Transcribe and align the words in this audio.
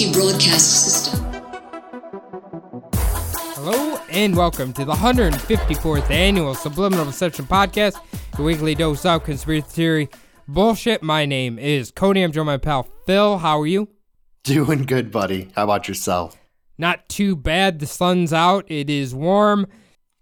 Emergency 0.00 0.12
broadcast 0.12 0.84
system. 0.84 1.24
Hello 3.54 3.98
and 4.10 4.36
welcome 4.36 4.72
to 4.74 4.84
the 4.84 4.92
154th 4.92 6.10
annual 6.10 6.54
Subliminal 6.54 7.04
Deception 7.04 7.46
Podcast, 7.46 7.96
your 8.36 8.46
weekly 8.46 8.74
dose 8.74 9.04
of 9.04 9.24
conspiracy 9.24 9.66
theory 9.68 10.08
bullshit. 10.46 11.02
My 11.02 11.26
name 11.26 11.58
is 11.58 11.90
Cody. 11.90 12.22
I'm 12.22 12.32
joined 12.32 12.46
by 12.46 12.52
my 12.52 12.58
pal 12.58 12.86
Phil. 13.06 13.38
How 13.38 13.60
are 13.60 13.66
you? 13.66 13.88
Doing 14.44 14.84
good, 14.84 15.10
buddy. 15.10 15.50
How 15.56 15.64
about 15.64 15.88
yourself? 15.88 16.36
Not 16.76 17.08
too 17.08 17.34
bad. 17.34 17.80
The 17.80 17.86
sun's 17.86 18.32
out. 18.32 18.64
It 18.68 18.88
is 18.88 19.14
warm. 19.14 19.66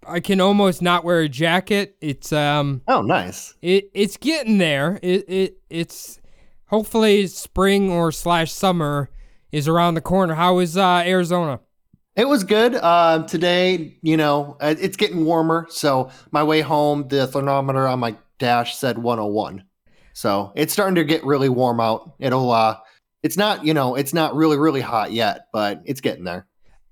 I 0.06 0.20
can 0.20 0.40
almost 0.40 0.80
not 0.80 1.04
wear 1.04 1.20
a 1.20 1.28
jacket. 1.28 1.96
It's 2.00 2.32
um 2.32 2.82
Oh, 2.88 3.02
nice. 3.02 3.54
it 3.60 3.90
it's 3.92 4.16
getting 4.16 4.56
there. 4.58 4.98
It 5.02 5.24
it 5.28 5.58
it's 5.68 6.18
hopefully 6.66 7.26
spring 7.26 7.90
or 7.90 8.10
slash 8.10 8.50
summer 8.52 9.10
is 9.52 9.68
around 9.68 9.94
the 9.94 10.00
corner. 10.00 10.34
How 10.34 10.58
is 10.58 10.76
uh 10.76 11.02
Arizona? 11.06 11.60
It 12.16 12.26
was 12.26 12.44
good. 12.44 12.74
Uh, 12.74 13.24
today, 13.24 13.98
you 14.00 14.16
know, 14.16 14.56
uh, 14.58 14.74
it's 14.78 14.96
getting 14.96 15.26
warmer. 15.26 15.66
So 15.68 16.10
my 16.30 16.42
way 16.42 16.62
home, 16.62 17.08
the 17.08 17.26
thermometer 17.26 17.86
on 17.86 17.98
my 17.98 18.16
dash 18.38 18.74
said 18.74 18.96
101. 18.96 19.64
So 20.14 20.50
it's 20.56 20.72
starting 20.72 20.94
to 20.94 21.04
get 21.04 21.22
really 21.24 21.50
warm 21.50 21.78
out. 21.78 22.14
It'll, 22.18 22.50
uh, 22.50 22.78
it's 23.22 23.36
not, 23.36 23.66
you 23.66 23.74
know, 23.74 23.96
it's 23.96 24.14
not 24.14 24.34
really, 24.34 24.56
really 24.56 24.80
hot 24.80 25.12
yet, 25.12 25.48
but 25.52 25.82
it's 25.84 26.00
getting 26.00 26.24
there. 26.24 26.46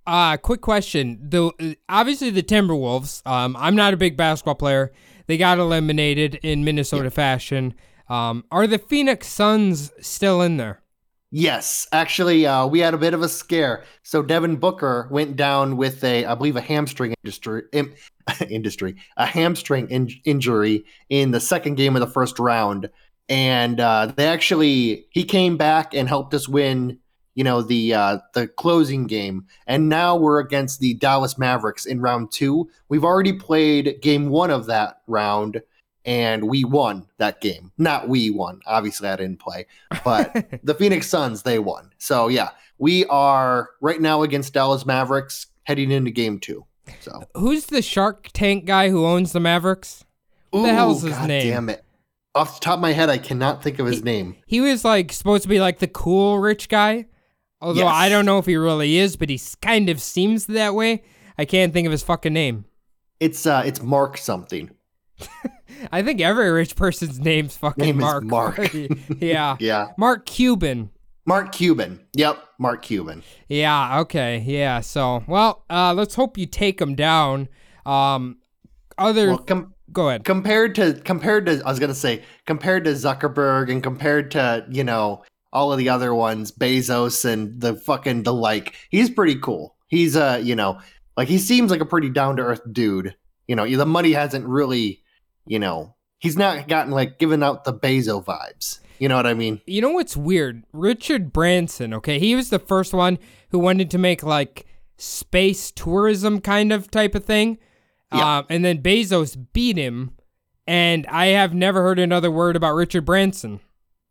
Uh, 0.06 0.36
quick 0.36 0.60
question. 0.60 1.18
The 1.22 1.76
obviously 1.88 2.28
the 2.28 2.42
Timberwolves. 2.42 3.26
Um, 3.26 3.56
I'm 3.58 3.74
not 3.74 3.94
a 3.94 3.96
big 3.96 4.18
basketball 4.18 4.56
player. 4.56 4.92
They 5.26 5.38
got 5.38 5.58
eliminated 5.58 6.34
in 6.42 6.64
Minnesota 6.64 7.10
fashion. 7.10 7.72
Um, 8.10 8.44
are 8.50 8.66
the 8.66 8.76
Phoenix 8.76 9.26
Suns 9.28 9.90
still 10.02 10.42
in 10.42 10.58
there? 10.58 10.82
Yes, 11.36 11.88
actually, 11.90 12.46
uh, 12.46 12.64
we 12.64 12.78
had 12.78 12.94
a 12.94 12.96
bit 12.96 13.12
of 13.12 13.20
a 13.20 13.28
scare. 13.28 13.82
So 14.04 14.22
Devin 14.22 14.54
Booker 14.54 15.08
went 15.10 15.34
down 15.34 15.76
with 15.76 16.04
a, 16.04 16.24
I 16.24 16.36
believe, 16.36 16.54
a 16.54 16.60
hamstring 16.60 17.12
industry, 17.24 17.64
im, 17.72 17.92
industry, 18.48 18.94
a 19.16 19.26
hamstring 19.26 19.90
in, 19.90 20.10
injury 20.24 20.84
in 21.08 21.32
the 21.32 21.40
second 21.40 21.74
game 21.74 21.96
of 21.96 22.00
the 22.00 22.06
first 22.06 22.38
round, 22.38 22.88
and 23.28 23.80
uh, 23.80 24.12
they 24.14 24.28
actually 24.28 25.08
he 25.10 25.24
came 25.24 25.56
back 25.56 25.92
and 25.92 26.08
helped 26.08 26.34
us 26.34 26.48
win. 26.48 27.00
You 27.34 27.42
know 27.42 27.62
the 27.62 27.94
uh, 27.94 28.18
the 28.34 28.46
closing 28.46 29.08
game, 29.08 29.46
and 29.66 29.88
now 29.88 30.14
we're 30.14 30.38
against 30.38 30.78
the 30.78 30.94
Dallas 30.94 31.36
Mavericks 31.36 31.84
in 31.84 32.00
round 32.00 32.30
two. 32.30 32.70
We've 32.88 33.02
already 33.02 33.32
played 33.32 34.00
game 34.02 34.28
one 34.28 34.52
of 34.52 34.66
that 34.66 35.00
round, 35.08 35.60
and 36.04 36.48
we 36.48 36.64
won 36.64 37.06
that 37.18 37.40
game. 37.40 37.72
Not 37.78 38.08
we 38.08 38.30
won. 38.30 38.60
Obviously, 38.66 39.08
I 39.08 39.16
didn't 39.16 39.40
play, 39.40 39.66
but 40.04 40.60
the 40.62 40.74
Phoenix 40.74 41.08
Suns 41.08 41.42
they 41.42 41.58
won. 41.58 41.90
So 41.98 42.28
yeah, 42.28 42.50
we 42.78 43.04
are 43.06 43.70
right 43.80 44.00
now 44.00 44.22
against 44.22 44.52
Dallas 44.54 44.84
Mavericks 44.84 45.46
heading 45.64 45.90
into 45.90 46.10
game 46.10 46.38
two. 46.38 46.64
So 47.00 47.24
Who's 47.34 47.66
the 47.66 47.82
Shark 47.82 48.28
Tank 48.32 48.66
guy 48.66 48.90
who 48.90 49.06
owns 49.06 49.32
the 49.32 49.40
Mavericks? 49.40 50.04
What 50.50 50.62
the 50.62 50.74
hell's 50.74 51.02
his 51.02 51.14
God 51.14 51.28
name? 51.28 51.50
Damn 51.50 51.68
it! 51.70 51.84
Off 52.34 52.60
the 52.60 52.64
top 52.64 52.74
of 52.74 52.80
my 52.80 52.92
head, 52.92 53.10
I 53.10 53.18
cannot 53.18 53.62
think 53.62 53.78
of 53.78 53.86
his 53.86 54.04
name. 54.04 54.36
He 54.46 54.60
was 54.60 54.84
like 54.84 55.12
supposed 55.12 55.44
to 55.44 55.48
be 55.48 55.60
like 55.60 55.78
the 55.78 55.88
cool 55.88 56.38
rich 56.38 56.68
guy. 56.68 57.06
Although 57.60 57.80
Yes. 57.80 57.92
I 57.94 58.08
don't 58.10 58.26
know 58.26 58.38
if 58.38 58.46
he 58.46 58.56
really 58.56 58.98
is, 58.98 59.16
but 59.16 59.30
he 59.30 59.40
kind 59.62 59.88
of 59.88 60.00
seems 60.00 60.46
that 60.46 60.74
way. 60.74 61.02
I 61.38 61.46
can't 61.46 61.72
think 61.72 61.86
of 61.86 61.92
his 61.92 62.02
fucking 62.02 62.32
name. 62.32 62.66
It's 63.20 63.46
uh, 63.46 63.62
it's 63.64 63.80
Mark 63.80 64.18
something. 64.18 64.70
I 65.92 66.02
think 66.02 66.20
every 66.20 66.50
rich 66.50 66.76
person's 66.76 67.20
name's 67.20 67.56
fucking 67.56 67.84
Name 67.84 67.98
Mark. 67.98 68.24
Mark. 68.24 68.58
yeah. 69.20 69.56
Yeah, 69.60 69.88
Mark 69.96 70.26
Cuban. 70.26 70.90
Mark 71.26 71.52
Cuban. 71.52 72.00
Yep, 72.14 72.38
Mark 72.58 72.82
Cuban. 72.82 73.22
Yeah, 73.48 74.00
okay. 74.00 74.38
Yeah. 74.46 74.80
So, 74.80 75.24
well, 75.26 75.64
uh 75.70 75.94
let's 75.94 76.14
hope 76.14 76.36
you 76.38 76.46
take 76.46 76.80
him 76.80 76.94
down. 76.94 77.48
Um 77.86 78.38
other 78.98 79.28
Well, 79.28 79.38
com- 79.38 79.74
go 79.92 80.08
ahead. 80.08 80.24
compared 80.24 80.74
to 80.76 80.94
compared 80.94 81.46
to 81.46 81.62
I 81.64 81.70
was 81.70 81.78
gonna 81.78 81.94
say 81.94 82.22
compared 82.46 82.84
to 82.84 82.90
Zuckerberg 82.92 83.70
and 83.70 83.82
compared 83.82 84.30
to 84.32 84.66
you 84.70 84.84
know 84.84 85.22
all 85.52 85.72
of 85.72 85.78
the 85.78 85.88
other 85.88 86.12
ones, 86.14 86.50
Bezos 86.50 87.24
and 87.24 87.60
the 87.60 87.74
fucking 87.76 88.24
the 88.24 88.34
like, 88.34 88.74
he's 88.90 89.08
pretty 89.08 89.36
cool. 89.36 89.76
He's 89.88 90.16
uh 90.16 90.40
you 90.42 90.56
know 90.56 90.78
like 91.16 91.28
he 91.28 91.38
seems 91.38 91.70
like 91.70 91.80
a 91.80 91.86
pretty 91.86 92.10
down 92.10 92.36
to 92.36 92.42
earth 92.42 92.60
dude. 92.72 93.14
You 93.46 93.54
know, 93.56 93.68
the 93.76 93.84
money 93.86 94.12
hasn't 94.12 94.46
really, 94.46 95.02
you 95.46 95.58
know, 95.58 95.94
he's 96.18 96.36
not 96.36 96.68
gotten 96.68 96.92
like 96.92 97.18
given 97.18 97.42
out 97.42 97.64
the 97.64 97.74
Bezo 97.74 98.24
vibes. 98.24 98.80
You 98.98 99.08
know 99.08 99.16
what 99.16 99.26
I 99.26 99.34
mean? 99.34 99.60
You 99.66 99.82
know 99.82 99.90
what's 99.90 100.16
weird? 100.16 100.64
Richard 100.72 101.32
Branson, 101.32 101.92
okay? 101.94 102.18
He 102.18 102.34
was 102.34 102.50
the 102.50 102.58
first 102.58 102.94
one 102.94 103.18
who 103.50 103.58
wanted 103.58 103.90
to 103.90 103.98
make 103.98 104.22
like 104.22 104.66
space 104.96 105.70
tourism 105.70 106.40
kind 106.40 106.72
of 106.72 106.90
type 106.90 107.14
of 107.14 107.24
thing. 107.24 107.58
Yeah. 108.12 108.38
Uh, 108.38 108.42
and 108.48 108.64
then 108.64 108.82
Bezos 108.82 109.36
beat 109.52 109.76
him. 109.76 110.12
And 110.66 111.06
I 111.08 111.26
have 111.26 111.52
never 111.52 111.82
heard 111.82 111.98
another 111.98 112.30
word 112.30 112.56
about 112.56 112.74
Richard 112.74 113.04
Branson. 113.04 113.60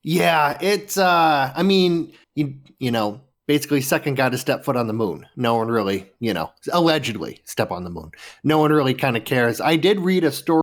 Yeah, 0.03 0.57
it's 0.61 0.97
uh 0.97 1.51
I 1.55 1.63
mean, 1.63 2.13
you 2.35 2.55
you 2.77 2.91
know, 2.91 3.21
basically 3.47 3.81
second 3.81 4.15
guy 4.15 4.29
to 4.29 4.37
step 4.37 4.65
foot 4.65 4.75
on 4.75 4.87
the 4.87 4.93
moon. 4.93 5.25
No 5.35 5.55
one 5.55 5.69
really, 5.69 6.11
you 6.19 6.33
know, 6.33 6.51
allegedly 6.71 7.39
step 7.45 7.71
on 7.71 7.85
the 7.85 7.89
moon. 7.89 8.11
No 8.43 8.59
one 8.59 8.71
really 8.71 8.93
kind 8.93 9.15
of 9.15 9.23
cares. 9.23 9.61
I 9.61 9.77
did 9.77 9.99
read 9.99 10.25
a 10.25 10.31
story 10.31 10.62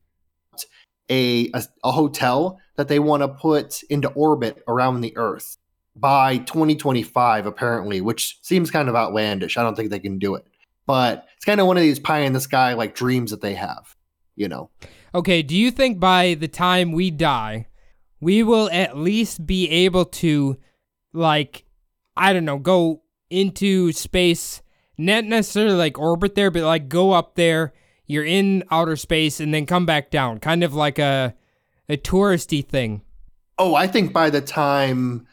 a 1.10 1.50
a, 1.53 1.62
a 1.84 1.93
hotel 1.93 2.59
that 2.76 2.88
they 2.88 2.98
want 2.98 3.22
to 3.22 3.28
put 3.28 3.82
into 3.91 4.09
orbit 4.10 4.62
around 4.66 5.00
the 5.00 5.16
earth 5.16 5.59
by 5.97 6.38
2025 6.38 7.47
apparently, 7.47 8.00
which 8.00 8.38
seems 8.43 8.71
kind 8.71 8.88
of 8.88 8.94
outlandish. 8.94 9.56
I 9.56 9.62
don't 9.62 9.75
think 9.75 9.91
they 9.91 9.99
can 9.99 10.19
do 10.19 10.34
it. 10.34 10.47
But 10.87 11.26
it's 11.37 11.44
kind 11.44 11.60
of 11.60 11.66
one 11.66 11.76
of 11.76 11.82
these 11.82 11.99
pie 11.99 12.20
in 12.20 12.32
the 12.32 12.41
sky 12.41 12.72
like 12.72 12.94
dreams 12.94 13.31
that 13.31 13.43
they 13.43 13.54
have, 13.54 13.97
you 14.34 14.49
know. 14.49 14.70
Okay, 15.15 15.43
do 15.43 15.56
you 15.56 15.70
think 15.70 16.00
by 16.00 16.34
the 16.34 16.49
time 16.49 16.93
we 16.93 17.10
die, 17.10 17.66
we 18.20 18.43
will 18.43 18.69
at 18.70 18.97
least 18.97 19.47
be 19.47 19.69
able 19.69 20.04
to, 20.04 20.56
like, 21.12 21.65
I 22.16 22.32
don't 22.32 22.44
know, 22.44 22.59
go 22.59 23.03
into 23.28 23.93
space, 23.93 24.62
not 24.99 25.25
necessarily 25.25 25.76
like 25.76 25.99
orbit 25.99 26.34
there, 26.34 26.50
but 26.50 26.62
like 26.62 26.88
go 26.88 27.12
up 27.12 27.34
there, 27.34 27.72
you're 28.10 28.25
in 28.25 28.65
outer 28.71 28.97
space, 28.97 29.38
and 29.41 29.54
then 29.54 29.66
come 29.66 29.87
back 29.87 30.10
down, 30.10 30.41
kind 30.41 30.65
of 30.65 30.75
like 30.75 30.98
a, 30.98 31.34
a 31.88 31.97
touristy 31.97 32.66
thing. 32.66 33.03
Oh, 33.56 33.75
I 33.75 33.87
think 33.87 34.12
by 34.12 34.31
the 34.31 34.41
time, 34.41 35.26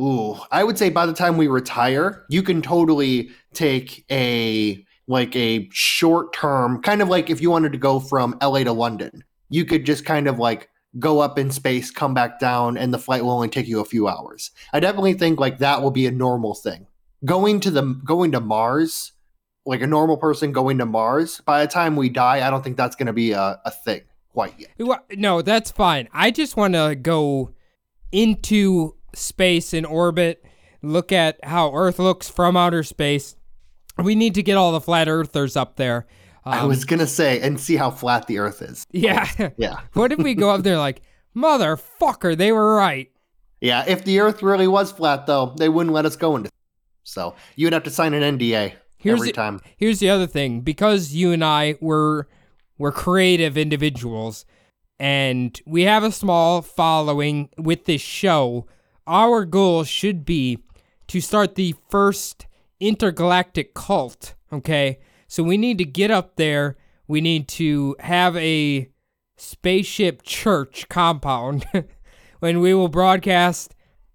ooh, 0.00 0.36
I 0.50 0.62
would 0.62 0.78
say 0.78 0.90
by 0.90 1.06
the 1.06 1.12
time 1.12 1.36
we 1.36 1.48
retire, 1.48 2.24
you 2.28 2.42
can 2.42 2.62
totally 2.62 3.30
take 3.52 4.04
a 4.10 4.84
like 5.08 5.34
a 5.34 5.68
short 5.72 6.32
term, 6.32 6.80
kind 6.82 7.02
of 7.02 7.08
like 7.08 7.30
if 7.30 7.40
you 7.40 7.50
wanted 7.50 7.72
to 7.72 7.78
go 7.78 7.98
from 7.98 8.38
LA 8.40 8.60
to 8.60 8.72
London, 8.72 9.24
you 9.48 9.64
could 9.64 9.84
just 9.84 10.04
kind 10.04 10.28
of 10.28 10.38
like 10.38 10.70
go 11.00 11.18
up 11.18 11.36
in 11.36 11.50
space, 11.50 11.90
come 11.90 12.14
back 12.14 12.38
down, 12.38 12.76
and 12.76 12.94
the 12.94 12.98
flight 12.98 13.24
will 13.24 13.32
only 13.32 13.48
take 13.48 13.66
you 13.66 13.80
a 13.80 13.84
few 13.84 14.06
hours. 14.06 14.52
I 14.72 14.78
definitely 14.78 15.14
think 15.14 15.40
like 15.40 15.58
that 15.58 15.82
will 15.82 15.90
be 15.90 16.06
a 16.06 16.12
normal 16.12 16.54
thing. 16.54 16.86
Going 17.24 17.58
to 17.60 17.72
the 17.72 17.82
going 17.82 18.30
to 18.32 18.40
Mars, 18.40 19.12
like 19.66 19.82
a 19.82 19.86
normal 19.86 20.16
person 20.16 20.52
going 20.52 20.78
to 20.78 20.86
Mars, 20.86 21.40
by 21.44 21.60
the 21.64 21.70
time 21.70 21.96
we 21.96 22.08
die, 22.08 22.46
I 22.46 22.50
don't 22.50 22.62
think 22.64 22.76
that's 22.76 22.96
going 22.96 23.06
to 23.08 23.12
be 23.12 23.32
a, 23.32 23.60
a 23.64 23.70
thing 23.70 24.00
quite 24.32 24.54
yet. 24.58 24.70
No, 25.18 25.42
that's 25.42 25.70
fine. 25.70 26.08
I 26.12 26.30
just 26.30 26.56
want 26.56 26.74
to 26.74 26.94
go 26.94 27.52
into 28.12 28.94
space 29.14 29.74
in 29.74 29.84
orbit, 29.84 30.44
look 30.82 31.12
at 31.12 31.42
how 31.44 31.72
Earth 31.74 31.98
looks 31.98 32.28
from 32.28 32.56
outer 32.56 32.82
space. 32.82 33.36
We 33.98 34.14
need 34.14 34.34
to 34.34 34.42
get 34.42 34.56
all 34.56 34.72
the 34.72 34.80
flat 34.80 35.08
earthers 35.08 35.56
up 35.56 35.76
there. 35.76 36.06
I 36.44 36.60
Um, 36.60 36.68
was 36.68 36.84
gonna 36.86 37.06
say, 37.06 37.38
and 37.40 37.60
see 37.60 37.76
how 37.76 37.90
flat 37.90 38.26
the 38.26 38.38
Earth 38.38 38.62
is. 38.62 38.86
yeah. 38.92 39.28
Yeah. 39.58 39.80
what 39.92 40.10
if 40.12 40.18
we 40.18 40.34
go 40.34 40.48
up 40.50 40.62
there 40.62 40.78
like, 40.78 41.02
motherfucker, 41.36 42.36
they 42.36 42.50
were 42.52 42.76
right? 42.76 43.10
Yeah, 43.60 43.84
if 43.86 44.04
the 44.04 44.20
Earth 44.20 44.42
really 44.42 44.66
was 44.66 44.90
flat, 44.90 45.26
though, 45.26 45.54
they 45.58 45.68
wouldn't 45.68 45.92
let 45.94 46.06
us 46.06 46.16
go 46.16 46.34
into. 46.36 46.48
So 47.04 47.34
you'd 47.56 47.74
have 47.74 47.82
to 47.82 47.90
sign 47.90 48.14
an 48.14 48.38
NDA 48.38 48.72
Here's 49.00 49.18
every 49.20 49.28
the- 49.28 49.32
time. 49.32 49.60
Here's 49.76 49.98
the 49.98 50.10
other 50.10 50.26
thing, 50.26 50.60
because 50.60 51.12
you 51.12 51.32
and 51.32 51.44
I 51.44 51.76
were 51.80 52.28
we're 52.78 52.92
creative 52.92 53.58
individuals 53.58 54.46
and 54.98 55.60
we 55.66 55.82
have 55.82 56.02
a 56.02 56.12
small 56.12 56.62
following 56.62 57.48
with 57.58 57.84
this 57.86 58.00
show, 58.00 58.66
our 59.06 59.44
goal 59.44 59.84
should 59.84 60.24
be 60.24 60.58
to 61.08 61.20
start 61.20 61.54
the 61.56 61.74
first 61.90 62.46
intergalactic 62.80 63.74
cult. 63.74 64.34
Okay, 64.52 64.98
so 65.26 65.42
we 65.42 65.56
need 65.56 65.78
to 65.78 65.84
get 65.84 66.10
up 66.10 66.36
there. 66.36 66.76
We 67.08 67.20
need 67.20 67.48
to 67.48 67.96
have 68.00 68.36
a 68.36 68.88
spaceship 69.36 70.22
church 70.22 70.88
compound, 70.88 71.64
and 72.42 72.60
we 72.60 72.74
will 72.74 72.88
broadcast 72.88 73.74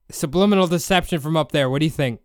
subliminal 0.09 0.67
deception 0.67 1.19
from 1.19 1.35
up 1.35 1.51
there. 1.51 1.69
What 1.69 1.79
do 1.79 1.85
you 1.85 1.91
think? 1.91 2.21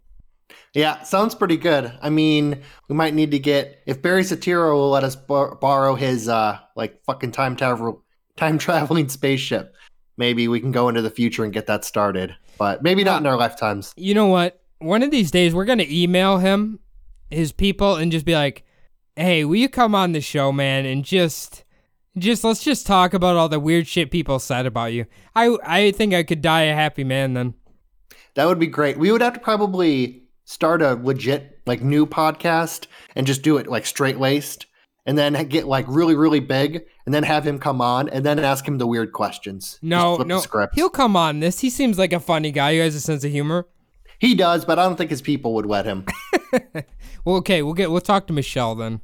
Yeah, 0.74 1.02
sounds 1.02 1.34
pretty 1.34 1.56
good. 1.56 1.92
I 2.00 2.10
mean, 2.10 2.62
we 2.88 2.94
might 2.94 3.14
need 3.14 3.32
to 3.32 3.38
get 3.38 3.82
if 3.86 4.00
Barry 4.02 4.22
Soetoro 4.22 4.74
will 4.74 4.90
let 4.90 5.02
us 5.02 5.16
bar- 5.16 5.56
borrow 5.56 5.94
his 5.94 6.28
uh 6.28 6.58
like 6.76 7.02
fucking 7.04 7.32
time 7.32 7.56
travel 7.56 8.04
time 8.36 8.58
traveling 8.58 9.08
spaceship. 9.10 9.74
Maybe 10.16 10.48
we 10.48 10.60
can 10.60 10.70
go 10.70 10.88
into 10.88 11.02
the 11.02 11.10
future 11.10 11.44
and 11.44 11.52
get 11.52 11.66
that 11.66 11.84
started. 11.84 12.36
But 12.58 12.82
maybe 12.82 13.04
not 13.04 13.20
in 13.20 13.26
our 13.26 13.36
lifetimes. 13.36 13.92
You 13.96 14.14
know 14.14 14.26
what? 14.26 14.62
One 14.78 15.02
of 15.02 15.10
these 15.10 15.30
days, 15.30 15.54
we're 15.54 15.64
gonna 15.64 15.86
email 15.88 16.38
him, 16.38 16.78
his 17.30 17.52
people, 17.52 17.96
and 17.96 18.12
just 18.12 18.26
be 18.26 18.34
like, 18.34 18.64
"Hey, 19.16 19.44
will 19.44 19.56
you 19.56 19.68
come 19.68 19.94
on 19.94 20.12
the 20.12 20.20
show, 20.20 20.52
man, 20.52 20.86
and 20.86 21.04
just." 21.04 21.64
Just 22.18 22.42
let's 22.42 22.64
just 22.64 22.88
talk 22.88 23.14
about 23.14 23.36
all 23.36 23.48
the 23.48 23.60
weird 23.60 23.86
shit 23.86 24.10
people 24.10 24.40
said 24.40 24.66
about 24.66 24.92
you. 24.92 25.06
I 25.36 25.56
I 25.64 25.90
think 25.92 26.12
I 26.12 26.24
could 26.24 26.42
die 26.42 26.62
a 26.62 26.74
happy 26.74 27.04
man 27.04 27.34
then. 27.34 27.54
That 28.34 28.46
would 28.46 28.58
be 28.58 28.66
great. 28.66 28.98
We 28.98 29.12
would 29.12 29.22
have 29.22 29.34
to 29.34 29.40
probably 29.40 30.24
start 30.50 30.82
a 30.82 30.94
legit 30.94 31.60
like 31.64 31.80
new 31.80 32.04
podcast 32.04 32.88
and 33.14 33.24
just 33.24 33.40
do 33.42 33.56
it 33.56 33.68
like 33.68 33.86
straight 33.86 34.18
laced 34.18 34.66
and 35.06 35.16
then 35.16 35.32
get 35.46 35.64
like 35.64 35.84
really 35.86 36.16
really 36.16 36.40
big 36.40 36.84
and 37.06 37.14
then 37.14 37.22
have 37.22 37.46
him 37.46 37.56
come 37.56 37.80
on 37.80 38.08
and 38.08 38.26
then 38.26 38.36
ask 38.40 38.66
him 38.66 38.78
the 38.78 38.86
weird 38.86 39.12
questions. 39.12 39.78
No, 39.80 40.16
no, 40.16 40.40
script. 40.40 40.74
he'll 40.74 40.90
come 40.90 41.16
on 41.16 41.38
this. 41.38 41.60
He 41.60 41.70
seems 41.70 41.98
like 41.98 42.12
a 42.12 42.18
funny 42.18 42.50
guy. 42.50 42.70
You 42.70 42.82
guys 42.82 42.96
a 42.96 43.00
sense 43.00 43.22
of 43.22 43.30
humor. 43.30 43.68
He 44.18 44.34
does, 44.34 44.64
but 44.64 44.78
I 44.80 44.82
don't 44.82 44.96
think 44.96 45.10
his 45.10 45.22
people 45.22 45.54
would 45.54 45.66
let 45.66 45.86
him. 45.86 46.04
Well, 47.24 47.36
okay, 47.36 47.62
we'll 47.62 47.74
get 47.74 47.90
we'll 47.90 48.00
talk 48.00 48.26
to 48.28 48.32
Michelle 48.32 48.74
then. 48.74 49.02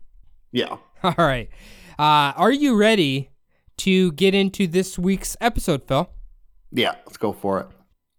yeah. 0.51 0.79
All 1.05 1.15
right. 1.19 1.51
Uh, 1.99 2.33
are 2.35 2.51
you 2.51 2.75
ready 2.75 3.31
to 3.79 4.11
get 4.13 4.35
into 4.35 4.67
this 4.67 4.99
week's 4.99 5.37
episode, 5.41 5.87
Phil? 5.87 6.11
Yeah, 6.73 6.95
let's 7.05 7.19
go 7.19 7.33
for 7.33 7.61
it. 7.61 7.67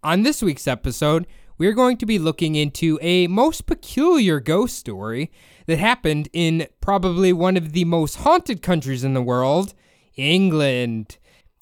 On 0.04 0.22
this 0.22 0.44
week's 0.44 0.68
episode, 0.68 1.26
we're 1.58 1.74
going 1.74 1.98
to 1.98 2.06
be 2.06 2.20
looking 2.20 2.56
into 2.56 2.98
a 3.02 3.28
most 3.28 3.66
peculiar 3.66 4.40
ghost 4.40 4.78
story 4.78 5.32
that 5.66 5.80
happened 5.80 6.30
in 6.34 6.68
probably 6.82 7.34
one 7.34 7.58
of 7.58 7.74
the 7.74 7.86
most 7.86 8.18
haunted 8.18 8.62
countries 8.62 9.04
in 9.04 9.14
the 9.14 9.22
world, 9.22 9.74
England. 10.16 11.18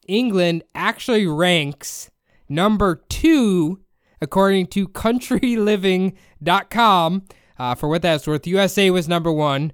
England 0.07 0.63
actually 0.75 1.25
ranks 1.25 2.11
number 2.47 3.01
two, 3.09 3.79
according 4.21 4.67
to 4.67 4.87
countryliving.com. 4.89 7.23
Uh, 7.57 7.73
for 7.75 7.87
what 7.89 8.01
that's 8.01 8.27
worth, 8.27 8.45
USA 8.47 8.89
was 8.91 9.07
number 9.07 9.31
one. 9.31 9.71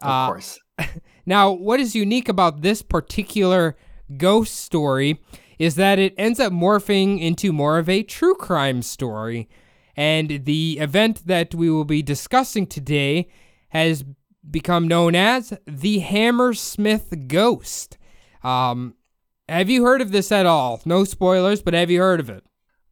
Of 0.00 0.08
Uh, 0.08 0.26
course. 0.28 0.58
Now, 1.28 1.50
what 1.50 1.80
is 1.80 1.96
unique 1.96 2.28
about 2.28 2.62
this 2.62 2.82
particular 2.82 3.76
ghost 4.16 4.54
story 4.54 5.20
is 5.58 5.74
that 5.76 5.98
it 5.98 6.14
ends 6.16 6.40
up 6.40 6.52
morphing 6.52 7.20
into 7.20 7.52
more 7.52 7.78
of 7.78 7.88
a 7.88 8.02
true 8.02 8.34
crime 8.34 8.82
story. 8.82 9.48
And 9.96 10.44
the 10.44 10.78
event 10.78 11.26
that 11.26 11.54
we 11.54 11.70
will 11.70 11.84
be 11.84 12.02
discussing 12.02 12.66
today 12.66 13.28
has 13.70 14.04
become 14.48 14.86
known 14.86 15.14
as 15.14 15.52
the 15.66 16.00
Hammersmith 16.00 17.28
Ghost. 17.28 17.96
Um, 18.44 18.94
have 19.48 19.70
you 19.70 19.84
heard 19.84 20.00
of 20.00 20.12
this 20.12 20.30
at 20.30 20.46
all? 20.46 20.80
No 20.84 21.04
spoilers, 21.04 21.62
but 21.62 21.74
have 21.74 21.90
you 21.90 22.00
heard 22.00 22.20
of 22.20 22.28
it? 22.28 22.44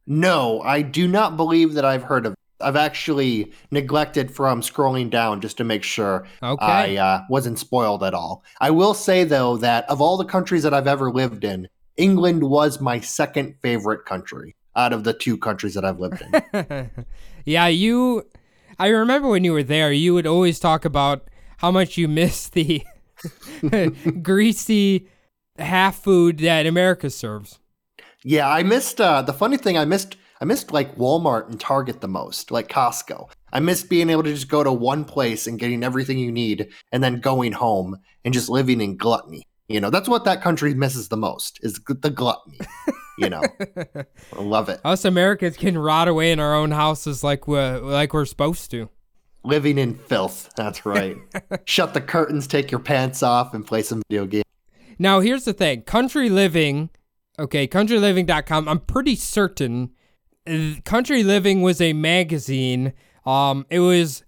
No, 0.07 0.61
I 0.61 0.81
do 0.81 1.07
not 1.07 1.37
believe 1.37 1.73
that 1.73 1.85
I've 1.85 2.03
heard 2.03 2.25
of 2.25 2.33
it. 2.33 2.39
I've 2.61 2.75
actually 2.77 3.51
neglected 3.69 4.31
from 4.31 4.61
scrolling 4.61 5.09
down 5.09 5.41
just 5.41 5.57
to 5.57 5.63
make 5.65 5.83
sure 5.83 6.25
Okay. 6.41 6.65
I 6.65 6.95
uh, 6.95 7.21
wasn't 7.29 7.59
spoiled 7.59 8.01
at 8.03 8.13
all. 8.13 8.43
I 8.61 8.71
will 8.71 8.93
say 8.93 9.25
though 9.25 9.57
that 9.57 9.87
of 9.89 10.01
all 10.01 10.15
the 10.17 10.25
countries 10.25 10.63
that 10.63 10.73
I've 10.73 10.87
ever 10.87 11.11
lived 11.11 11.43
in, 11.43 11.67
England 11.97 12.43
was 12.43 12.81
my 12.81 12.99
second 12.99 13.55
favorite 13.61 14.05
country 14.05 14.55
out 14.75 14.93
of 14.93 15.03
the 15.03 15.13
two 15.13 15.37
countries 15.37 15.73
that 15.75 15.85
I've 15.85 15.99
lived 15.99 16.21
in. 16.21 16.91
yeah, 17.45 17.67
you. 17.67 18.25
I 18.77 18.87
remember 18.87 19.29
when 19.29 19.45
you 19.45 19.53
were 19.53 19.63
there, 19.63 19.91
you 19.93 20.13
would 20.13 20.27
always 20.27 20.59
talk 20.59 20.83
about 20.83 21.29
how 21.57 21.71
much 21.71 21.97
you 21.97 22.07
miss 22.07 22.49
the 22.49 22.83
greasy 24.21 25.07
half 25.57 25.97
food 25.99 26.39
that 26.39 26.65
America 26.65 27.09
serves. 27.09 27.59
yeah, 28.23 28.49
I 28.49 28.63
missed 28.63 28.99
uh, 28.99 29.21
the 29.21 29.33
funny 29.33 29.57
thing. 29.57 29.77
I 29.77 29.85
missed 29.85 30.17
I 30.41 30.45
missed 30.45 30.73
like 30.73 30.97
Walmart 30.97 31.47
and 31.47 31.59
Target 31.59 32.01
the 32.01 32.09
most, 32.09 32.51
like 32.51 32.67
Costco. 32.67 33.29
I 33.53 33.61
missed 33.61 33.89
being 33.89 34.09
able 34.09 34.23
to 34.23 34.33
just 34.33 34.49
go 34.49 34.63
to 34.63 34.71
one 34.71 35.05
place 35.05 35.47
and 35.47 35.57
getting 35.57 35.83
everything 35.83 36.19
you 36.19 36.31
need, 36.31 36.67
and 36.91 37.01
then 37.01 37.21
going 37.21 37.53
home 37.53 37.97
and 38.25 38.33
just 38.33 38.49
living 38.49 38.81
in 38.81 38.97
gluttony. 38.97 39.47
You 39.67 39.79
know, 39.79 39.89
that's 39.89 40.07
what 40.07 40.25
that 40.25 40.41
country 40.41 40.73
misses 40.73 41.07
the 41.07 41.17
most 41.17 41.59
is 41.63 41.79
the 41.87 42.09
gluttony. 42.09 42.59
You 43.17 43.29
know, 43.29 43.41
I 43.95 44.41
love 44.41 44.69
it. 44.69 44.79
Us 44.83 45.05
Americans 45.05 45.57
can 45.57 45.77
rot 45.77 46.07
away 46.07 46.31
in 46.31 46.39
our 46.39 46.53
own 46.53 46.71
houses 46.71 47.23
like 47.23 47.47
we're 47.47 47.79
like 47.79 48.13
we're 48.13 48.25
supposed 48.25 48.69
to. 48.71 48.89
Living 49.43 49.77
in 49.77 49.95
filth. 49.95 50.51
That's 50.55 50.85
right. 50.85 51.17
Shut 51.65 51.93
the 51.93 52.01
curtains, 52.01 52.47
take 52.47 52.71
your 52.71 52.79
pants 52.79 53.23
off, 53.23 53.53
and 53.53 53.65
play 53.65 53.83
some 53.83 54.01
video 54.09 54.25
games. 54.25 54.45
Now, 54.99 55.19
here's 55.19 55.45
the 55.45 55.53
thing 55.53 55.83
Country 55.83 56.29
Living, 56.29 56.89
okay, 57.39 57.67
countryliving.com, 57.67 58.67
I'm 58.67 58.79
pretty 58.79 59.15
certain 59.15 59.91
Country 60.85 61.23
Living 61.23 61.61
was 61.61 61.81
a 61.81 61.93
magazine. 61.93 62.93
Um, 63.25 63.65
it 63.69 63.79
was, 63.79 64.23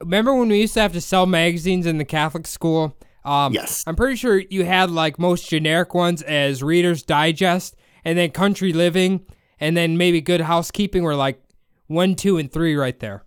remember 0.00 0.34
when 0.34 0.48
we 0.48 0.60
used 0.60 0.74
to 0.74 0.80
have 0.80 0.92
to 0.94 1.00
sell 1.00 1.26
magazines 1.26 1.86
in 1.86 1.98
the 1.98 2.04
Catholic 2.04 2.46
school? 2.46 2.96
Um, 3.28 3.52
Yes. 3.52 3.84
I'm 3.86 3.94
pretty 3.94 4.16
sure 4.16 4.38
you 4.38 4.64
had 4.64 4.90
like 4.90 5.18
most 5.18 5.48
generic 5.48 5.92
ones 5.94 6.22
as 6.22 6.62
Reader's 6.62 7.02
Digest, 7.02 7.76
and 8.04 8.16
then 8.16 8.30
Country 8.30 8.72
Living, 8.72 9.26
and 9.60 9.76
then 9.76 9.98
maybe 9.98 10.20
Good 10.20 10.40
Housekeeping 10.40 11.02
were 11.02 11.14
like 11.14 11.42
one, 11.88 12.14
two, 12.14 12.38
and 12.38 12.50
three 12.50 12.74
right 12.74 12.98
there. 12.98 13.24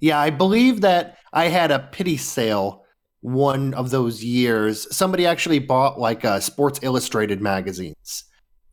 Yeah, 0.00 0.18
I 0.18 0.30
believe 0.30 0.80
that 0.80 1.18
I 1.32 1.48
had 1.48 1.70
a 1.70 1.78
pity 1.92 2.16
sale 2.16 2.84
one 3.20 3.74
of 3.74 3.90
those 3.90 4.24
years. 4.24 4.94
Somebody 4.94 5.26
actually 5.26 5.58
bought 5.58 6.00
like 6.00 6.24
uh, 6.24 6.40
Sports 6.40 6.80
Illustrated 6.82 7.42
magazines 7.42 8.24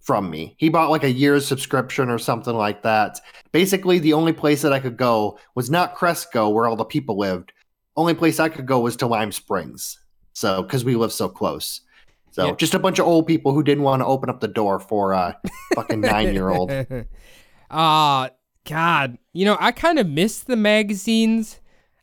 from 0.01 0.30
me. 0.30 0.56
He 0.58 0.70
bought 0.70 0.89
like 0.89 1.04
a 1.04 1.12
year's 1.12 1.46
subscription 1.46 2.10
or 2.10 2.18
something 2.18 2.56
like 2.56 2.84
that. 2.84 3.20
Basically, 3.51 4.00
the 4.00 4.13
only 4.13 4.32
place 4.32 4.62
that 4.62 4.72
I 4.72 4.80
could 4.80 4.96
go 4.96 5.38
was 5.56 5.70
not 5.70 5.96
Cresco, 5.96 6.48
where 6.48 6.68
all 6.68 6.77
the 6.77 6.86
people 6.86 7.18
lived. 7.18 7.51
Only 7.98 8.13
place 8.13 8.39
I 8.39 8.48
could 8.48 8.66
go 8.66 8.80
was 8.80 8.96
to 8.98 9.08
Lime 9.08 9.34
Springs. 9.34 10.00
So, 10.38 10.62
because 10.62 10.86
we 10.86 10.96
live 10.96 11.12
so 11.12 11.27
close. 11.29 11.82
So, 12.29 12.46
Yeah. 12.50 12.56
just 12.58 12.75
a 12.75 12.79
bunch 12.79 13.00
of 13.00 13.08
old 13.08 13.25
people 13.25 13.53
who 13.53 13.63
didn't 13.63 13.84
want 13.84 14.01
to 14.03 14.06
open 14.06 14.29
up 14.29 14.39
the 14.39 14.48
door 14.48 14.79
for 14.79 15.13
a 15.13 15.36
fucking 15.74 16.00
nine 16.00 16.32
year 16.32 16.50
old. 16.50 16.72
Ah, 17.72 18.29
God. 18.65 19.17
You 19.34 19.46
know, 19.46 19.58
I 19.60 19.72
kind 19.72 19.98
of 19.98 20.08
miss 20.08 20.39
the 20.41 20.56
magazines. 20.56 21.60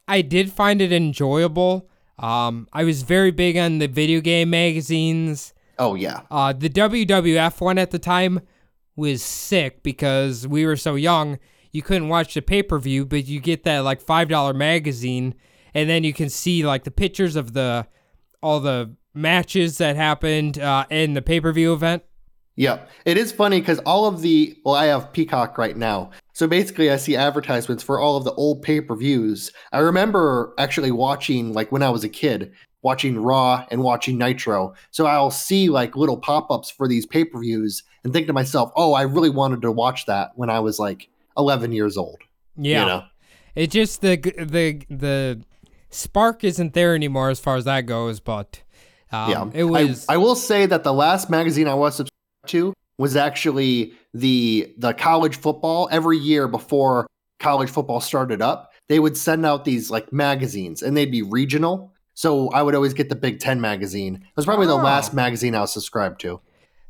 I 0.09 0.21
did 0.21 0.53
find 0.53 0.83
it 0.83 0.93
enjoyable. 0.93 1.89
Um, 2.19 2.67
I 2.73 2.83
was 2.83 3.03
very 3.03 3.31
big 3.31 3.57
on 3.57 3.79
the 3.79 3.87
video 3.87 4.21
game 4.21 4.51
magazines. 4.51 5.55
Oh, 5.79 5.95
yeah. 5.95 6.23
Uh, 6.31 6.53
the 6.53 6.69
WWF 6.69 7.61
one 7.61 7.79
at 7.79 7.93
the 7.93 7.99
time 8.01 8.41
was 8.97 9.23
sick 9.23 9.83
because 9.85 10.47
we 10.47 10.67
were 10.67 10.77
so 10.77 10.97
young. 10.97 11.39
You 11.71 11.83
couldn't 11.83 12.09
watch 12.09 12.35
the 12.35 12.43
pay 12.43 12.63
per 12.65 12.79
view, 12.81 13.07
but 13.07 13.27
you 13.27 13.39
get 13.41 13.63
that 13.63 13.79
like 13.85 14.01
five 14.03 14.29
dollar 14.29 14.53
magazine, 14.53 15.35
and 15.73 15.89
then 15.89 16.03
you 16.05 16.13
can 16.13 16.29
see 16.29 16.67
like 16.67 16.83
the 16.85 16.91
pictures 16.91 17.37
of 17.37 17.53
the 17.55 17.87
all 18.45 18.61
the 18.61 18.95
matches 19.15 19.79
that 19.79 19.97
happened 19.97 20.59
uh, 20.59 20.85
in 20.91 21.15
the 21.15 21.23
pay 21.23 21.41
per 21.41 21.51
view 21.51 21.73
event. 21.73 22.03
Yep. 22.57 22.89
It 23.05 23.17
is 23.17 23.33
funny 23.33 23.59
because 23.61 23.81
all 23.81 24.07
of 24.07 24.21
the, 24.21 24.57
well, 24.65 24.77
I 24.77 24.85
have 24.87 25.13
Peacock 25.13 25.59
right 25.59 25.77
now. 25.77 26.11
So 26.35 26.47
basically, 26.47 26.91
I 26.91 26.97
see 26.97 27.17
advertisements 27.17 27.83
for 27.83 27.99
all 27.99 28.17
of 28.17 28.25
the 28.25 28.35
old 28.35 28.63
pay 28.63 28.81
per 28.81 28.95
views. 28.95 29.51
I 29.73 29.79
remember 29.79 30.53
actually 30.59 30.91
watching, 30.91 31.53
like 31.53 31.73
when 31.73 31.83
I 31.83 31.89
was 31.89 32.05
a 32.05 32.09
kid, 32.09 32.53
watching 32.83 33.19
Raw 33.19 33.65
and 33.71 33.83
watching 33.83 34.19
Nitro. 34.19 34.75
So 34.91 35.07
I'll 35.07 35.31
see 35.31 35.71
like 35.71 35.97
little 35.97 36.19
pop 36.19 36.51
ups 36.51 36.71
for 36.71 36.87
these 36.87 37.07
pay 37.07 37.25
per 37.25 37.41
views 37.41 37.83
and 38.05 38.13
think 38.13 38.27
to 38.27 38.33
myself, 38.35 38.71
oh, 38.77 38.93
I 38.93 39.03
really 39.03 39.31
wanted 39.31 39.63
to 39.63 39.73
watch 39.73 40.07
that 40.07 40.33
when 40.37 40.51
I 40.51 40.61
was 40.61 40.79
like 40.79 41.09
11 41.39 41.73
years 41.73 41.97
old. 41.97 42.19
Yeah. 42.57 42.81
You 42.81 42.87
know? 42.87 43.05
It 43.57 43.71
just 43.71 44.01
the 44.01 44.17
the 44.17 44.85
the 44.91 45.41
spark 45.95 46.45
isn't 46.45 46.75
there 46.75 46.95
anymore 46.95 47.31
as 47.31 47.41
far 47.41 47.57
as 47.57 47.65
that 47.65 47.83
goes. 47.83 48.21
But 48.21 48.63
um, 49.13 49.31
yeah. 49.31 49.51
it 49.55 49.65
was 49.65 50.07
I, 50.09 50.15
I 50.15 50.17
will 50.17 50.35
say 50.37 50.67
that 50.67 50.85
the 50.85 50.93
last 50.93 51.31
magazine 51.31 51.69
I 51.69 51.75
was 51.75 51.97
subscribed 51.97 52.49
to 52.49 52.75
was 52.99 53.17
actually 53.17 53.93
the 54.13 54.73
the 54.79 54.93
college 54.95 55.37
football 55.37 55.89
every 55.91 56.19
year 56.19 56.49
before 56.49 57.07
college 57.41 57.71
football 57.71 58.01
started 58.01 58.41
up. 58.43 58.73
They 58.89 58.99
would 58.99 59.17
send 59.17 59.47
out 59.47 59.65
these 59.65 59.91
like 59.91 60.13
magazines 60.13 60.83
and 60.83 60.97
they'd 60.97 61.11
be 61.11 61.23
regional. 61.23 61.93
So 62.17 62.49
I 62.51 62.63
would 62.63 62.75
always 62.75 62.95
get 62.95 63.09
the 63.09 63.17
Big 63.17 63.41
Ten 63.41 63.61
magazine. 63.61 64.15
It 64.17 64.37
was 64.37 64.45
probably 64.45 64.67
the 64.67 64.75
Oh. 64.75 64.83
last 64.83 65.15
magazine 65.15 65.55
I 65.55 65.61
was 65.63 65.73
subscribed 65.73 66.21
to. 66.21 66.41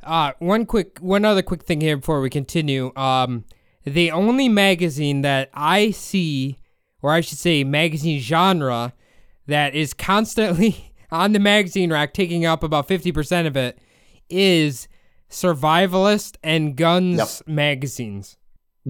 uh 0.02 0.32
one 0.38 0.66
quick 0.66 0.98
one 0.98 1.24
other 1.24 1.40
quick 1.42 1.62
thing 1.62 1.80
here 1.80 1.96
before 1.96 2.20
we 2.20 2.28
continue. 2.30 2.92
Um, 2.96 3.44
the 3.84 4.10
only 4.10 4.48
magazine 4.48 5.22
that 5.22 5.48
I 5.54 5.90
see, 5.92 6.58
or 7.04 7.10
I 7.12 7.20
should 7.20 7.36
say, 7.38 7.62
magazine 7.64 8.18
genre 8.18 8.94
that 9.46 9.74
is 9.74 9.92
constantly 9.92 10.94
on 11.10 11.32
the 11.32 11.38
magazine 11.38 11.92
rack, 11.92 12.14
taking 12.14 12.46
up 12.46 12.62
about 12.62 12.88
50% 12.88 13.46
of 13.46 13.56
it, 13.58 13.78
is 14.30 14.88
survivalist 15.30 16.36
and 16.42 16.76
guns 16.76 17.18
Yep. 17.18 17.48
magazines. 17.48 18.36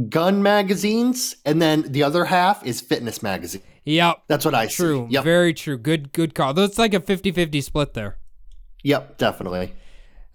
Gun 0.09 0.43
magazines, 0.43 1.37
and 1.45 1.61
then 1.63 1.83
the 1.91 2.03
other 2.05 2.25
half 2.27 2.65
is 2.65 2.81
fitness 2.81 3.23
magazine. 3.23 3.63
Yep. 3.85 4.23
That's 4.29 4.45
what 4.45 4.55
I 4.55 4.67
True. 4.67 5.07
see. 5.09 5.15
Yep. 5.15 5.25
Very 5.25 5.53
true. 5.55 5.77
Good 5.79 6.13
good 6.13 6.35
call. 6.35 6.55
That's 6.55 6.79
like 6.79 6.95
a 6.95 7.01
50-50 7.01 7.63
split 7.63 7.95
there. 7.95 8.17
yep, 8.83 9.19
definitely. 9.19 9.73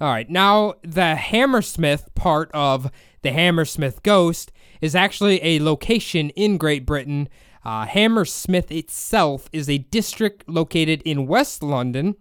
All 0.01 0.07
right. 0.09 0.29
Now, 0.29 0.75
the 0.83 1.15
Hammersmith 1.15 2.13
part 2.15 2.49
of 2.53 2.89
the 3.21 3.31
Hammersmith 3.31 4.01
Ghost 4.03 4.51
is 4.81 4.95
actually 4.95 5.41
a 5.43 5.59
location 5.59 6.29
in 6.31 6.57
Great 6.57 6.85
Britain. 6.85 7.27
Uh, 7.63 7.85
Hammersmith 7.85 8.71
itself 8.71 9.49
is 9.51 9.69
a 9.69 9.79
district 9.79 10.47
located 10.47 11.01
in 11.03 11.27
West 11.27 11.61
London. 11.61 12.15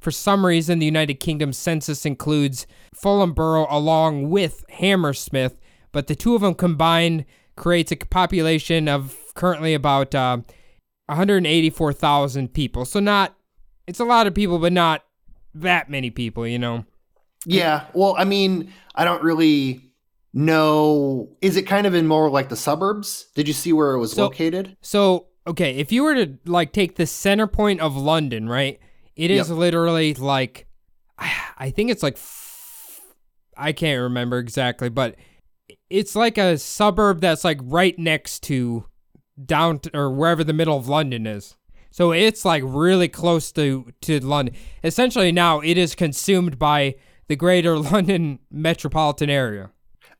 For 0.00 0.10
some 0.10 0.46
reason, 0.46 0.78
the 0.78 0.86
United 0.86 1.14
Kingdom 1.14 1.52
census 1.52 2.06
includes 2.06 2.66
Fulham 2.94 3.32
Borough 3.32 3.66
along 3.70 4.30
with 4.30 4.64
Hammersmith, 4.70 5.60
but 5.92 6.06
the 6.06 6.14
two 6.14 6.34
of 6.34 6.40
them 6.40 6.54
combined 6.54 7.24
creates 7.56 7.92
a 7.92 7.96
population 7.96 8.88
of 8.88 9.16
currently 9.34 9.74
about 9.74 10.14
uh, 10.14 10.38
184,000 11.06 12.52
people. 12.52 12.84
So, 12.84 12.98
not, 12.98 13.36
it's 13.86 14.00
a 14.00 14.04
lot 14.04 14.26
of 14.26 14.34
people, 14.34 14.58
but 14.58 14.72
not 14.72 15.04
that 15.54 15.90
many 15.90 16.10
people, 16.10 16.46
you 16.46 16.58
know? 16.58 16.84
Yeah. 17.44 17.86
Well, 17.92 18.14
I 18.18 18.24
mean, 18.24 18.72
I 18.94 19.04
don't 19.04 19.22
really 19.22 19.89
know. 20.32 21.28
Is 21.40 21.56
it 21.56 21.62
kind 21.62 21.86
of 21.86 21.94
in 21.94 22.06
more 22.06 22.30
like 22.30 22.48
the 22.48 22.56
suburbs? 22.56 23.26
Did 23.34 23.48
you 23.48 23.54
see 23.54 23.72
where 23.72 23.92
it 23.92 23.98
was 23.98 24.12
So- 24.12 24.22
located? 24.24 24.76
So, 24.80 25.26
okay, 25.46 25.76
if 25.76 25.90
you 25.92 26.02
were 26.02 26.14
to 26.14 26.38
like 26.46 26.72
take 26.72 26.96
the 26.96 27.06
center 27.06 27.46
point 27.46 27.80
of 27.80 27.96
London, 27.96 28.48
right? 28.48 28.78
It 29.16 29.30
is 29.30 29.48
Yep. 29.48 29.58
literally 29.58 30.14
like 30.14 30.66
I 31.58 31.70
think 31.70 31.90
it's 31.90 32.02
like 32.02 32.16
I 33.56 33.72
can't 33.72 34.00
remember 34.00 34.38
exactly, 34.38 34.88
but 34.88 35.16
it's 35.90 36.16
like 36.16 36.38
a 36.38 36.56
suburb 36.56 37.20
that's 37.20 37.44
like 37.44 37.58
right 37.62 37.98
next 37.98 38.42
to 38.44 38.86
down 39.44 39.80
or 39.92 40.10
wherever 40.10 40.42
the 40.44 40.52
middle 40.54 40.76
of 40.78 40.88
London 40.88 41.26
is. 41.26 41.56
So 41.90 42.12
it's 42.12 42.44
like 42.44 42.62
really 42.64 43.08
close 43.08 43.52
to 43.52 43.92
to 44.02 44.20
London. 44.20 44.54
Essentially 44.82 45.32
now 45.32 45.60
it 45.60 45.76
is 45.76 45.94
consumed 45.94 46.58
by 46.58 46.94
the 47.28 47.36
greater 47.36 47.76
London 47.92 48.38
metropolitan 48.50 49.28
area. 49.28 49.70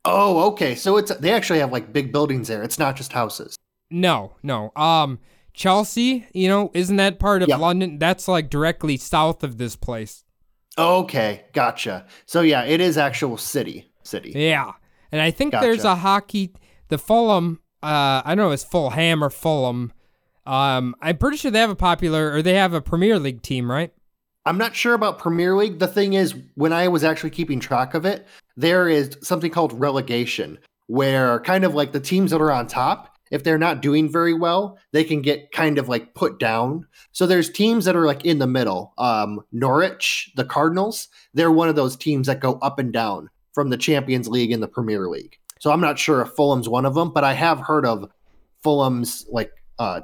Oh, 0.04 0.48
okay. 0.52 0.74
So 0.74 0.96
it's 0.96 1.14
they 1.16 1.30
actually 1.32 1.58
have 1.58 1.72
like 1.72 1.92
big 1.92 2.12
buildings 2.12 2.48
there. 2.48 2.62
It's 2.62 2.78
not 2.78 2.96
just 2.96 3.12
houses. 3.12 3.56
No, 3.90 4.36
no. 4.42 4.72
Um, 4.76 5.18
Chelsea, 5.52 6.26
you 6.32 6.48
know, 6.48 6.70
isn't 6.74 6.96
that 6.96 7.18
part 7.18 7.42
of 7.42 7.48
Yeah. 7.48 7.56
London? 7.56 7.98
That's 7.98 8.28
like 8.28 8.48
directly 8.50 8.96
south 8.96 9.42
of 9.42 9.58
this 9.58 9.76
place. 9.76 10.24
Okay, 10.78 11.44
gotcha. 11.52 12.06
So 12.26 12.40
yeah, 12.40 12.64
it 12.64 12.80
is 12.80 12.96
actual 12.96 13.36
city. 13.36 13.92
City. 14.02 14.32
Yeah, 14.34 14.72
and 15.12 15.20
I 15.20 15.30
think 15.30 15.52
there's 15.52 15.84
a 15.84 15.96
hockey. 15.96 16.54
The 16.88 16.98
Fulham, 16.98 17.60
uh, 17.82 18.22
I 18.24 18.34
don't 18.34 18.38
know, 18.38 18.50
if 18.50 18.54
it's 18.54 18.64
Fulham 18.64 19.22
or 19.22 19.30
Fulham. 19.30 19.92
Um, 20.46 20.96
I'm 21.02 21.18
pretty 21.18 21.36
sure 21.36 21.50
they 21.50 21.60
have 21.60 21.70
a 21.70 21.76
popular 21.76 22.32
or 22.32 22.42
they 22.42 22.54
have 22.54 22.72
a 22.72 22.80
Premier 22.80 23.18
League 23.18 23.42
team, 23.42 23.70
right? 23.70 23.92
I'm 24.46 24.58
not 24.58 24.74
sure 24.74 24.94
about 24.94 25.18
Premier 25.18 25.54
League. 25.54 25.78
The 25.78 25.86
thing 25.86 26.14
is, 26.14 26.34
when 26.54 26.72
I 26.72 26.88
was 26.88 27.04
actually 27.04 27.30
keeping 27.30 27.60
track 27.60 27.94
of 27.94 28.06
it, 28.06 28.26
there 28.56 28.88
is 28.88 29.16
something 29.22 29.50
called 29.50 29.78
relegation, 29.78 30.58
where 30.86 31.40
kind 31.40 31.64
of 31.64 31.74
like 31.74 31.92
the 31.92 32.00
teams 32.00 32.30
that 32.30 32.40
are 32.40 32.52
on 32.52 32.66
top, 32.66 33.16
if 33.30 33.44
they're 33.44 33.58
not 33.58 33.82
doing 33.82 34.10
very 34.10 34.34
well, 34.34 34.78
they 34.92 35.04
can 35.04 35.22
get 35.22 35.52
kind 35.52 35.78
of 35.78 35.88
like 35.88 36.14
put 36.14 36.40
down. 36.40 36.86
So 37.12 37.26
there's 37.26 37.50
teams 37.50 37.84
that 37.84 37.96
are 37.96 38.06
like 38.06 38.24
in 38.24 38.38
the 38.38 38.46
middle. 38.46 38.94
Um, 38.98 39.40
Norwich, 39.52 40.32
the 40.36 40.44
Cardinals, 40.44 41.08
they're 41.34 41.52
one 41.52 41.68
of 41.68 41.76
those 41.76 41.96
teams 41.96 42.26
that 42.26 42.40
go 42.40 42.54
up 42.54 42.78
and 42.78 42.92
down 42.92 43.28
from 43.52 43.70
the 43.70 43.76
Champions 43.76 44.26
League 44.26 44.52
and 44.52 44.62
the 44.62 44.68
Premier 44.68 45.08
League. 45.08 45.38
So 45.58 45.70
I'm 45.70 45.80
not 45.80 45.98
sure 45.98 46.22
if 46.22 46.30
Fulham's 46.30 46.68
one 46.68 46.86
of 46.86 46.94
them, 46.94 47.12
but 47.12 47.24
I 47.24 47.34
have 47.34 47.60
heard 47.60 47.84
of 47.84 48.10
Fulham's 48.62 49.26
like 49.30 49.52
uh, 49.78 50.00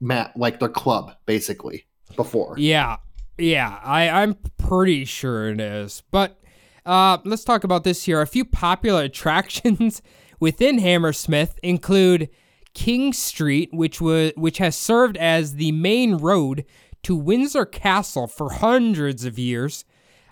mat 0.00 0.32
like 0.36 0.60
their 0.60 0.68
club 0.68 1.14
basically 1.26 1.86
before. 2.16 2.54
Yeah, 2.56 2.98
yeah. 3.42 3.80
I 3.82 4.08
I'm 4.08 4.36
pretty 4.58 5.04
sure 5.04 5.50
it 5.50 5.60
is. 5.60 6.02
But 6.10 6.40
uh, 6.86 7.18
let's 7.24 7.44
talk 7.44 7.64
about 7.64 7.84
this 7.84 8.04
here. 8.04 8.20
A 8.20 8.26
few 8.26 8.44
popular 8.44 9.02
attractions 9.04 10.02
within 10.40 10.78
Hammersmith 10.78 11.58
include 11.62 12.28
King 12.74 13.12
Street, 13.12 13.70
which 13.72 14.00
was 14.00 14.32
which 14.36 14.58
has 14.58 14.76
served 14.76 15.16
as 15.16 15.54
the 15.54 15.72
main 15.72 16.16
road 16.16 16.64
to 17.02 17.16
Windsor 17.16 17.66
Castle 17.66 18.26
for 18.26 18.54
hundreds 18.54 19.24
of 19.24 19.38
years. 19.38 19.84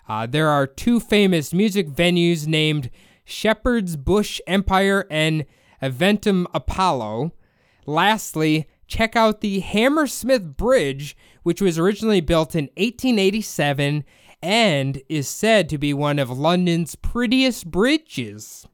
Uh, 0.07 0.25
there 0.25 0.49
are 0.49 0.65
two 0.65 0.99
famous 0.99 1.53
music 1.53 1.87
venues 1.89 2.47
named 2.47 2.89
Shepherd's 3.23 3.95
Bush 3.95 4.41
Empire 4.47 5.05
and 5.09 5.45
Eventim 5.81 6.45
Apollo. 6.53 7.31
Lastly, 7.85 8.67
check 8.91 9.15
out 9.15 9.39
the 9.39 9.61
Hammersmith 9.61 10.57
Bridge, 10.57 11.15
which 11.43 11.61
was 11.61 11.79
originally 11.79 12.21
built 12.21 12.55
in 12.55 12.65
1887 12.75 14.03
and 14.43 15.01
is 15.07 15.29
said 15.29 15.69
to 15.69 15.77
be 15.77 15.93
one 15.93 16.19
of 16.19 16.29
London's 16.29 16.95
prettiest 16.95 17.71
bridges. 17.71 18.67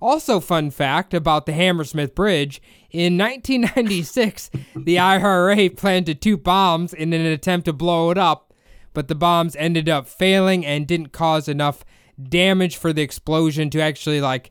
Also, 0.00 0.40
fun 0.40 0.70
fact 0.70 1.14
about 1.14 1.46
the 1.46 1.52
Hammersmith 1.52 2.14
Bridge 2.14 2.60
in 2.90 3.16
1996, 3.16 4.50
the 4.76 4.98
IRA 4.98 5.70
planted 5.70 6.20
two 6.20 6.36
bombs 6.36 6.92
in 6.92 7.12
an 7.12 7.24
attempt 7.24 7.64
to 7.64 7.72
blow 7.72 8.10
it 8.10 8.18
up, 8.18 8.52
but 8.92 9.08
the 9.08 9.14
bombs 9.14 9.56
ended 9.56 9.88
up 9.88 10.06
failing 10.06 10.66
and 10.66 10.86
didn't 10.86 11.12
cause 11.12 11.48
enough 11.48 11.84
damage 12.22 12.76
for 12.76 12.92
the 12.92 13.02
explosion 13.02 13.70
to 13.70 13.80
actually 13.80 14.20
like 14.20 14.50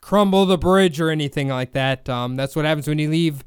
crumble 0.00 0.46
the 0.46 0.58
bridge 0.58 1.00
or 1.00 1.10
anything 1.10 1.48
like 1.48 1.72
that. 1.72 2.08
Um, 2.08 2.36
that's 2.36 2.54
what 2.54 2.64
happens 2.64 2.86
when 2.86 2.98
you 2.98 3.10
leave 3.10 3.42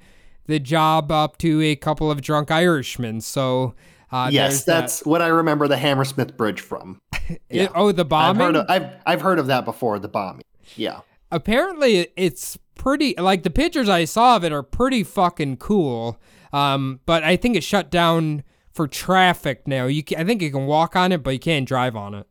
the 0.46 0.60
job 0.60 1.12
up 1.12 1.38
to 1.40 1.62
a 1.62 1.76
couple 1.76 2.10
of 2.12 2.22
drunk 2.22 2.52
Irishmen. 2.52 3.22
So, 3.22 3.76
uh, 4.12 4.30
yes, 4.32 4.52
there's 4.52 4.66
that. 4.66 4.80
that's 4.82 5.06
what 5.06 5.22
I 5.22 5.28
remember 5.28 5.68
the 5.68 5.78
Hammersmith 5.78 6.36
Bridge 6.38 6.62
from. 6.62 7.02
It- 7.50 7.72
oh, 7.74 7.92
the 7.94 8.04
I've 8.04 8.10
bombing. 8.10 8.42
heard 8.48 8.56
of 8.58 8.66
I've 8.70 8.90
I've 9.06 9.22
heard 9.22 9.40
of 9.40 9.48
that 9.48 9.64
before. 9.66 9.98
The 10.00 10.10
bombing. 10.10 10.44
Yeah. 10.76 11.00
apparently 11.32 12.08
it's 12.16 12.58
pretty 12.76 13.16
like 13.18 13.44
the 13.44 13.50
pictures 13.50 13.88
I 13.90 14.06
saw 14.06 14.36
of 14.36 14.44
it 14.44 14.52
are 14.52 14.64
pretty 14.64 15.04
fucking 15.04 15.58
cool. 15.58 16.20
Um, 16.52 17.00
but 17.06 17.24
I 17.24 17.36
think 17.38 17.56
it's 17.56 17.66
shut 17.66 17.90
down 17.90 18.44
for 18.74 18.88
traffic 18.88 19.68
now. 19.68 19.86
You 19.88 20.04
can, 20.04 20.20
I 20.20 20.24
think 20.26 20.42
you 20.42 20.52
can 20.52 20.66
walk 20.66 20.96
on 20.96 21.12
it, 21.12 21.24
but 21.24 21.32
you 21.32 21.40
can't 21.40 21.68
drive 21.68 21.96
on 21.96 22.14
it. 22.14 22.28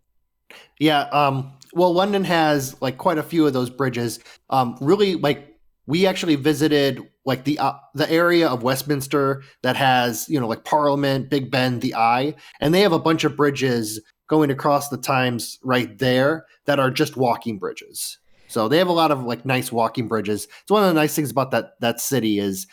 Yeah. 0.78 1.02
Um. 1.04 1.52
Well, 1.72 1.92
London 1.94 2.24
has 2.24 2.80
like 2.82 2.98
quite 2.98 3.16
a 3.18 3.22
few 3.22 3.46
of 3.46 3.52
those 3.54 3.70
bridges. 3.70 4.20
Um. 4.50 4.76
Really, 4.80 5.14
like 5.14 5.51
we 5.86 6.06
actually 6.06 6.36
visited 6.36 7.00
like 7.24 7.44
the 7.44 7.58
uh, 7.58 7.74
the 7.94 8.10
area 8.10 8.48
of 8.48 8.62
Westminster 8.62 9.42
that 9.62 9.76
has 9.76 10.28
you 10.28 10.38
know 10.40 10.48
like 10.48 10.64
Parliament, 10.64 11.30
Big 11.30 11.50
Ben, 11.50 11.80
the 11.80 11.94
Eye, 11.94 12.34
and 12.60 12.74
they 12.74 12.80
have 12.80 12.92
a 12.92 12.98
bunch 12.98 13.24
of 13.24 13.36
bridges 13.36 14.00
going 14.28 14.50
across 14.50 14.88
the 14.88 14.96
Thames 14.96 15.58
right 15.62 15.98
there 15.98 16.46
that 16.64 16.80
are 16.80 16.90
just 16.90 17.16
walking 17.16 17.58
bridges. 17.58 18.18
So 18.48 18.68
they 18.68 18.78
have 18.78 18.88
a 18.88 18.92
lot 18.92 19.10
of 19.10 19.24
like 19.24 19.44
nice 19.44 19.72
walking 19.72 20.08
bridges. 20.08 20.46
It's 20.62 20.70
one 20.70 20.82
of 20.82 20.88
the 20.88 21.00
nice 21.00 21.14
things 21.14 21.30
about 21.30 21.50
that 21.52 21.80
that 21.80 22.00
city 22.00 22.38
is, 22.38 22.66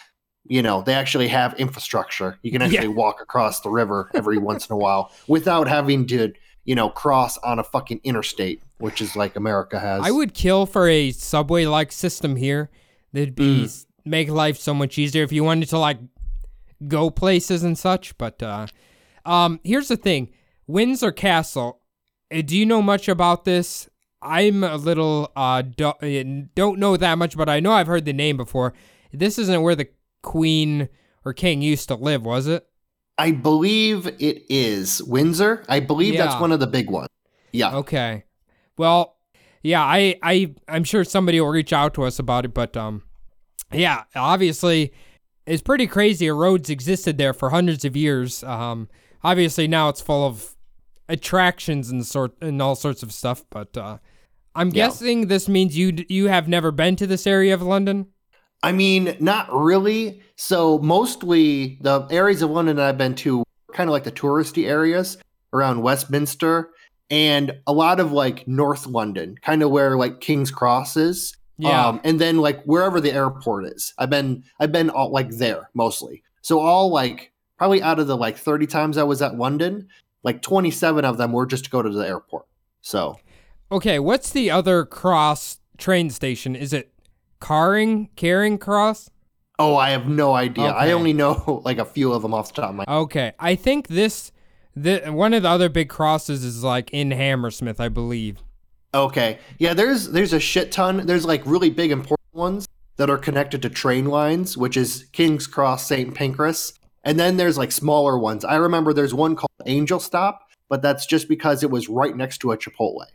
you 0.45 0.61
know, 0.61 0.81
they 0.81 0.93
actually 0.93 1.29
have 1.29 1.53
infrastructure. 1.55 2.37
You 2.43 2.51
can 2.51 2.61
actually 2.61 2.89
walk 2.89 3.21
across 3.21 3.61
the 3.61 3.69
river 3.69 4.09
every 4.13 4.37
once 4.37 4.69
in 4.69 4.73
a 4.73 4.77
while 4.77 5.11
without 5.27 5.67
having 5.67 6.05
to, 6.07 6.33
you 6.65 6.75
know, 6.75 6.89
cross 6.89 7.37
on 7.39 7.59
a 7.59 7.63
fucking 7.63 8.01
interstate, 8.03 8.61
which 8.79 9.01
is 9.01 9.15
like 9.15 9.35
America 9.35 9.79
has. 9.79 10.01
I 10.03 10.11
would 10.11 10.33
kill 10.33 10.65
for 10.65 10.87
a 10.87 11.11
subway 11.11 11.65
like 11.65 11.91
system 11.91 12.35
here. 12.35 12.69
That'd 13.13 13.35
be 13.35 13.67
make 14.05 14.29
life 14.29 14.57
so 14.57 14.73
much 14.73 14.97
easier 14.97 15.23
if 15.23 15.31
you 15.31 15.43
wanted 15.43 15.69
to 15.69 15.77
like 15.79 15.99
go 16.87 17.09
places 17.09 17.63
and 17.63 17.77
such. 17.77 18.17
But 18.17 18.41
uh, 18.43 18.67
um, 19.25 19.59
here's 19.63 19.87
the 19.87 19.97
thing: 19.97 20.29
Windsor 20.67 21.11
Castle. 21.11 21.81
uh, 22.33 22.41
Do 22.41 22.57
you 22.57 22.65
know 22.65 22.81
much 22.81 23.07
about 23.07 23.45
this? 23.45 23.89
I'm 24.21 24.63
a 24.65 24.75
little 24.75 25.31
uh 25.35 25.61
do- 25.61 25.85
uh, 25.87 26.43
don't 26.55 26.77
know 26.79 26.97
that 26.97 27.17
much, 27.17 27.37
but 27.37 27.47
I 27.49 27.59
know 27.61 27.71
I've 27.71 27.87
heard 27.87 28.05
the 28.05 28.13
name 28.13 28.37
before. 28.37 28.73
This 29.13 29.39
isn't 29.39 29.61
where 29.61 29.75
the 29.75 29.87
queen 30.21 30.89
or 31.25 31.33
king 31.33 31.61
used 31.61 31.87
to 31.87 31.95
live, 31.95 32.23
was 32.25 32.45
it? 32.47 32.65
I 33.17 33.31
believe 33.31 34.07
it 34.07 34.43
is 34.49 35.01
Windsor. 35.03 35.65
I 35.67 35.79
believe 35.79 36.13
Yeah. 36.13 36.25
that's 36.25 36.39
one 36.41 36.51
of 36.51 36.59
the 36.59 36.67
big 36.67 36.89
ones. 36.89 37.07
Yeah. 37.51 37.75
Okay. 37.77 38.23
Well, 38.77 39.17
yeah, 39.63 39.83
I 39.83 40.17
I 40.23 40.53
I'm 40.67 40.83
sure 40.83 41.03
somebody 41.03 41.39
will 41.41 41.49
reach 41.49 41.73
out 41.73 41.93
to 41.95 42.03
us 42.03 42.19
about 42.19 42.45
it, 42.45 42.53
but 42.53 42.75
um 42.77 43.03
yeah, 43.71 44.03
obviously 44.15 44.93
it's 45.45 45.61
pretty 45.61 45.87
crazy. 45.87 46.27
A 46.27 46.33
roads 46.33 46.69
existed 46.69 47.17
there 47.17 47.33
for 47.33 47.49
hundreds 47.49 47.85
of 47.85 47.95
years. 47.95 48.43
Um 48.43 48.87
obviously 49.23 49.67
now 49.67 49.89
it's 49.89 50.01
full 50.01 50.25
of 50.25 50.55
attractions 51.07 51.89
and 51.89 52.05
sort 52.05 52.33
and 52.41 52.61
all 52.61 52.75
sorts 52.75 53.03
of 53.03 53.11
stuff, 53.11 53.43
but 53.49 53.75
uh 53.77 53.97
I'm 54.55 54.69
Yeah. 54.69 54.85
guessing 54.87 55.27
this 55.27 55.47
means 55.47 55.77
you 55.77 56.05
you 56.09 56.27
have 56.27 56.47
never 56.47 56.71
been 56.71 56.95
to 56.97 57.07
this 57.07 57.25
area 57.27 57.53
of 57.53 57.61
London. 57.61 58.07
I 58.61 58.71
mean, 58.73 59.15
not 59.21 59.47
really. 59.53 60.21
So 60.35 60.79
mostly 60.79 61.77
the 61.81 62.05
areas 62.11 62.41
of 62.41 62.49
London 62.49 62.75
that 62.75 62.85
I've 62.89 62.97
been 62.97 63.15
to, 63.15 63.43
kind 63.73 63.89
of 63.89 63.93
like 63.93 64.03
the 64.03 64.11
touristy 64.11 64.67
areas 64.67 65.17
around 65.53 65.81
Westminster, 65.81 66.71
and 67.09 67.57
a 67.67 67.73
lot 67.73 67.99
of 67.99 68.11
like 68.11 68.47
North 68.47 68.85
London, 68.87 69.35
kind 69.41 69.63
of 69.63 69.71
where 69.71 69.97
like 69.97 70.21
King's 70.21 70.51
Cross 70.51 70.97
is. 70.97 71.35
Yeah. 71.57 71.87
Um, 71.87 71.99
and 72.03 72.21
then 72.21 72.37
like 72.37 72.63
wherever 72.63 73.01
the 73.01 73.11
airport 73.11 73.65
is, 73.65 73.93
I've 73.97 74.09
been 74.09 74.43
I've 74.59 74.71
been 74.71 74.89
all 74.89 75.11
like 75.11 75.29
there 75.29 75.69
mostly. 75.73 76.23
So 76.41 76.59
all 76.59 76.89
like 76.89 77.33
probably 77.57 77.81
out 77.81 77.99
of 77.99 78.07
the 78.07 78.15
like 78.15 78.37
30 78.37 78.65
times 78.67 78.97
I 78.97 79.03
was 79.03 79.21
at 79.21 79.37
London, 79.37 79.89
like 80.23 80.41
27 80.41 81.03
of 81.03 81.17
them 81.17 81.33
were 81.33 81.45
just 81.45 81.65
to 81.65 81.69
go 81.69 81.81
to 81.81 81.89
the 81.89 82.07
airport. 82.07 82.45
So 82.81 83.19
Okay, 83.71 83.99
what's 83.99 84.31
the 84.31 84.49
other 84.49 84.85
cross 84.85 85.59
train 85.77 86.09
station? 86.09 86.55
Is 86.55 86.71
it 86.73 86.91
Carring, 87.41 88.09
Caring 88.15 88.57
Cross? 88.57 89.09
oh, 89.61 89.75
I 89.75 89.89
have 89.89 90.07
no 90.07 90.35
idea. 90.35 90.67
I 90.67 90.93
only 90.93 91.11
know 91.11 91.61
like 91.65 91.77
a 91.79 91.85
few 91.85 92.13
of 92.13 92.21
them 92.21 92.33
off 92.33 92.53
the 92.53 92.61
top 92.61 92.69
of 92.69 92.75
my 92.77 92.85
Okay, 92.87 93.33
I 93.37 93.55
think 93.55 93.87
this 93.89 94.31
the 94.81 95.11
one 95.11 95.33
of 95.33 95.43
the 95.43 95.49
other 95.49 95.69
big 95.69 95.89
crosses 95.89 96.43
is 96.43 96.63
like 96.63 96.89
in 96.91 97.11
Hammersmith, 97.11 97.79
I 97.79 97.89
believe. 97.89 98.37
Okay. 98.93 99.39
Yeah, 99.57 99.73
there's 99.73 100.09
there's 100.09 100.33
a 100.33 100.39
shit 100.39 100.71
ton. 100.71 101.05
There's 101.05 101.25
like 101.25 101.41
really 101.45 101.69
big 101.69 101.91
important 101.91 102.33
ones 102.33 102.67
that 102.97 103.09
are 103.09 103.17
connected 103.17 103.61
to 103.61 103.69
train 103.69 104.05
lines, 104.05 104.57
which 104.57 104.75
is 104.75 105.07
King's 105.11 105.47
Cross, 105.47 105.87
St. 105.87 106.13
Pancras. 106.13 106.73
And 107.03 107.19
then 107.19 107.37
there's 107.37 107.57
like 107.57 107.71
smaller 107.71 108.17
ones. 108.17 108.43
I 108.43 108.55
remember 108.55 108.93
there's 108.93 109.13
one 109.13 109.35
called 109.35 109.51
Angel 109.65 109.99
Stop, 109.99 110.49
but 110.67 110.81
that's 110.81 111.05
just 111.05 111.29
because 111.29 111.63
it 111.63 111.71
was 111.71 111.87
right 111.87 112.15
next 112.15 112.39
to 112.39 112.51
a 112.51 112.57
Chipotle. 112.57 113.05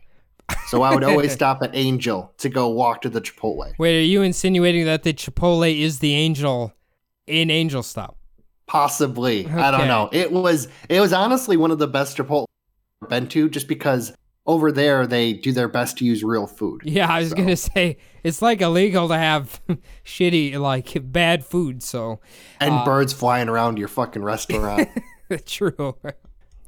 So 0.67 0.81
I 0.81 0.93
would 0.93 1.03
always 1.03 1.33
stop 1.33 1.61
at 1.61 1.75
Angel 1.75 2.33
to 2.39 2.49
go 2.49 2.67
walk 2.69 3.01
to 3.03 3.09
the 3.09 3.21
Chipotle. 3.21 3.73
Wait, 3.77 3.97
are 3.97 4.01
you 4.01 4.21
insinuating 4.21 4.85
that 4.85 5.03
the 5.03 5.13
Chipotle 5.13 5.79
is 5.79 5.99
the 5.99 6.15
angel 6.15 6.73
in 7.27 7.51
Angel 7.51 7.83
Stop? 7.83 8.17
Possibly. 8.67 9.47
I 9.47 9.71
don't 9.71 9.87
know. 9.87 10.09
It 10.11 10.31
was 10.31 10.67
it 10.89 10.99
was 10.99 11.13
honestly 11.13 11.57
one 11.57 11.71
of 11.71 11.77
the 11.79 11.87
best 11.87 12.17
Chipotle 12.17 12.45
I've 13.03 13.09
been 13.09 13.27
to 13.29 13.49
just 13.49 13.67
because 13.67 14.13
over 14.47 14.71
there 14.71 15.05
they 15.07 15.33
do 15.33 15.51
their 15.51 15.67
best 15.67 15.97
to 15.99 16.05
use 16.05 16.23
real 16.23 16.47
food. 16.47 16.81
Yeah, 16.83 17.11
I 17.11 17.19
was 17.19 17.29
So- 17.29 17.35
gonna 17.35 17.55
say 17.73 17.97
it's 18.23 18.41
like 18.41 18.61
illegal 18.61 19.07
to 19.09 19.17
have 19.17 19.61
shitty, 20.05 20.59
like 20.59 20.97
bad 21.11 21.45
food. 21.45 21.83
So 21.83 22.19
And 22.59 22.73
Uh, 22.73 22.85
birds 22.85 23.13
flying 23.13 23.49
around 23.49 23.77
your 23.77 23.87
fucking 23.87 24.23
restaurant. 24.23 24.89
True. 25.45 25.75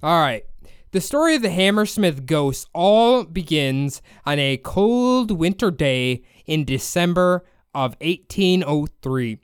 All 0.04 0.20
right. 0.22 0.44
The 0.92 1.02
story 1.02 1.36
of 1.36 1.42
the 1.42 1.50
Hammersmith 1.50 2.26
ghost 2.26 2.68
all 2.74 3.24
begins 3.26 4.02
on 4.26 4.40
a 4.40 4.58
cold 4.58 5.32
winter 5.32 5.70
day 5.70 6.24
in 6.46 6.64
December 6.64 7.44
of 7.76 7.96
1803. 8.02 9.40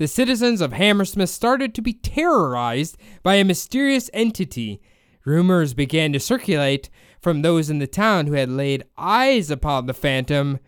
The 0.00 0.08
citizens 0.08 0.62
of 0.62 0.72
Hammersmith 0.72 1.28
started 1.28 1.74
to 1.74 1.82
be 1.82 1.92
terrorized 1.92 2.96
by 3.22 3.34
a 3.34 3.44
mysterious 3.44 4.08
entity. 4.14 4.80
Rumors 5.26 5.74
began 5.74 6.14
to 6.14 6.18
circulate 6.18 6.88
from 7.20 7.42
those 7.42 7.68
in 7.68 7.80
the 7.80 7.86
town 7.86 8.26
who 8.26 8.32
had 8.32 8.48
laid 8.48 8.84
eyes 8.96 9.50
upon 9.50 9.84
the 9.84 9.92
phantom 9.92 10.58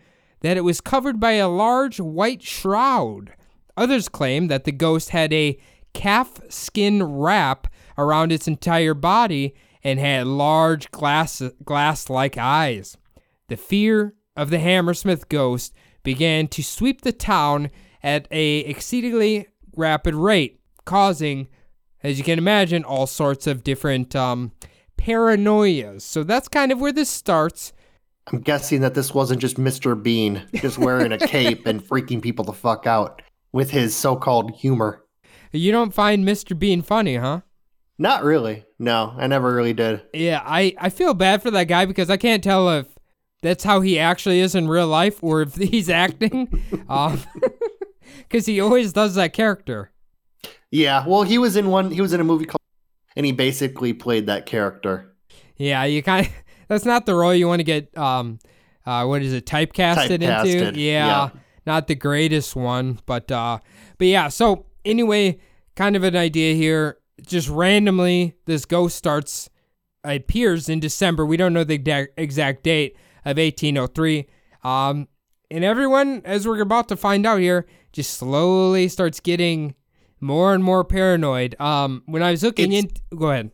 that 0.41 0.55
it 0.55 0.63
was 0.63 0.81
covered 0.81 1.19
by 1.19 1.31
a 1.31 1.49
large 1.49 1.99
white 1.99 2.43
shroud. 2.43 3.33
Others 3.75 4.07
claimed 4.07 4.51
that 4.51 4.65
the 4.65 4.71
ghost 4.71 5.09
had 5.09 5.33
a 5.33 5.59
calf 5.95 6.39
skin 6.49 7.01
wrap 7.01 7.65
around 7.97 8.31
its 8.31 8.47
entire 8.47 8.93
body 8.93 9.55
and 9.83 9.99
had 9.99 10.27
large 10.27 10.91
glass 10.91 11.41
glass-like 11.65 12.37
eyes. 12.37 12.97
The 13.47 13.57
fear 13.57 14.13
of 14.37 14.51
the 14.51 14.59
Hammersmith 14.59 15.27
ghost 15.27 15.73
began 16.03 16.47
to 16.49 16.63
sweep 16.63 17.01
the 17.01 17.11
town 17.11 17.71
at 18.03 18.27
a 18.31 18.59
exceedingly 18.59 19.47
rapid 19.75 20.13
rate, 20.13 20.59
causing, 20.85 21.47
as 22.03 22.17
you 22.17 22.23
can 22.23 22.37
imagine, 22.37 22.83
all 22.83 23.07
sorts 23.07 23.47
of 23.47 23.63
different 23.63 24.15
um, 24.15 24.51
paranoias. 24.97 26.01
So 26.01 26.23
that's 26.23 26.47
kind 26.47 26.71
of 26.71 26.79
where 26.79 26.91
this 26.91 27.09
starts. 27.09 27.73
I'm 28.31 28.41
guessing 28.41 28.81
that 28.81 28.93
this 28.93 29.13
wasn't 29.13 29.41
just 29.41 29.57
Mr. 29.57 30.01
Bean 30.01 30.43
just 30.55 30.77
wearing 30.77 31.11
a 31.11 31.17
cape 31.17 31.65
and 31.65 31.81
freaking 31.81 32.21
people 32.21 32.45
the 32.45 32.53
fuck 32.53 32.87
out 32.87 33.21
with 33.51 33.71
his 33.71 33.95
so-called 33.95 34.51
humor. 34.51 35.03
You 35.51 35.71
don't 35.71 35.93
find 35.93 36.25
Mr. 36.25 36.57
Bean 36.57 36.81
funny, 36.81 37.17
huh? 37.17 37.41
Not 37.97 38.23
really. 38.23 38.65
No, 38.79 39.13
I 39.17 39.27
never 39.27 39.53
really 39.53 39.73
did. 39.73 40.01
Yeah, 40.13 40.41
I, 40.43 40.73
I 40.79 40.89
feel 40.89 41.13
bad 41.13 41.43
for 41.43 41.51
that 41.51 41.65
guy 41.65 41.85
because 41.85 42.09
I 42.09 42.17
can't 42.17 42.43
tell 42.43 42.69
if 42.69 42.87
that's 43.41 43.63
how 43.63 43.81
he 43.81 43.99
actually 43.99 44.39
is 44.39 44.55
in 44.55 44.67
real 44.67 44.87
life 44.87 45.21
or 45.23 45.41
if 45.43 45.55
he's 45.55 45.89
acting. 45.89 46.63
um, 46.89 47.21
because 48.17 48.45
he 48.45 48.59
always 48.59 48.93
does 48.93 49.15
that 49.15 49.33
character. 49.33 49.91
Yeah, 50.71 51.05
well, 51.07 51.23
he 51.23 51.37
was 51.37 51.55
in 51.55 51.69
one. 51.69 51.91
He 51.91 52.01
was 52.01 52.13
in 52.13 52.19
a 52.19 52.23
movie 52.23 52.45
called, 52.45 52.61
and 53.15 53.25
he 53.25 53.31
basically 53.31 53.93
played 53.93 54.25
that 54.27 54.45
character. 54.45 55.13
Yeah, 55.57 55.83
you 55.85 56.01
kind 56.01 56.25
of, 56.25 56.33
that's 56.67 56.85
not 56.85 57.05
the 57.05 57.15
role 57.15 57.33
you 57.33 57.47
want 57.47 57.59
to 57.59 57.63
get, 57.63 57.95
um, 57.97 58.39
uh, 58.85 59.05
what 59.05 59.21
is 59.21 59.33
it, 59.33 59.45
typecasted, 59.45 60.21
into? 60.21 60.79
Yeah, 60.79 61.07
yeah. 61.07 61.29
not 61.65 61.87
the 61.87 61.95
greatest 61.95 62.55
one, 62.55 62.99
but, 63.05 63.31
uh, 63.31 63.59
but 63.97 64.07
yeah, 64.07 64.29
so 64.29 64.65
anyway, 64.83 65.39
kind 65.75 65.95
of 65.95 66.03
an 66.03 66.15
idea 66.15 66.55
here. 66.55 66.97
Just 67.21 67.47
randomly, 67.47 68.35
this 68.45 68.65
ghost 68.65 68.97
starts, 68.97 69.49
appears 70.03 70.67
in 70.67 70.79
December. 70.79 71.25
We 71.25 71.37
don't 71.37 71.53
know 71.53 71.63
the 71.63 72.09
exact 72.17 72.63
date 72.63 72.95
of 73.23 73.37
1803. 73.37 74.27
Um, 74.63 75.07
and 75.51 75.63
everyone, 75.63 76.21
as 76.25 76.47
we're 76.47 76.59
about 76.61 76.89
to 76.89 76.97
find 76.97 77.25
out 77.25 77.39
here, 77.39 77.67
just 77.93 78.15
slowly 78.17 78.87
starts 78.89 79.19
getting 79.19 79.75
more 80.19 80.53
and 80.53 80.63
more 80.63 80.83
paranoid. 80.83 81.55
Um, 81.59 82.03
when 82.05 82.21
I 82.23 82.31
was 82.31 82.43
looking 82.43 82.73
It's- 82.73 82.91
in, 83.11 83.17
go 83.17 83.29
ahead. 83.31 83.51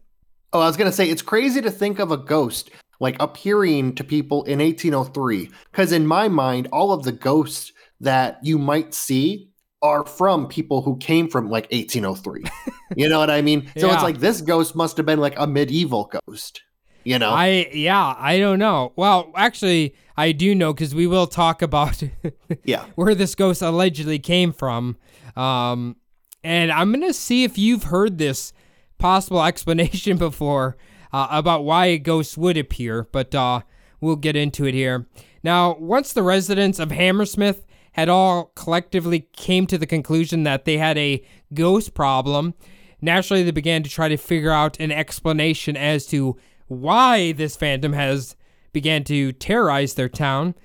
Oh, 0.51 0.61
I 0.61 0.65
was 0.65 0.77
gonna 0.77 0.91
say 0.91 1.07
it's 1.07 1.21
crazy 1.21 1.61
to 1.61 1.69
think 1.69 1.99
of 1.99 2.11
a 2.11 2.17
ghost 2.17 2.71
like 2.99 3.15
appearing 3.21 3.93
to 3.95 4.03
people 4.03 4.43
in 4.45 4.59
1803, 4.59 5.49
because 5.71 5.91
in 5.91 6.05
my 6.07 6.27
mind, 6.27 6.67
all 6.73 6.91
of 6.91 7.03
the 7.03 7.11
ghosts 7.11 7.71
that 8.01 8.39
you 8.41 8.57
might 8.57 8.93
see 8.93 9.49
are 9.81 10.05
from 10.05 10.47
people 10.47 10.81
who 10.81 10.97
came 10.97 11.29
from 11.29 11.49
like 11.49 11.67
1803. 11.71 12.43
you 12.97 13.07
know 13.07 13.19
what 13.19 13.29
I 13.29 13.41
mean? 13.41 13.71
So 13.77 13.87
Yeah. 13.87 13.93
it's 13.93 14.03
like 14.03 14.19
this 14.19 14.41
ghost 14.41 14.75
must 14.75 14.97
have 14.97 15.05
been 15.05 15.19
like 15.19 15.35
a 15.37 15.47
medieval 15.47 16.11
ghost. 16.27 16.61
You 17.09 17.17
know? 17.17 17.31
I 17.31 17.67
yeah, 17.73 18.15
I 18.19 18.37
don't 18.37 18.59
know. 18.59 18.93
Well, 18.95 19.31
actually, 19.35 19.95
I 20.15 20.31
do 20.31 20.53
know 20.53 20.75
because 20.75 20.93
we 20.93 21.07
will 21.07 21.25
talk 21.25 21.63
about 21.63 22.03
yeah. 22.63 22.85
where 22.93 23.15
this 23.15 23.33
ghost 23.33 23.63
allegedly 23.63 24.19
came 24.19 24.53
from. 24.53 24.95
Um, 25.35 25.95
and 26.43 26.71
I'm 26.71 26.91
gonna 26.91 27.13
see 27.13 27.43
if 27.43 27.57
you've 27.57 27.85
heard 27.85 28.19
this 28.19 28.53
possible 28.99 29.43
explanation 29.43 30.17
before 30.17 30.77
uh, 31.11 31.25
about 31.31 31.65
why 31.65 31.87
a 31.87 31.97
ghost 31.97 32.37
would 32.37 32.57
appear, 32.57 33.07
but 33.11 33.33
uh, 33.33 33.61
we'll 33.99 34.15
get 34.15 34.35
into 34.35 34.65
it 34.65 34.75
here. 34.75 35.07
Now, 35.41 35.77
once 35.79 36.13
the 36.13 36.21
residents 36.21 36.77
of 36.77 36.91
Hammersmith 36.91 37.65
had 37.93 38.07
all 38.07 38.51
collectively 38.55 39.21
came 39.33 39.65
to 39.65 39.79
the 39.79 39.87
conclusion 39.87 40.43
that 40.43 40.65
they 40.65 40.77
had 40.77 40.95
a 40.99 41.25
ghost 41.55 41.95
problem, 41.95 42.53
naturally 43.01 43.41
they 43.41 43.49
began 43.49 43.81
to 43.81 43.89
try 43.89 44.09
to 44.09 44.17
figure 44.17 44.51
out 44.51 44.79
an 44.79 44.91
explanation 44.91 45.75
as 45.75 46.05
to 46.05 46.37
why 46.69 47.33
this 47.33 47.55
phantom 47.55 47.93
has 47.93 48.35
began 48.71 49.03
to 49.03 49.33
terrorize 49.33 49.95
their 49.95 50.09
town. 50.09 50.55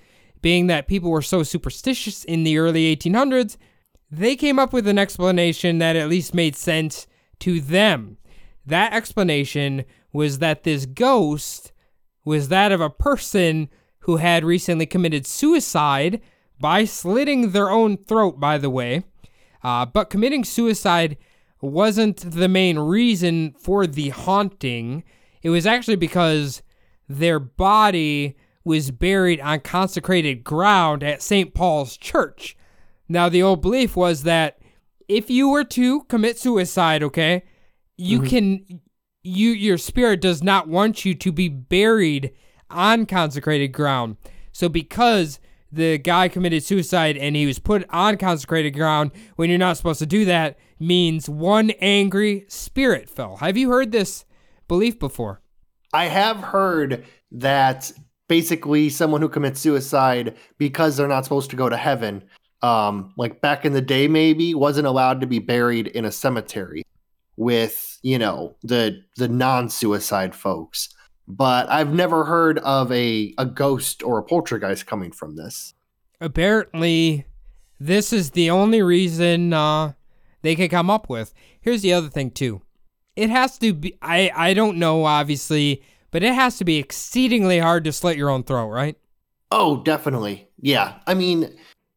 Being 0.40 0.66
that 0.68 0.88
people 0.88 1.10
were 1.10 1.22
so 1.22 1.42
superstitious 1.42 2.22
in 2.24 2.44
the 2.44 2.58
early 2.58 2.94
1800s, 2.94 3.56
they 4.10 4.36
came 4.36 4.58
up 4.58 4.72
with 4.72 4.86
an 4.86 4.98
explanation 4.98 5.78
that 5.78 5.96
at 5.96 6.08
least 6.08 6.34
made 6.34 6.54
sense 6.54 7.06
to 7.40 7.60
them. 7.60 8.18
That 8.64 8.92
explanation 8.92 9.84
was 10.12 10.38
that 10.38 10.62
this 10.62 10.86
ghost 10.86 11.72
was 12.24 12.48
that 12.48 12.72
of 12.72 12.80
a 12.80 12.90
person 12.90 13.68
who 14.00 14.16
had 14.16 14.44
recently 14.44 14.86
committed 14.86 15.26
suicide 15.26 16.20
by 16.60 16.84
slitting 16.84 17.50
their 17.50 17.70
own 17.70 17.96
throat, 17.96 18.38
by 18.38 18.58
the 18.58 18.70
way. 18.70 19.04
Uh, 19.62 19.86
but 19.86 20.10
committing 20.10 20.44
suicide 20.44 21.16
wasn't 21.60 22.18
the 22.18 22.48
main 22.48 22.78
reason 22.78 23.54
for 23.58 23.86
the 23.86 24.10
haunting. 24.10 25.02
It 25.44 25.50
was 25.50 25.66
actually 25.66 25.96
because 25.96 26.62
their 27.08 27.38
body 27.38 28.36
was 28.64 28.90
buried 28.90 29.40
on 29.40 29.60
consecrated 29.60 30.42
ground 30.42 31.04
at 31.04 31.22
St. 31.22 31.54
Paul's 31.54 31.96
Church. 31.96 32.56
Now, 33.08 33.28
the 33.28 33.42
old 33.42 33.60
belief 33.60 33.94
was 33.94 34.22
that 34.22 34.58
if 35.06 35.28
you 35.28 35.50
were 35.50 35.64
to 35.64 36.04
commit 36.04 36.38
suicide, 36.38 37.02
okay, 37.02 37.44
you 37.96 38.20
mm-hmm. 38.20 38.28
can 38.28 38.80
you 39.22 39.50
your 39.50 39.78
spirit 39.78 40.20
does 40.20 40.42
not 40.42 40.66
want 40.66 41.04
you 41.04 41.14
to 41.14 41.30
be 41.30 41.48
buried 41.48 42.32
on 42.70 43.04
consecrated 43.04 43.68
ground. 43.68 44.16
So 44.52 44.70
because 44.70 45.38
the 45.70 45.98
guy 45.98 46.28
committed 46.28 46.64
suicide 46.64 47.16
and 47.16 47.36
he 47.36 47.46
was 47.46 47.58
put 47.58 47.84
on 47.90 48.16
consecrated 48.16 48.70
ground 48.70 49.10
when 49.36 49.50
you're 49.50 49.58
not 49.58 49.76
supposed 49.76 49.98
to 49.98 50.06
do 50.06 50.24
that 50.24 50.58
means 50.78 51.28
one 51.28 51.70
angry 51.80 52.44
spirit 52.48 53.10
fell. 53.10 53.36
Have 53.36 53.56
you 53.56 53.68
heard 53.70 53.92
this 53.92 54.24
belief 54.68 54.98
before? 54.98 55.40
I 55.92 56.06
have 56.06 56.38
heard 56.38 57.04
that 57.32 57.92
basically 58.28 58.88
someone 58.88 59.20
who 59.20 59.28
commits 59.28 59.60
suicide 59.60 60.36
because 60.58 60.96
they're 60.96 61.08
not 61.08 61.24
supposed 61.24 61.50
to 61.50 61.56
go 61.56 61.68
to 61.68 61.76
heaven. 61.76 62.24
Um, 62.62 63.12
like 63.16 63.40
back 63.40 63.64
in 63.64 63.72
the 63.72 63.82
day, 63.82 64.08
maybe 64.08 64.54
wasn't 64.54 64.86
allowed 64.86 65.20
to 65.20 65.26
be 65.26 65.38
buried 65.38 65.88
in 65.88 66.04
a 66.04 66.12
cemetery 66.12 66.82
with 67.36 67.98
you 68.02 68.18
know 68.18 68.56
the 68.62 69.02
the 69.16 69.28
non-suicide 69.28 70.34
folks. 70.34 70.88
But 71.26 71.68
I've 71.68 71.92
never 71.92 72.24
heard 72.24 72.58
of 72.60 72.90
a 72.92 73.34
a 73.38 73.46
ghost 73.46 74.02
or 74.02 74.18
a 74.18 74.22
poltergeist 74.22 74.86
coming 74.86 75.12
from 75.12 75.36
this. 75.36 75.74
Apparently, 76.20 77.26
this 77.78 78.12
is 78.12 78.30
the 78.30 78.50
only 78.50 78.82
reason 78.82 79.52
uh, 79.52 79.92
they 80.42 80.54
can 80.54 80.68
come 80.68 80.90
up 80.90 81.08
with. 81.08 81.34
Here's 81.60 81.82
the 81.82 81.92
other 81.92 82.08
thing 82.08 82.30
too. 82.30 82.62
It 83.16 83.30
has 83.30 83.58
to 83.58 83.72
be. 83.72 83.96
I 84.02 84.30
I 84.34 84.54
don't 84.54 84.78
know 84.78 85.04
obviously, 85.04 85.82
but 86.10 86.22
it 86.22 86.34
has 86.34 86.58
to 86.58 86.64
be 86.64 86.78
exceedingly 86.78 87.58
hard 87.58 87.84
to 87.84 87.92
slit 87.92 88.16
your 88.16 88.30
own 88.30 88.42
throat, 88.42 88.68
right? 88.68 88.96
Oh, 89.50 89.82
definitely. 89.82 90.48
Yeah. 90.60 90.94
I 91.06 91.14
mean, 91.14 91.56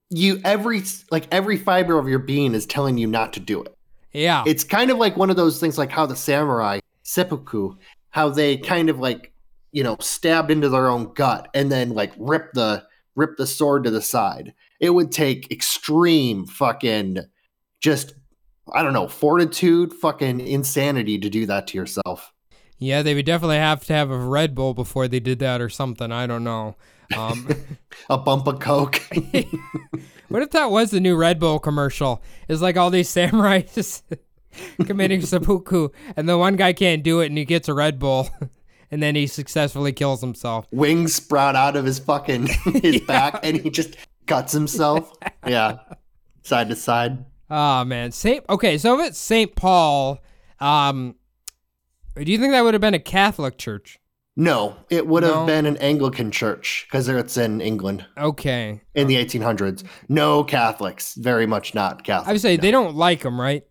you 0.10 0.39
every 0.43 0.84
like 1.12 1.27
every 1.32 1.58
fiber 1.58 1.97
of 1.97 2.08
your 2.08 2.19
being 2.19 2.53
is 2.53 2.65
telling 2.65 2.97
you 2.97 3.08
not 3.08 3.34
to 3.34 3.39
do 3.39 3.63
it. 3.63 3.75
Yeah. 4.13 4.43
It's 4.45 4.63
kind 4.63 4.91
of 4.91 4.97
like 4.97 5.17
one 5.17 5.30
of 5.30 5.36
those 5.36 5.60
things 5.60 5.77
like 5.77 5.91
how 5.91 6.06
the 6.06 6.15
samurai 6.15 6.80
seppuku, 7.03 7.75
how 8.10 8.30
they 8.30 8.58
kind 8.58 8.89
of 8.89 8.99
like, 8.99 9.32
you 9.71 9.84
know, 9.84 9.97
stabbed 9.99 10.51
into 10.51 10.69
their 10.69 10.88
own 10.88 11.13
gut 11.13 11.49
and 11.53 11.71
then 11.71 11.89
like 11.89 12.13
rip 12.17 12.53
the 12.53 12.84
rip 13.15 13.38
the 13.38 13.47
sword 13.47 13.84
to 13.84 13.91
the 13.91 14.01
side. 14.01 14.53
It 14.80 14.91
would 14.91 15.12
take 15.12 15.51
extreme 15.51 16.45
fucking 16.45 17.19
just 17.80 18.13
I 18.73 18.84
don't 18.84 18.93
know, 18.93 19.08
fortitude, 19.08 19.93
fucking 19.93 20.41
insanity 20.41 21.17
to 21.19 21.30
do 21.30 21.45
that 21.45 21.67
to 21.67 21.77
yourself. 21.77 22.34
Yeah, 22.80 23.01
they 23.01 23.15
would 23.15 23.25
definitely 23.25 23.58
have 23.58 23.86
to 23.86 23.93
have 23.93 24.12
a 24.12 24.17
Red 24.17 24.53
Bull 24.53 24.73
before 24.73 25.08
they 25.08 25.19
did 25.19 25.39
that 25.39 25.62
or 25.62 25.69
something. 25.69 26.12
I 26.12 26.27
don't 26.27 26.43
know. 26.43 26.75
Um, 27.15 27.49
a 28.10 28.17
bump 28.17 28.47
of 28.47 28.60
coke. 28.60 29.01
what 30.27 30.43
if 30.43 30.51
that 30.51 30.69
was 30.69 30.91
the 30.91 30.99
new 30.99 31.15
Red 31.15 31.39
Bull 31.39 31.60
commercial? 31.60 32.21
It's 32.47 32.62
like 32.62 32.77
all 32.77 32.89
these 32.89 33.10
samurais 33.10 34.03
committing 34.86 35.21
seppuku, 35.21 35.89
and 36.15 36.30
the 36.30 36.38
one 36.38 36.56
guy 36.56 36.73
can't 36.73 37.03
do 37.03 37.19
it, 37.21 37.27
and 37.27 37.38
he 37.38 37.45
gets 37.45 37.67
a 37.67 37.73
Red 37.73 37.97
Bull, 37.97 38.30
and 38.91 39.01
then 39.01 39.15
he 39.15 39.25
successfully 39.25 39.91
kills 39.93 40.21
himself. 40.21 40.67
Wings 40.71 41.15
sprout 41.15 41.56
out 41.56 41.75
of 41.75 41.86
his 41.86 41.97
fucking 41.97 42.47
his 42.82 42.95
yeah. 42.95 43.06
back, 43.08 43.39
and 43.41 43.58
he 43.58 43.71
just 43.71 43.95
cuts 44.27 44.53
himself. 44.53 45.12
yeah, 45.47 45.77
side 46.43 46.69
to 46.69 46.75
side. 46.75 47.25
Oh 47.50 47.86
man, 47.86 48.12
Saint. 48.12 48.46
Okay, 48.50 48.78
so 48.78 49.00
if 49.00 49.08
it's 49.08 49.20
Saint 49.20 49.56
Paul, 49.56 50.20
um, 50.60 51.16
do 52.16 52.32
you 52.32 52.38
think 52.38 52.52
that 52.52 52.62
would 52.62 52.74
have 52.74 52.82
been 52.82 52.94
a 52.94 53.00
Catholic 53.00 53.58
church? 53.58 54.00
No, 54.36 54.76
it 54.90 55.08
would 55.08 55.24
have 55.24 55.34
no? 55.34 55.46
been 55.48 55.66
an 55.66 55.78
Anglican 55.78 56.30
church 56.30 56.86
because 56.88 57.08
it's 57.08 57.38
in 57.38 57.60
England. 57.60 58.06
Okay. 58.18 58.82
In 58.94 59.08
the 59.08 59.16
1800s, 59.16 59.84
no 60.10 60.44
Catholics. 60.44 61.16
Very 61.16 61.48
much 61.48 61.74
not 61.74 62.04
Catholic. 62.04 62.30
I 62.30 62.32
would 62.34 62.42
say 62.42 62.56
no. 62.56 62.62
they 62.62 62.70
don't 62.70 62.96
like 62.96 63.22
them, 63.22 63.42
right? 63.42 63.64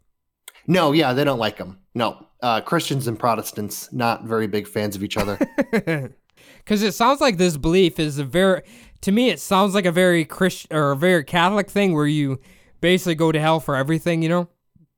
No, 0.67 0.91
yeah, 0.91 1.13
they 1.13 1.23
don't 1.23 1.39
like 1.39 1.59
them. 1.59 1.79
No, 1.95 2.27
uh, 2.43 2.61
Christians 2.63 3.07
and 3.07 3.17
Protestants 3.17 3.93
not 3.93 4.25
very 4.25 4.49
big 4.49 4.67
fans 4.67 4.97
of 4.97 5.05
each 5.05 5.17
other. 5.17 5.39
Because 6.59 6.83
it 6.83 6.93
sounds 6.93 7.21
like 7.21 7.37
this 7.37 7.57
belief 7.57 8.01
is 8.01 8.19
a 8.19 8.25
very, 8.25 8.63
to 9.03 9.13
me, 9.13 9.31
it 9.31 9.39
sounds 9.39 9.73
like 9.73 9.87
a 9.87 9.93
very 9.93 10.25
Christian 10.25 10.77
or 10.77 10.91
a 10.91 10.97
very 10.97 11.23
Catholic 11.23 11.71
thing 11.71 11.95
where 11.95 12.09
you 12.09 12.41
basically 12.81 13.15
go 13.15 13.33
to 13.33 13.41
hell 13.41 13.61
for 13.61 13.77
everything, 13.77 14.23
you 14.23 14.29
know? 14.29 14.49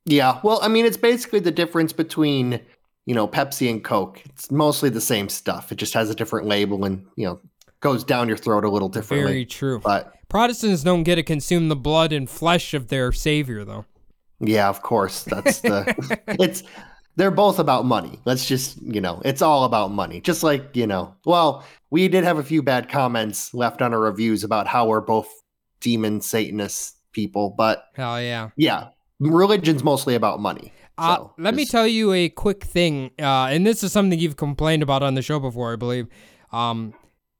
Yeah. 0.04 0.40
Well, 0.42 0.60
I 0.62 0.68
mean, 0.68 0.86
it's 0.86 0.96
basically 0.96 1.40
the 1.40 1.50
difference 1.50 1.92
between, 1.92 2.60
you 3.06 3.14
know, 3.14 3.28
Pepsi 3.28 3.70
and 3.70 3.84
Coke. 3.84 4.22
It's 4.26 4.50
mostly 4.50 4.88
the 4.88 5.00
same 5.00 5.28
stuff. 5.28 5.70
It 5.70 5.76
just 5.76 5.94
has 5.94 6.10
a 6.10 6.14
different 6.14 6.46
label 6.46 6.84
and, 6.84 7.06
you 7.16 7.26
know, 7.26 7.40
goes 7.80 8.04
down 8.04 8.28
your 8.28 8.36
throat 8.36 8.64
a 8.64 8.70
little 8.70 8.88
differently. 8.88 9.30
Very 9.30 9.46
true. 9.46 9.80
But 9.80 10.14
Protestants 10.28 10.82
don't 10.82 11.04
get 11.04 11.16
to 11.16 11.22
consume 11.22 11.68
the 11.68 11.76
blood 11.76 12.12
and 12.12 12.28
flesh 12.28 12.74
of 12.74 12.88
their 12.88 13.12
savior 13.12 13.64
though. 13.64 13.84
Yeah, 14.40 14.68
of 14.68 14.82
course. 14.82 15.24
That's 15.24 15.60
the 15.60 16.20
it's 16.28 16.62
they're 17.16 17.30
both 17.32 17.58
about 17.58 17.84
money. 17.84 18.20
Let's 18.24 18.46
just, 18.46 18.80
you 18.80 19.00
know, 19.00 19.20
it's 19.24 19.42
all 19.42 19.64
about 19.64 19.90
money. 19.90 20.20
Just 20.20 20.44
like, 20.44 20.76
you 20.76 20.86
know, 20.86 21.14
well, 21.24 21.64
we 21.90 22.06
did 22.06 22.22
have 22.22 22.38
a 22.38 22.44
few 22.44 22.62
bad 22.62 22.88
comments 22.88 23.52
left 23.52 23.82
on 23.82 23.92
our 23.92 23.98
reviews 23.98 24.44
about 24.44 24.68
how 24.68 24.86
we're 24.86 25.00
both 25.00 25.28
demon 25.80 26.20
Satanists 26.20 26.94
people, 27.12 27.54
but 27.56 27.84
hell 27.94 28.20
yeah, 28.20 28.50
yeah, 28.56 28.88
religion's 29.20 29.82
mostly 29.84 30.14
about 30.14 30.40
money. 30.40 30.72
Uh, 30.98 31.28
let 31.38 31.54
me 31.54 31.64
tell 31.64 31.86
you 31.86 32.12
a 32.12 32.28
quick 32.28 32.64
thing, 32.64 33.12
uh, 33.20 33.46
and 33.46 33.64
this 33.64 33.84
is 33.84 33.92
something 33.92 34.18
you've 34.18 34.36
complained 34.36 34.82
about 34.82 35.02
on 35.02 35.14
the 35.14 35.22
show 35.22 35.38
before, 35.38 35.72
I 35.72 35.76
believe. 35.76 36.08
Um, 36.50 36.92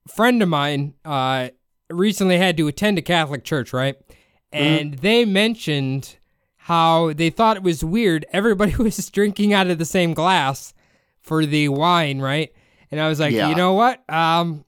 friend 0.07 0.43
of 0.43 0.49
mine 0.49 0.95
uh, 1.05 1.49
recently 1.91 2.39
had 2.39 2.57
to 2.57 2.69
attend 2.69 2.99
a 2.99 3.03
Catholic 3.03 3.45
church, 3.45 3.73
right? 3.73 3.97
Mm-hmm. 3.99 4.57
And 4.57 4.93
mm-hmm. 4.93 5.01
they 5.01 5.25
mentioned 5.25 6.17
how 6.57 7.13
they 7.13 7.31
thought 7.31 7.57
it 7.57 7.63
was 7.63 7.85
weird. 7.85 8.27
Everybody 8.33 8.77
was 8.79 9.11
drinking 9.11 9.53
out 9.53 9.69
of 9.69 9.79
the 9.79 9.85
same 9.85 10.15
glass 10.15 10.75
for 11.21 11.45
the 11.45 11.69
wine, 11.69 12.21
right? 12.21 12.53
And 12.91 13.01
I 13.01 13.09
was 13.09 13.21
like, 13.21 13.33
yeah. 13.33 13.49
you 13.49 13.55
know 13.55 13.75
what? 13.75 14.09
Um, 14.09 14.65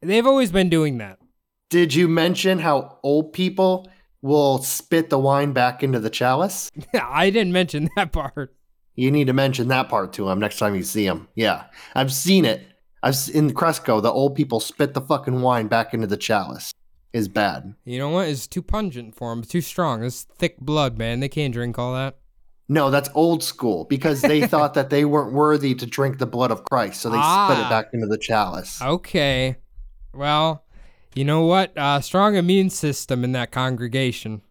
they've 0.00 0.26
always 0.26 0.52
been 0.52 0.68
doing 0.68 0.98
that. 0.98 1.18
Did 1.68 1.94
you 1.94 2.06
mention 2.08 2.58
how 2.58 2.98
old 3.02 3.32
people 3.32 3.88
will 4.26 4.58
spit 4.58 5.08
the 5.08 5.18
wine 5.18 5.52
back 5.52 5.82
into 5.82 6.00
the 6.00 6.10
chalice. 6.10 6.70
Yeah, 6.92 7.06
I 7.10 7.30
didn't 7.30 7.52
mention 7.52 7.88
that 7.96 8.12
part. 8.12 8.54
You 8.94 9.10
need 9.10 9.26
to 9.26 9.32
mention 9.32 9.68
that 9.68 9.88
part 9.88 10.12
to 10.14 10.28
him 10.28 10.40
next 10.40 10.58
time 10.58 10.74
you 10.74 10.82
see 10.82 11.06
him. 11.06 11.28
Yeah, 11.34 11.64
I've 11.94 12.12
seen 12.12 12.44
it. 12.44 12.66
I've 13.02 13.16
in 13.32 13.54
Cresco. 13.54 14.00
The 14.00 14.10
old 14.10 14.34
people 14.34 14.58
spit 14.58 14.94
the 14.94 15.00
fucking 15.00 15.42
wine 15.42 15.68
back 15.68 15.94
into 15.94 16.06
the 16.06 16.16
chalice. 16.16 16.72
Is 17.12 17.28
bad. 17.28 17.74
You 17.84 17.98
know 17.98 18.10
what? 18.10 18.28
It's 18.28 18.46
too 18.46 18.60
pungent 18.60 19.14
for 19.14 19.30
them. 19.30 19.42
too 19.42 19.62
strong. 19.62 20.04
It's 20.04 20.24
thick 20.24 20.58
blood, 20.60 20.98
man. 20.98 21.20
They 21.20 21.30
can't 21.30 21.54
drink 21.54 21.78
all 21.78 21.94
that. 21.94 22.18
No, 22.68 22.90
that's 22.90 23.08
old 23.14 23.42
school 23.42 23.84
because 23.84 24.20
they 24.20 24.46
thought 24.46 24.74
that 24.74 24.90
they 24.90 25.06
weren't 25.06 25.32
worthy 25.32 25.74
to 25.76 25.86
drink 25.86 26.18
the 26.18 26.26
blood 26.26 26.50
of 26.50 26.64
Christ, 26.64 27.00
so 27.00 27.08
they 27.08 27.16
ah, 27.16 27.48
spit 27.48 27.60
it 27.60 27.66
ah. 27.66 27.70
back 27.70 27.86
into 27.94 28.06
the 28.06 28.18
chalice. 28.18 28.82
Okay. 28.82 29.56
Well, 30.12 30.65
you 31.16 31.24
know 31.24 31.42
what? 31.46 31.76
Uh, 31.76 32.00
strong 32.00 32.36
immune 32.36 32.70
system 32.70 33.24
in 33.24 33.32
that 33.32 33.50
congregation. 33.50 34.42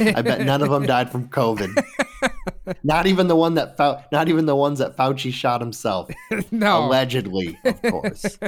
I 0.00 0.22
bet 0.22 0.40
none 0.42 0.62
of 0.62 0.70
them 0.70 0.86
died 0.86 1.10
from 1.10 1.28
COVID. 1.28 1.84
not 2.82 3.06
even 3.06 3.26
the 3.26 3.36
one 3.36 3.54
that 3.54 3.76
Fau- 3.76 4.02
not 4.12 4.28
even 4.28 4.46
the 4.46 4.56
ones 4.56 4.78
that 4.78 4.96
Fauci 4.96 5.32
shot 5.32 5.60
himself. 5.60 6.10
no, 6.50 6.86
allegedly, 6.86 7.58
of 7.64 7.82
course. 7.90 8.38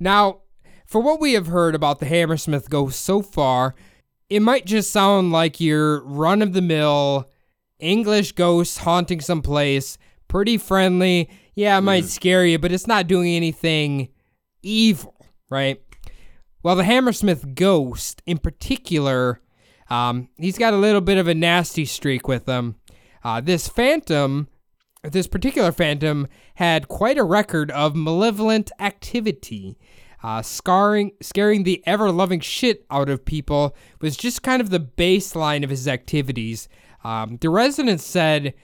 now, 0.00 0.40
for 0.86 1.00
what 1.00 1.20
we 1.20 1.34
have 1.34 1.46
heard 1.46 1.74
about 1.74 2.00
the 2.00 2.06
Hammersmith 2.06 2.70
ghost 2.70 3.02
so 3.02 3.22
far, 3.22 3.74
it 4.28 4.40
might 4.40 4.64
just 4.64 4.90
sound 4.90 5.32
like 5.32 5.60
your 5.60 6.02
run 6.04 6.42
of 6.42 6.52
the 6.52 6.62
mill 6.62 7.28
English 7.78 8.32
ghost 8.32 8.78
haunting 8.78 9.20
some 9.20 9.42
place, 9.42 9.98
pretty 10.28 10.56
friendly. 10.56 11.28
Yeah, 11.54 11.76
it 11.78 11.82
might 11.82 12.04
mm. 12.04 12.08
scare 12.08 12.46
you, 12.46 12.58
but 12.58 12.72
it's 12.72 12.86
not 12.86 13.06
doing 13.06 13.34
anything 13.34 14.08
evil, 14.62 15.14
right? 15.50 15.82
Well, 16.62 16.76
the 16.76 16.84
Hammersmith 16.84 17.56
ghost, 17.56 18.22
in 18.24 18.38
particular, 18.38 19.40
um, 19.90 20.28
he's 20.38 20.58
got 20.58 20.72
a 20.72 20.76
little 20.76 21.00
bit 21.00 21.18
of 21.18 21.26
a 21.26 21.34
nasty 21.34 21.84
streak 21.84 22.28
with 22.28 22.46
him. 22.46 22.76
Uh, 23.24 23.40
this 23.40 23.66
phantom, 23.66 24.46
this 25.02 25.26
particular 25.26 25.72
phantom, 25.72 26.28
had 26.54 26.86
quite 26.86 27.18
a 27.18 27.24
record 27.24 27.72
of 27.72 27.96
malevolent 27.96 28.70
activity. 28.78 29.76
Uh, 30.22 30.40
scarring, 30.40 31.10
scaring 31.20 31.64
the 31.64 31.82
ever 31.84 32.12
loving 32.12 32.38
shit 32.38 32.86
out 32.92 33.08
of 33.08 33.24
people 33.24 33.74
was 34.00 34.16
just 34.16 34.44
kind 34.44 34.62
of 34.62 34.70
the 34.70 34.78
baseline 34.78 35.64
of 35.64 35.70
his 35.70 35.88
activities. 35.88 36.68
Um, 37.02 37.38
the 37.40 37.50
residents 37.50 38.04
said 38.04 38.54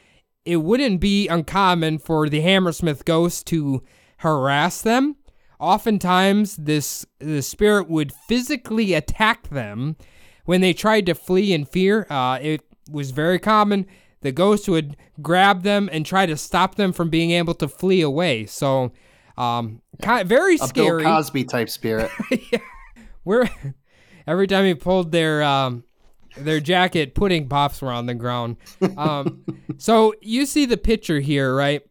it 0.44 0.58
wouldn't 0.58 1.00
be 1.00 1.26
uncommon 1.26 1.98
for 1.98 2.28
the 2.28 2.42
Hammersmith 2.42 3.04
ghost 3.04 3.44
to 3.48 3.82
harass 4.18 4.82
them 4.82 5.16
Oftentimes, 5.60 6.56
this 6.56 7.04
the 7.18 7.42
spirit 7.42 7.88
would 7.88 8.12
physically 8.12 8.94
attack 8.94 9.48
them 9.48 9.96
when 10.44 10.60
they 10.60 10.72
tried 10.72 11.06
to 11.06 11.14
flee 11.14 11.52
in 11.52 11.64
fear. 11.64 12.06
Uh, 12.08 12.38
it 12.40 12.62
was 12.90 13.10
very 13.10 13.38
common. 13.38 13.86
The 14.20 14.32
ghost 14.32 14.68
would 14.68 14.96
grab 15.20 15.62
them 15.62 15.88
and 15.92 16.04
try 16.06 16.26
to 16.26 16.36
stop 16.36 16.76
them 16.76 16.92
from 16.92 17.10
being 17.10 17.32
able 17.32 17.54
to 17.54 17.68
flee 17.68 18.00
away. 18.00 18.46
So, 18.46 18.92
um, 19.36 19.82
very 20.00 20.56
a 20.56 20.58
scary. 20.58 21.02
Bill 21.02 21.12
Cosby 21.12 21.44
type 21.44 21.68
spirit. 21.68 22.10
yeah, 22.52 22.58
we're 23.24 23.48
every 24.26 24.46
time 24.46 24.64
he 24.64 24.74
pulled 24.74 25.10
their 25.10 25.42
um, 25.42 25.84
their 26.36 26.60
jacket, 26.60 27.14
pudding 27.14 27.48
pops 27.48 27.82
were 27.82 27.92
on 27.92 28.06
the 28.06 28.14
ground. 28.14 28.56
Um, 28.96 29.44
so 29.78 30.14
you 30.20 30.46
see 30.46 30.66
the 30.66 30.76
picture 30.76 31.20
here, 31.20 31.54
right? 31.54 31.82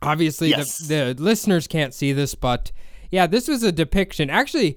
Obviously, 0.00 0.50
yes. 0.50 0.78
the, 0.78 1.14
the 1.14 1.22
listeners 1.22 1.66
can't 1.66 1.94
see 1.94 2.12
this, 2.12 2.34
but 2.34 2.72
yeah, 3.12 3.28
this 3.28 3.46
was 3.46 3.62
a 3.62 3.70
depiction. 3.70 4.28
Actually, 4.30 4.76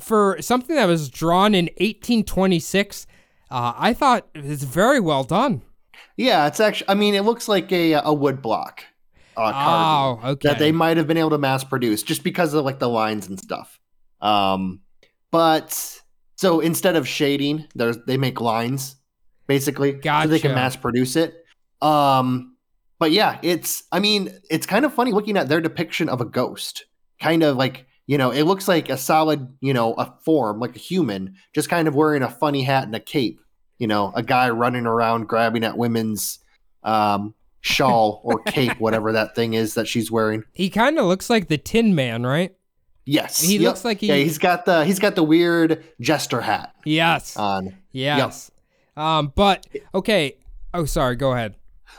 for 0.00 0.36
something 0.40 0.74
that 0.74 0.86
was 0.86 1.08
drawn 1.08 1.54
in 1.54 1.66
1826, 1.76 3.06
uh, 3.50 3.72
I 3.76 3.92
thought 3.94 4.26
it's 4.34 4.64
very 4.64 4.98
well 4.98 5.22
done. 5.22 5.62
Yeah, 6.16 6.46
it's 6.48 6.58
actually. 6.58 6.88
I 6.88 6.94
mean, 6.94 7.14
it 7.14 7.22
looks 7.22 7.46
like 7.46 7.70
a 7.70 7.92
a 7.92 8.12
wood 8.12 8.42
block. 8.42 8.82
uh, 9.36 9.52
Oh, 9.54 10.20
okay. 10.30 10.48
that 10.48 10.58
they 10.58 10.72
might 10.72 10.96
have 10.96 11.06
been 11.06 11.16
able 11.16 11.30
to 11.30 11.38
mass 11.38 11.62
produce 11.64 12.02
just 12.02 12.24
because 12.24 12.54
of 12.54 12.64
like 12.64 12.78
the 12.80 12.88
lines 12.88 13.28
and 13.28 13.38
stuff. 13.38 13.78
Um, 14.20 14.80
but 15.30 16.00
so 16.36 16.60
instead 16.60 16.96
of 16.96 17.06
shading, 17.06 17.66
there's 17.74 17.98
they 18.06 18.16
make 18.16 18.40
lines 18.40 18.96
basically 19.46 20.00
so 20.02 20.28
they 20.28 20.38
can 20.40 20.54
mass 20.54 20.76
produce 20.76 21.16
it. 21.16 21.34
Um, 21.82 22.56
but 22.98 23.10
yeah, 23.10 23.38
it's 23.42 23.82
I 23.92 23.98
mean 24.00 24.32
it's 24.50 24.66
kind 24.66 24.84
of 24.84 24.94
funny 24.94 25.12
looking 25.12 25.36
at 25.36 25.48
their 25.48 25.60
depiction 25.60 26.08
of 26.08 26.20
a 26.20 26.24
ghost, 26.24 26.86
kind 27.20 27.42
of 27.42 27.56
like 27.56 27.86
you 28.06 28.18
know 28.18 28.30
it 28.30 28.42
looks 28.44 28.68
like 28.68 28.88
a 28.90 28.96
solid 28.98 29.48
you 29.60 29.72
know 29.72 29.94
a 29.94 30.12
form 30.24 30.60
like 30.60 30.76
a 30.76 30.78
human, 30.78 31.36
just 31.54 31.68
kind 31.68 31.88
of 31.88 31.94
wearing 31.94 32.22
a 32.22 32.30
funny 32.30 32.62
hat 32.62 32.84
and 32.84 32.94
a 32.94 33.00
cape. 33.00 33.40
You 33.78 33.86
know, 33.88 34.12
a 34.14 34.22
guy 34.22 34.50
running 34.50 34.86
around 34.86 35.26
grabbing 35.26 35.64
at 35.64 35.76
women's 35.76 36.38
um, 36.84 37.34
shawl 37.60 38.20
or 38.24 38.38
cape, 38.46 38.78
whatever 38.78 39.12
that 39.12 39.34
thing 39.34 39.54
is 39.54 39.74
that 39.74 39.88
she's 39.88 40.10
wearing. 40.10 40.44
he 40.52 40.70
kind 40.70 40.98
of 40.98 41.06
looks 41.06 41.28
like 41.28 41.48
the 41.48 41.58
Tin 41.58 41.94
Man, 41.94 42.24
right? 42.24 42.54
Yes, 43.06 43.40
He 43.40 43.54
Yep. 43.54 43.62
looks 43.62 43.84
like 43.84 43.98
he- 44.00 44.06
Yeah, 44.06 44.14
he's 44.16 44.38
got 44.38 44.64
the 44.64 44.84
he's 44.84 44.98
got 44.98 45.14
the 45.16 45.22
weird 45.24 45.84
jester 46.00 46.40
hat 46.40 46.72
Yes. 46.84 47.36
on. 47.36 47.76
yes. 47.92 48.50
Um, 48.96 49.32
but 49.34 49.66
okay. 49.94 50.36
Oh, 50.72 50.84
sorry. 50.84 51.16
Go 51.16 51.32
ahead. 51.32 51.56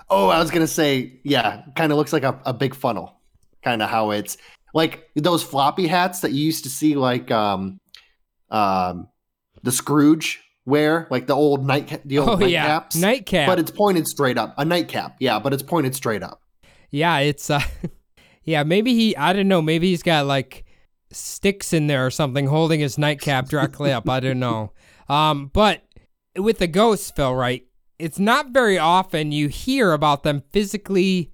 Oh, 0.09 0.29
I 0.29 0.39
was 0.39 0.49
gonna 0.51 0.65
say, 0.65 1.19
yeah, 1.23 1.63
kind 1.75 1.91
of 1.91 1.97
looks 1.97 2.13
like 2.13 2.23
a, 2.23 2.39
a 2.45 2.53
big 2.53 2.73
funnel. 2.73 3.17
Kind 3.63 3.81
of 3.81 3.89
how 3.89 4.11
it's 4.11 4.37
like 4.75 5.09
those 5.15 5.41
floppy 5.41 5.87
hats 5.87 6.19
that 6.19 6.33
you 6.33 6.45
used 6.45 6.65
to 6.65 6.69
see, 6.69 6.93
like 6.95 7.31
um, 7.31 7.79
um, 8.51 9.07
the 9.63 9.71
Scrooge 9.71 10.43
wear, 10.65 11.07
like 11.09 11.25
the 11.27 11.33
old 11.33 11.65
night, 11.65 12.01
the 12.05 12.19
old 12.19 12.41
Oh 12.41 12.45
yeah, 12.45 12.81
nightcaps. 12.81 13.01
nightcap. 13.01 13.47
But 13.47 13.59
it's 13.59 13.71
pointed 13.71 14.07
straight 14.07 14.37
up. 14.37 14.53
A 14.57 14.65
nightcap, 14.65 15.15
yeah, 15.19 15.39
but 15.39 15.53
it's 15.53 15.63
pointed 15.63 15.95
straight 15.95 16.21
up. 16.21 16.41
Yeah, 16.91 17.17
it's 17.19 17.49
uh 17.49 17.61
Yeah, 18.43 18.63
maybe 18.63 18.93
he 18.93 19.15
I 19.17 19.33
don't 19.33 19.47
know, 19.47 19.61
maybe 19.61 19.89
he's 19.89 20.03
got 20.03 20.25
like 20.27 20.65
sticks 21.11 21.71
in 21.73 21.87
there 21.87 22.05
or 22.05 22.11
something 22.11 22.47
holding 22.47 22.79
his 22.81 22.97
nightcap 22.97 23.47
directly 23.47 23.91
up. 23.91 24.09
I 24.09 24.19
don't 24.19 24.39
know. 24.39 24.71
Um 25.07 25.51
but 25.53 25.83
with 26.35 26.57
the 26.57 26.65
ghosts, 26.67 27.11
Phil, 27.15 27.35
right? 27.35 27.63
It's 27.99 28.17
not 28.17 28.49
very 28.49 28.79
often 28.79 29.31
you 29.31 29.49
hear 29.49 29.93
about 29.93 30.23
them 30.23 30.41
physically 30.51 31.31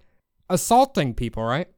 assaulting 0.50 1.14
people, 1.14 1.42
right? 1.44 1.70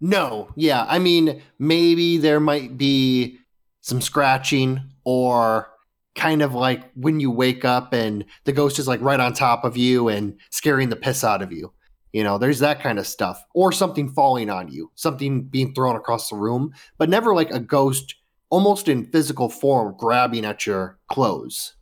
No, 0.00 0.50
yeah. 0.56 0.86
I 0.88 0.98
mean, 0.98 1.42
maybe 1.58 2.16
there 2.16 2.40
might 2.40 2.78
be 2.78 3.38
some 3.82 4.00
scratching 4.00 4.80
or 5.04 5.68
kind 6.14 6.42
of 6.42 6.54
like 6.54 6.90
when 6.94 7.20
you 7.20 7.30
wake 7.30 7.64
up 7.64 7.92
and 7.92 8.24
the 8.44 8.52
ghost 8.52 8.78
is 8.78 8.88
like 8.88 9.00
right 9.00 9.20
on 9.20 9.32
top 9.32 9.64
of 9.64 9.76
you 9.76 10.08
and 10.08 10.36
scaring 10.50 10.88
the 10.88 10.96
piss 10.96 11.22
out 11.22 11.42
of 11.42 11.52
you. 11.52 11.72
You 12.12 12.24
know, 12.24 12.38
there's 12.38 12.58
that 12.58 12.82
kind 12.82 12.98
of 12.98 13.06
stuff. 13.06 13.44
Or 13.54 13.72
something 13.72 14.08
falling 14.08 14.50
on 14.50 14.68
you, 14.68 14.90
something 14.94 15.42
being 15.42 15.74
thrown 15.74 15.96
across 15.96 16.28
the 16.28 16.36
room, 16.36 16.72
but 16.98 17.08
never 17.08 17.34
like 17.34 17.50
a 17.50 17.60
ghost 17.60 18.16
almost 18.48 18.88
in 18.88 19.06
physical 19.06 19.48
form 19.48 19.94
grabbing 19.96 20.44
at 20.44 20.66
your 20.66 20.98
clothes. 21.08 21.74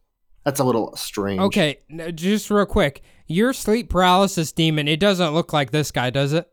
That's 0.45 0.61
a 0.61 0.65
little 0.65 0.95
strange. 0.97 1.41
Okay, 1.41 1.79
just 2.15 2.51
real 2.51 2.67
quick. 2.67 3.03
Your 3.27 3.53
sleep 3.53 3.91
paralysis 3.91 4.53
demon, 4.53 4.89
it 4.89 5.01
doesn't 5.01 5.35
look 5.35 5.53
like 5.53 5.71
this 5.71 5.91
guy, 5.91 6.11
does 6.11 6.33
it? 6.33 6.51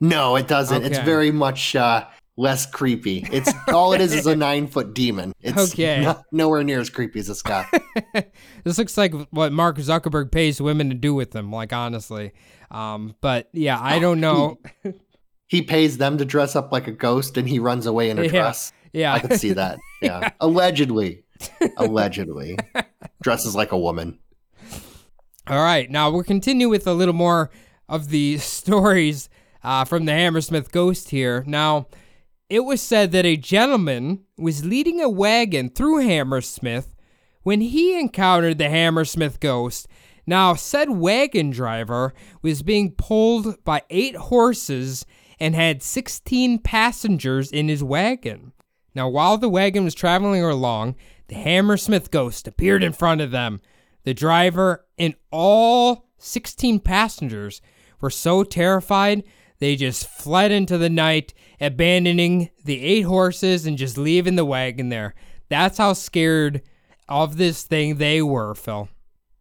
No, 0.00 0.36
it 0.36 0.46
doesn't. 0.48 0.84
It's 0.84 0.98
very 1.00 1.30
much 1.30 1.74
uh, 1.74 2.06
less 2.36 2.66
creepy. 2.66 3.26
It's 3.32 3.50
all 3.68 3.92
it 3.92 4.00
is 4.00 4.12
is 4.14 4.26
a 4.26 4.36
nine 4.36 4.66
foot 4.68 4.94
demon. 4.94 5.32
It's 5.40 5.72
Okay. 5.72 6.02
no- 6.02 6.22
nowhere 6.32 6.62
near 6.62 6.80
as 6.80 6.88
creepy 6.90 7.18
as 7.20 7.26
this 7.26 7.42
guy. 7.42 7.66
this 8.64 8.78
looks 8.78 8.96
like 8.96 9.12
what 9.30 9.52
Mark 9.52 9.76
Zuckerberg 9.78 10.30
pays 10.30 10.60
women 10.60 10.88
to 10.90 10.94
do 10.94 11.14
with 11.14 11.32
them, 11.32 11.50
like 11.52 11.72
honestly. 11.72 12.32
Um, 12.70 13.14
but 13.20 13.48
yeah, 13.52 13.78
I 13.80 13.98
don't 13.98 14.20
know. 14.20 14.58
he 15.46 15.62
pays 15.62 15.98
them 15.98 16.18
to 16.18 16.24
dress 16.24 16.54
up 16.54 16.70
like 16.70 16.86
a 16.86 16.92
ghost 16.92 17.36
and 17.36 17.48
he 17.48 17.58
runs 17.58 17.86
away 17.86 18.10
in 18.10 18.18
a 18.18 18.22
Yeah. 18.24 18.28
dress. 18.28 18.72
Yeah. 18.92 19.14
I 19.14 19.18
could 19.18 19.38
see 19.38 19.52
that. 19.54 19.78
Yeah. 20.00 20.30
Allegedly. 20.40 21.24
Allegedly. 21.76 22.56
Dresses 23.20 23.56
like 23.56 23.72
a 23.72 23.78
woman. 23.78 24.20
All 25.48 25.58
right, 25.62 25.90
now 25.90 26.08
we'll 26.10 26.22
continue 26.22 26.68
with 26.68 26.86
a 26.86 26.92
little 26.92 27.14
more 27.14 27.50
of 27.88 28.10
the 28.10 28.38
stories 28.38 29.28
uh, 29.62 29.84
from 29.84 30.04
the 30.04 30.12
Hammersmith 30.12 30.72
ghost 30.72 31.10
here. 31.10 31.44
Now, 31.46 31.88
it 32.48 32.60
was 32.60 32.80
said 32.80 33.12
that 33.12 33.26
a 33.26 33.36
gentleman 33.36 34.24
was 34.36 34.64
leading 34.64 35.00
a 35.00 35.08
wagon 35.08 35.68
through 35.68 35.98
Hammersmith 35.98 36.94
when 37.42 37.60
he 37.60 37.98
encountered 37.98 38.58
the 38.58 38.70
Hammersmith 38.70 39.40
ghost. 39.40 39.86
Now, 40.26 40.54
said 40.54 40.90
wagon 40.90 41.50
driver 41.50 42.14
was 42.42 42.62
being 42.62 42.92
pulled 42.92 43.62
by 43.64 43.82
eight 43.90 44.16
horses 44.16 45.06
and 45.40 45.54
had 45.54 45.82
16 45.82 46.58
passengers 46.58 47.50
in 47.50 47.68
his 47.68 47.82
wagon. 47.82 48.52
Now, 48.94 49.08
while 49.08 49.38
the 49.38 49.48
wagon 49.48 49.84
was 49.84 49.94
traveling 49.94 50.42
along, 50.42 50.96
the 51.28 51.36
Hammersmith 51.36 52.10
ghost 52.10 52.48
appeared 52.48 52.82
in 52.82 52.92
front 52.92 53.20
of 53.20 53.30
them. 53.30 53.60
The 54.04 54.14
driver 54.14 54.86
and 54.98 55.14
all 55.30 56.08
16 56.18 56.80
passengers 56.80 57.60
were 58.00 58.10
so 58.10 58.42
terrified 58.42 59.24
they 59.58 59.76
just 59.76 60.08
fled 60.08 60.52
into 60.52 60.78
the 60.78 60.90
night, 60.90 61.34
abandoning 61.60 62.50
the 62.64 62.82
eight 62.82 63.02
horses 63.02 63.66
and 63.66 63.78
just 63.78 63.98
leaving 63.98 64.36
the 64.36 64.44
wagon 64.44 64.88
there. 64.88 65.14
That's 65.48 65.78
how 65.78 65.92
scared 65.94 66.62
of 67.08 67.36
this 67.36 67.62
thing 67.62 67.96
they 67.96 68.22
were, 68.22 68.54
Phil. 68.54 68.88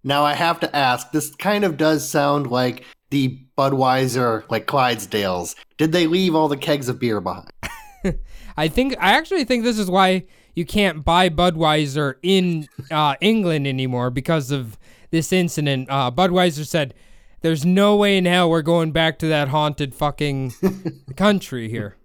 Now 0.04 0.24
I 0.24 0.34
have 0.34 0.60
to 0.62 0.76
ask, 0.76 1.12
this 1.12 1.36
kind 1.36 1.64
of 1.64 1.78
does 1.78 2.08
sound 2.08 2.48
like 2.48 2.84
the 3.10 3.40
Budweiser, 3.58 4.50
like 4.50 4.68
Clydesdales. 4.68 5.56
Did 5.78 5.92
they 5.92 6.08
leave 6.08 6.36
all 6.36 6.48
the 6.48 6.58
kegs 6.58 6.90
of 6.90 7.00
beer 7.00 7.20
behind? 7.20 7.50
I 8.58 8.68
think 8.68 8.96
I 9.00 9.12
actually 9.12 9.44
think 9.44 9.64
this 9.64 9.80
is 9.80 9.90
why 9.90 10.26
you 10.56 10.66
can't 10.66 11.04
buy 11.04 11.30
Budweiser 11.30 12.16
in 12.24 12.68
uh, 12.92 13.16
England 13.22 13.68
anymore 13.68 14.10
because 14.10 14.52
of 14.52 14.78
this 15.12 15.32
incident. 15.32 15.88
Uh, 15.90 16.12
Budweiser 16.12 16.66
said, 16.66 16.94
"There's 17.42 17.66
no 17.66 17.96
way 17.96 18.18
in 18.18 18.26
hell 18.26 18.50
we're 18.50 18.62
going 18.62 18.92
back 18.92 19.20
to 19.20 19.28
that 19.28 19.50
haunted 19.50 19.94
fucking 19.96 20.54
country 21.16 21.70
here." 21.70 21.98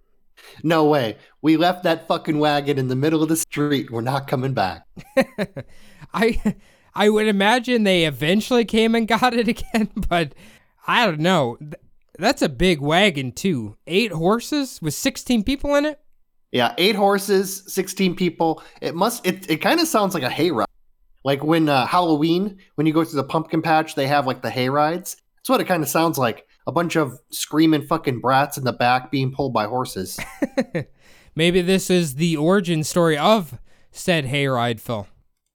No 0.62 0.84
way. 0.84 1.16
We 1.40 1.56
left 1.56 1.84
that 1.84 2.06
fucking 2.08 2.38
wagon 2.38 2.78
in 2.78 2.88
the 2.88 2.96
middle 2.96 3.22
of 3.22 3.28
the 3.28 3.36
street. 3.36 3.90
We're 3.90 4.00
not 4.00 4.28
coming 4.28 4.54
back. 4.54 4.86
I 6.14 6.56
I 6.94 7.08
would 7.08 7.26
imagine 7.26 7.84
they 7.84 8.04
eventually 8.04 8.64
came 8.64 8.94
and 8.94 9.08
got 9.08 9.34
it 9.34 9.48
again, 9.48 9.88
but 10.08 10.34
I 10.86 11.06
don't 11.06 11.20
know. 11.20 11.58
That's 12.18 12.42
a 12.42 12.48
big 12.48 12.80
wagon 12.80 13.32
too. 13.32 13.76
Eight 13.86 14.12
horses 14.12 14.80
with 14.82 14.94
16 14.94 15.44
people 15.44 15.74
in 15.74 15.86
it. 15.86 15.98
Yeah, 16.50 16.74
eight 16.76 16.96
horses, 16.96 17.64
16 17.72 18.14
people. 18.14 18.62
It 18.82 18.94
must, 18.94 19.26
it, 19.26 19.50
it 19.50 19.56
kind 19.58 19.80
of 19.80 19.88
sounds 19.88 20.12
like 20.12 20.22
a 20.22 20.28
hayride. 20.28 20.66
Like 21.24 21.42
when 21.42 21.68
uh, 21.68 21.86
Halloween, 21.86 22.58
when 22.74 22.86
you 22.86 22.92
go 22.92 23.04
to 23.04 23.16
the 23.16 23.24
pumpkin 23.24 23.62
patch, 23.62 23.94
they 23.94 24.06
have 24.06 24.26
like 24.26 24.42
the 24.42 24.50
hay 24.50 24.68
rides. 24.68 25.16
That's 25.42 25.48
what 25.48 25.60
it 25.60 25.66
kind 25.66 25.82
of 25.82 25.88
sounds 25.88 26.18
like. 26.18 26.46
A 26.68 26.72
bunch 26.72 26.94
of 26.94 27.18
screaming 27.30 27.82
fucking 27.82 28.20
brats 28.20 28.56
in 28.56 28.62
the 28.62 28.72
back 28.72 29.10
being 29.10 29.32
pulled 29.32 29.52
by 29.52 29.66
horses. 29.66 30.20
Maybe 31.34 31.62
this 31.62 31.90
is 31.90 32.14
the 32.14 32.36
origin 32.36 32.84
story 32.84 33.18
of 33.18 33.58
said 33.90 34.26
hayride, 34.26 34.78
Phil. 34.78 35.08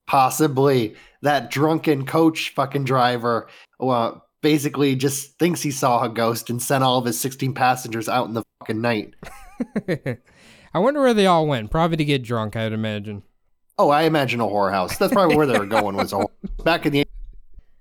Possibly 0.08 0.95
that 1.21 1.50
drunken 1.50 2.06
coach 2.06 2.54
fucking 2.54 2.84
driver 2.84 3.47
well, 3.80 4.26
basically 4.41 4.95
just 4.97 5.39
thinks 5.39 5.62
he 5.62 5.71
saw 5.71 6.04
a 6.04 6.10
ghost 6.10 6.50
and 6.50 6.62
sent 6.62 6.84
all 6.84 6.97
of 6.97 7.06
his 7.06 7.19
16 7.19 7.54
passengers 7.54 8.10
out 8.10 8.28
in 8.28 8.34
the 8.34 8.43
fucking 8.60 8.82
night. 8.82 9.13
I 10.73 10.80
wonder 10.80 11.00
where 11.00 11.13
they 11.13 11.26
all 11.28 11.47
went. 11.47 11.71
Probably 11.71 11.95
to 11.97 12.06
get 12.06 12.23
drunk, 12.23 12.58
I'd 12.58 12.73
imagine. 12.73 13.23
Oh, 13.78 13.89
I 13.89 14.04
imagine 14.04 14.41
a 14.41 14.45
whorehouse. 14.45 14.97
That's 14.97 15.13
probably 15.13 15.38
where 15.38 15.47
they 15.47 15.58
were 15.58 15.65
going 15.67 15.95
was 15.95 16.12
a 16.12 16.17
whore- 16.17 16.63
back 16.65 16.86
in 16.86 16.91
the 16.91 17.06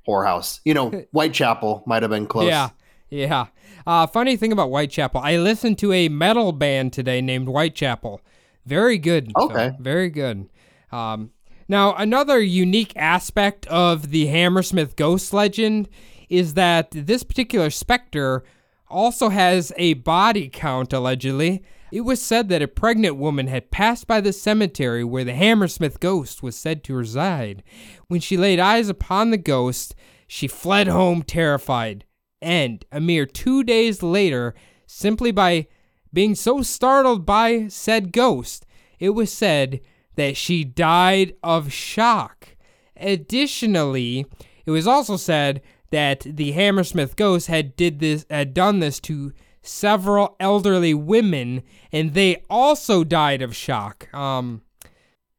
whorehouse. 0.07 0.61
You 0.65 0.75
know, 0.75 0.91
Whitechapel 1.13 1.85
might 1.87 2.03
have 2.03 2.11
been 2.11 2.27
close. 2.27 2.49
Yeah, 2.49 2.71
yeah. 3.11 3.47
Uh, 3.87 4.07
funny 4.07 4.37
thing 4.37 4.53
about 4.53 4.69
Whitechapel, 4.69 5.21
I 5.21 5.37
listened 5.37 5.79
to 5.79 5.93
a 5.93 6.09
metal 6.09 6.53
band 6.53 6.93
today 6.93 7.21
named 7.21 7.47
Whitechapel. 7.49 8.21
Very 8.65 8.99
good. 8.99 9.33
Okay. 9.37 9.73
very 9.79 10.11
good. 10.11 10.49
Um, 10.91 11.31
now, 11.69 11.95
another 11.95 12.41
unique 12.41 12.93
aspect 12.97 13.67
of 13.67 14.11
the 14.11 14.27
Hammersmith 14.27 14.97
ghost 14.97 15.33
legend 15.33 15.89
is 16.29 16.55
that 16.55 16.91
this 16.91 17.23
particular 17.23 17.71
specter 17.71 18.45
also 18.89 19.29
has 19.29 19.73
a 19.77 19.95
body 19.95 20.49
count, 20.49 20.93
allegedly. 20.93 21.63
It 21.93 22.01
was 22.01 22.21
said 22.21 22.49
that 22.49 22.63
a 22.63 22.69
pregnant 22.69 23.17
woman 23.17 23.47
had 23.47 23.71
passed 23.71 24.07
by 24.07 24.21
the 24.21 24.33
cemetery 24.33 25.05
where 25.05 25.25
the 25.25 25.35
Hammersmith 25.35 26.01
ghost 26.01 26.43
was 26.43 26.57
said 26.57 26.83
to 26.85 26.95
reside. 26.95 27.63
When 28.09 28.21
she 28.21 28.37
laid 28.37 28.59
eyes 28.59 28.89
upon 28.89 29.31
the 29.31 29.37
ghost, 29.37 29.95
she 30.27 30.49
fled 30.49 30.89
home 30.89 31.23
terrified. 31.23 32.05
And 32.43 32.85
a 32.91 33.01
mere 33.01 33.25
two 33.25 33.63
days 33.63 34.03
later, 34.03 34.55
simply 34.87 35.31
by 35.31 35.69
being 36.13 36.35
so 36.35 36.63
startled 36.63 37.25
by 37.25 37.69
said 37.69 38.13
ghost, 38.13 38.67
it 38.99 39.11
was 39.11 39.33
said 39.33 39.81
that 40.17 40.37
she 40.37 40.65
died 40.65 41.35
of 41.43 41.73
shock. 41.73 42.57
Additionally, 42.97 44.27
it 44.65 44.71
was 44.71 44.87
also 44.87 45.17
said 45.17 45.63
that 45.91 46.21
the 46.21 46.53
Hammersmith 46.53 47.15
ghost 47.17 47.47
had 47.47 47.77
did 47.77 48.01
this 48.01 48.27
had 48.29 48.55
done 48.55 48.81
this 48.81 48.99
to 49.01 49.33
several 49.67 50.37
elderly 50.41 50.95
women, 50.95 51.63
and 51.93 52.15
they 52.15 52.43
also 52.49 53.05
died 53.05 53.43
of 53.43 53.55
shock. 53.55 54.13
Um, 54.15 54.63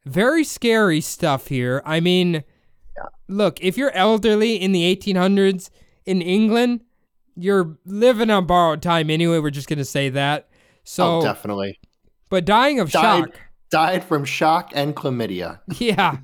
very 0.06 0.44
scary 0.44 1.02
stuff 1.02 1.48
here. 1.48 1.82
I 1.86 2.00
mean, 2.00 2.44
look, 3.28 3.62
if 3.62 3.78
you're 3.78 3.92
elderly 3.92 4.56
in 4.56 4.72
the 4.72 4.96
1800s 4.96 5.70
in 6.06 6.22
England, 6.22 6.82
you're 7.36 7.78
living 7.86 8.30
on 8.30 8.46
borrowed 8.46 8.82
time 8.82 9.10
anyway. 9.10 9.40
We're 9.40 9.50
just 9.50 9.68
gonna 9.70 9.86
say 9.86 10.10
that. 10.10 10.50
So, 10.84 11.18
oh, 11.18 11.22
definitely. 11.22 11.80
but 12.30 12.46
dying 12.46 12.80
of 12.80 12.90
Died, 12.92 13.26
shock. 13.26 13.40
died 13.70 14.04
from 14.06 14.24
shock 14.26 14.72
and 14.74 14.96
chlamydia. 14.96 15.60
Yeah. 15.80 16.18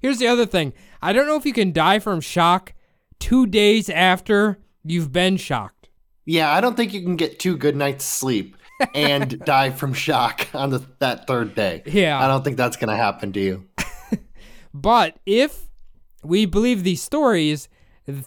Here's 0.00 0.18
the 0.18 0.26
other 0.26 0.46
thing. 0.46 0.72
I 1.00 1.12
don't 1.12 1.26
know 1.26 1.36
if 1.36 1.46
you 1.46 1.52
can 1.52 1.72
die 1.72 2.00
from 2.00 2.20
shock 2.20 2.74
two 3.20 3.46
days 3.46 3.88
after 3.88 4.58
you've 4.82 5.12
been 5.12 5.36
shocked. 5.36 5.81
Yeah, 6.24 6.52
I 6.52 6.60
don't 6.60 6.76
think 6.76 6.92
you 6.94 7.02
can 7.02 7.16
get 7.16 7.38
two 7.38 7.56
good 7.56 7.76
nights 7.76 8.04
sleep 8.04 8.56
and 8.94 9.38
die 9.44 9.70
from 9.70 9.92
shock 9.92 10.46
on 10.54 10.70
the, 10.70 10.84
that 11.00 11.26
third 11.26 11.54
day. 11.54 11.82
Yeah. 11.86 12.22
I 12.22 12.26
don't 12.28 12.44
think 12.44 12.56
that's 12.56 12.76
going 12.76 12.90
to 12.90 12.96
happen 12.96 13.32
to 13.32 13.40
you. 13.40 13.68
But 14.74 15.18
if 15.26 15.68
we 16.24 16.46
believe 16.46 16.82
these 16.82 17.02
stories, 17.02 17.68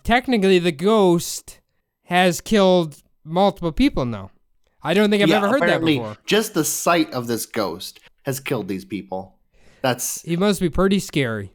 technically 0.03 0.59
the 0.59 0.71
ghost 0.71 1.59
has 2.03 2.39
killed 2.41 3.01
multiple 3.23 3.71
people 3.71 4.05
now. 4.05 4.29
I 4.83 4.93
don't 4.93 5.09
think 5.09 5.23
I've 5.23 5.29
Yeah, 5.29 5.37
ever 5.37 5.49
heard 5.49 5.61
that 5.63 5.83
before. 5.83 6.17
Just 6.27 6.53
the 6.53 6.63
sight 6.63 7.11
of 7.13 7.25
this 7.25 7.47
ghost 7.47 7.99
has 8.25 8.39
killed 8.39 8.67
these 8.67 8.85
people. 8.85 9.37
That's 9.81 10.21
He 10.21 10.37
must 10.37 10.61
be 10.61 10.69
pretty 10.69 10.99
scary. 10.99 11.51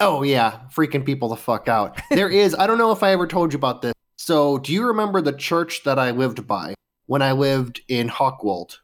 oh 0.00 0.22
yeah, 0.22 0.60
freaking 0.74 1.04
people 1.04 1.28
the 1.28 1.36
fuck 1.36 1.68
out. 1.68 2.00
There 2.10 2.30
is 2.42 2.54
I 2.54 2.66
don't 2.66 2.78
know 2.78 2.92
if 2.92 3.02
I 3.02 3.12
ever 3.12 3.26
told 3.26 3.52
you 3.52 3.58
about 3.58 3.82
this. 3.82 3.92
So, 4.22 4.58
do 4.58 4.70
you 4.74 4.84
remember 4.84 5.22
the 5.22 5.32
church 5.32 5.82
that 5.84 5.98
I 5.98 6.10
lived 6.10 6.46
by 6.46 6.74
when 7.06 7.22
I 7.22 7.32
lived 7.32 7.80
in 7.88 8.08
Hockwold? 8.08 8.78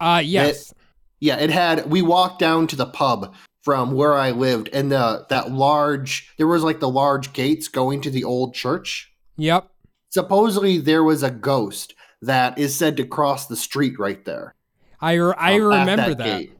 Uh 0.00 0.22
yes. 0.24 0.72
Yeah, 1.20 1.36
it 1.36 1.50
had. 1.50 1.90
We 1.90 2.00
walked 2.00 2.38
down 2.38 2.66
to 2.68 2.76
the 2.76 2.86
pub 2.86 3.34
from 3.60 3.92
where 3.92 4.14
I 4.14 4.30
lived, 4.30 4.70
and 4.72 4.90
the 4.90 5.26
that 5.28 5.52
large 5.52 6.32
there 6.38 6.46
was 6.46 6.62
like 6.62 6.80
the 6.80 6.88
large 6.88 7.34
gates 7.34 7.68
going 7.68 8.00
to 8.00 8.10
the 8.10 8.24
old 8.24 8.54
church. 8.54 9.12
Yep. 9.36 9.68
Supposedly, 10.08 10.78
there 10.78 11.04
was 11.04 11.22
a 11.22 11.30
ghost 11.30 11.92
that 12.22 12.58
is 12.58 12.74
said 12.74 12.96
to 12.96 13.04
cross 13.04 13.46
the 13.46 13.56
street 13.56 13.98
right 13.98 14.24
there. 14.24 14.54
I 15.02 15.14
re- 15.14 15.34
I 15.36 15.56
um, 15.56 15.64
remember 15.66 16.14
that. 16.14 16.24
gate. 16.38 16.52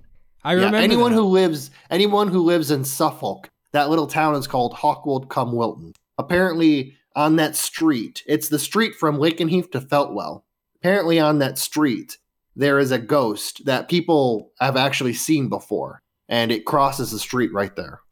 I 0.45 0.53
Yeah, 0.53 0.57
remember 0.67 0.77
anyone 0.77 1.12
that. 1.12 1.17
who 1.19 1.25
lives 1.25 1.71
anyone 1.88 2.29
who 2.29 2.43
lives 2.43 2.71
in 2.71 2.85
Suffolk, 2.85 3.49
that 3.73 3.88
little 3.88 4.07
town 4.07 4.35
is 4.35 4.47
called 4.47 4.75
Hockwold 4.75 5.31
cum 5.31 5.53
Wilton. 5.53 5.95
Apparently, 6.19 6.98
on 7.19 7.35
that 7.35 7.57
street, 7.57 8.23
it's 8.27 8.49
the 8.49 8.61
street 8.61 8.95
from 8.95 9.19
Lakenheath 9.19 9.73
to 9.73 9.81
Feltwell. 9.81 10.45
Apparently, 10.77 11.19
on 11.19 11.41
that 11.41 11.59
street, 11.59 12.17
there 12.55 12.79
is 12.79 12.93
a 12.93 12.99
ghost 12.99 13.65
that 13.65 13.89
people 13.89 14.53
have 14.61 14.77
actually 14.77 15.15
seen 15.15 15.49
before, 15.49 16.01
and 16.29 16.53
it 16.53 16.65
crosses 16.65 17.11
the 17.11 17.19
street 17.19 17.53
right 17.53 17.75
there. 17.75 18.03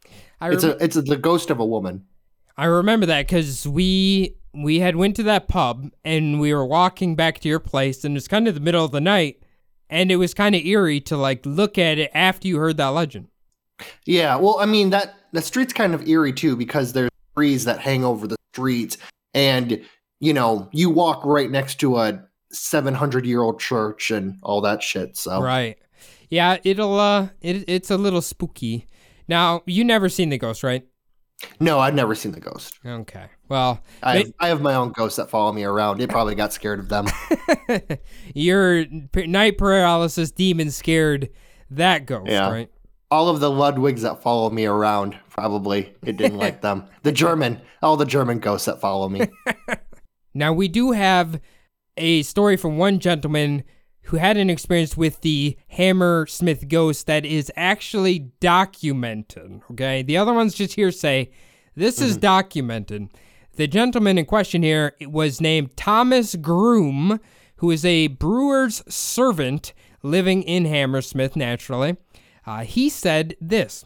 I, 0.40 0.50
It's 0.50 0.64
a 0.64 0.82
it's 0.82 0.96
a, 0.96 1.02
the 1.02 1.16
ghost 1.16 1.50
of 1.50 1.60
a 1.60 1.64
woman. 1.64 2.04
I 2.56 2.64
remember 2.64 3.06
that 3.06 3.28
because 3.28 3.68
we 3.68 4.38
we 4.52 4.80
had 4.80 4.96
went 4.96 5.14
to 5.16 5.22
that 5.22 5.46
pub 5.46 5.88
and 6.04 6.40
we 6.40 6.52
were 6.52 6.66
walking 6.66 7.14
back 7.14 7.38
to 7.40 7.48
your 7.48 7.60
place 7.60 8.04
and 8.04 8.14
it 8.14 8.16
was 8.16 8.26
kind 8.26 8.48
of 8.48 8.54
the 8.54 8.60
middle 8.60 8.84
of 8.84 8.90
the 8.90 9.00
night 9.00 9.40
and 9.88 10.10
it 10.10 10.16
was 10.16 10.34
kind 10.34 10.56
of 10.56 10.64
eerie 10.64 11.00
to 11.02 11.16
like 11.16 11.46
look 11.46 11.78
at 11.78 11.98
it 11.98 12.10
after 12.12 12.48
you 12.48 12.58
heard 12.58 12.78
that 12.78 12.88
legend. 12.88 13.28
Yeah, 14.04 14.34
well, 14.36 14.56
I 14.58 14.66
mean 14.66 14.90
that 14.90 15.14
the 15.32 15.42
street's 15.42 15.72
kind 15.72 15.94
of 15.94 16.08
eerie 16.08 16.32
too 16.32 16.56
because 16.56 16.92
there's 16.92 17.10
trees 17.36 17.66
that 17.66 17.78
hang 17.78 18.04
over 18.04 18.26
the 18.26 18.36
streets, 18.56 18.96
and 19.34 19.84
you 20.20 20.32
know 20.32 20.68
you 20.72 20.88
walk 20.88 21.24
right 21.26 21.50
next 21.50 21.74
to 21.80 21.98
a 21.98 22.22
700 22.50 23.26
year 23.26 23.42
old 23.42 23.60
church 23.60 24.10
and 24.10 24.38
all 24.42 24.62
that 24.62 24.82
shit. 24.82 25.16
So 25.16 25.42
Right. 25.42 25.76
Yeah, 26.30 26.56
it'll 26.64 26.98
uh 26.98 27.28
it, 27.42 27.64
it's 27.68 27.90
a 27.90 27.98
little 27.98 28.22
spooky. 28.22 28.86
Now, 29.28 29.62
you 29.66 29.84
never 29.84 30.08
seen 30.08 30.30
the 30.30 30.38
ghost, 30.38 30.62
right? 30.62 30.86
no, 31.60 31.78
I've 31.80 31.94
never 31.94 32.14
seen 32.14 32.32
the 32.32 32.40
ghost. 32.40 32.78
Okay. 32.86 33.26
Well, 33.50 33.82
I 34.02 34.18
have, 34.18 34.32
I 34.40 34.48
have 34.48 34.62
my 34.62 34.74
own 34.74 34.92
ghosts 34.92 35.16
that 35.18 35.28
follow 35.28 35.52
me 35.52 35.64
around. 35.64 36.00
It 36.00 36.08
probably 36.08 36.34
got 36.34 36.52
scared 36.54 36.78
of 36.80 36.88
them. 36.88 37.06
your 38.34 38.86
night 39.14 39.58
paralysis 39.58 40.30
demon 40.30 40.70
scared 40.70 41.28
that 41.70 42.06
ghost, 42.06 42.30
Yeah. 42.30 42.50
right? 42.50 42.70
All 43.10 43.28
of 43.28 43.40
the 43.40 43.50
Ludwigs 43.50 44.02
that 44.02 44.22
follow 44.22 44.50
me 44.50 44.66
around 44.66 45.16
probably 45.30 45.94
it 46.04 46.16
didn't 46.16 46.38
like 46.38 46.60
them. 46.62 46.86
The 47.02 47.12
German, 47.12 47.60
all 47.82 47.96
the 47.96 48.04
German 48.04 48.40
ghosts 48.40 48.66
that 48.66 48.80
follow 48.80 49.08
me. 49.08 49.28
Now, 50.36 50.52
we 50.52 50.68
do 50.68 50.92
have 50.92 51.40
a 51.96 52.22
story 52.22 52.58
from 52.58 52.76
one 52.76 52.98
gentleman 52.98 53.64
who 54.02 54.18
had 54.18 54.36
an 54.36 54.50
experience 54.50 54.94
with 54.94 55.22
the 55.22 55.56
Hammersmith 55.68 56.68
ghost 56.68 57.06
that 57.06 57.24
is 57.24 57.50
actually 57.56 58.30
documented. 58.38 59.62
Okay. 59.70 60.02
The 60.02 60.18
other 60.18 60.34
one's 60.34 60.54
just 60.54 60.74
hearsay. 60.74 61.30
This 61.74 62.02
is 62.02 62.12
mm-hmm. 62.12 62.20
documented. 62.20 63.08
The 63.54 63.66
gentleman 63.66 64.18
in 64.18 64.26
question 64.26 64.62
here 64.62 64.92
was 65.06 65.40
named 65.40 65.74
Thomas 65.74 66.36
Groom, 66.36 67.18
who 67.56 67.70
is 67.70 67.86
a 67.86 68.08
brewer's 68.08 68.82
servant 68.88 69.72
living 70.02 70.42
in 70.42 70.66
Hammersmith, 70.66 71.34
naturally. 71.34 71.96
Uh, 72.46 72.60
he 72.60 72.88
said 72.88 73.36
this 73.40 73.84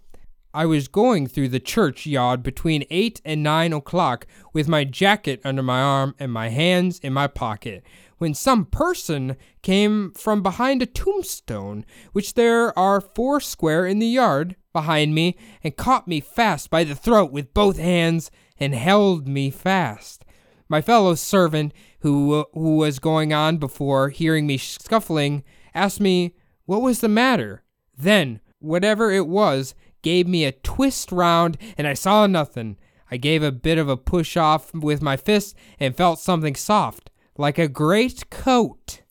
I 0.53 0.66
was 0.66 0.88
going 0.88 1.27
through 1.27 1.49
the 1.49 1.61
churchyard 1.61 2.42
between 2.42 2.85
8 2.90 3.20
and 3.25 3.42
9 3.42 3.73
o'clock 3.73 4.27
with 4.53 4.68
my 4.68 4.85
jacket 4.85 5.40
under 5.44 5.62
my 5.62 5.81
arm 5.81 6.14
and 6.18 6.33
my 6.33 6.49
hands 6.49 6.99
in 6.99 7.12
my 7.12 7.27
pocket 7.27 7.85
when 8.20 8.35
some 8.35 8.66
person 8.66 9.35
came 9.62 10.12
from 10.12 10.42
behind 10.42 10.83
a 10.83 10.87
tombstone, 10.87 11.87
which 12.12 12.35
there 12.35 12.79
are 12.79 13.01
four 13.01 13.40
square 13.40 13.87
in 13.87 13.99
the 13.99 14.07
yard 14.07 14.57
behind 14.75 15.14
me, 15.14 15.38
and 15.64 15.75
caught 15.75 16.07
me 16.07 16.20
fast 16.20 16.68
by 16.68 16.85
the 16.85 16.94
throat 16.94 17.33
with 17.33 17.55
both 17.55 17.79
hands 17.79 18.31
and 18.59 18.75
held 18.75 19.27
me 19.27 19.51
fast. 19.51 20.27
My 20.68 20.83
fellow 20.83 21.14
servant, 21.14 21.73
who, 22.01 22.44
who 22.53 22.77
was 22.77 22.99
going 22.99 23.33
on 23.33 23.57
before 23.57 24.11
hearing 24.11 24.46
me 24.46 24.59
scuffling, 24.59 25.42
asked 25.75 25.99
me 25.99 26.35
what 26.66 26.83
was 26.83 27.01
the 27.01 27.09
matter. 27.09 27.64
Then, 27.96 28.40
whatever 28.61 29.11
it 29.11 29.27
was, 29.27 29.75
gave 30.03 30.27
me 30.27 30.44
a 30.44 30.53
twist 30.53 31.11
round, 31.12 31.59
and 31.77 31.87
I 31.87 31.94
saw 31.94 32.27
nothing. 32.27 32.77
I 33.11 33.16
gave 33.16 33.42
a 33.42 33.53
bit 33.53 33.79
of 33.79 33.88
a 33.88 33.96
push 33.96 34.37
off 34.37 34.73
with 34.73 35.03
my 35.03 35.16
fist 35.16 35.57
and 35.79 35.96
felt 35.96 36.20
something 36.20 36.55
soft, 36.55 37.11
like 37.37 37.59
a 37.59 37.68
great 37.68 38.31
coat. 38.31 39.03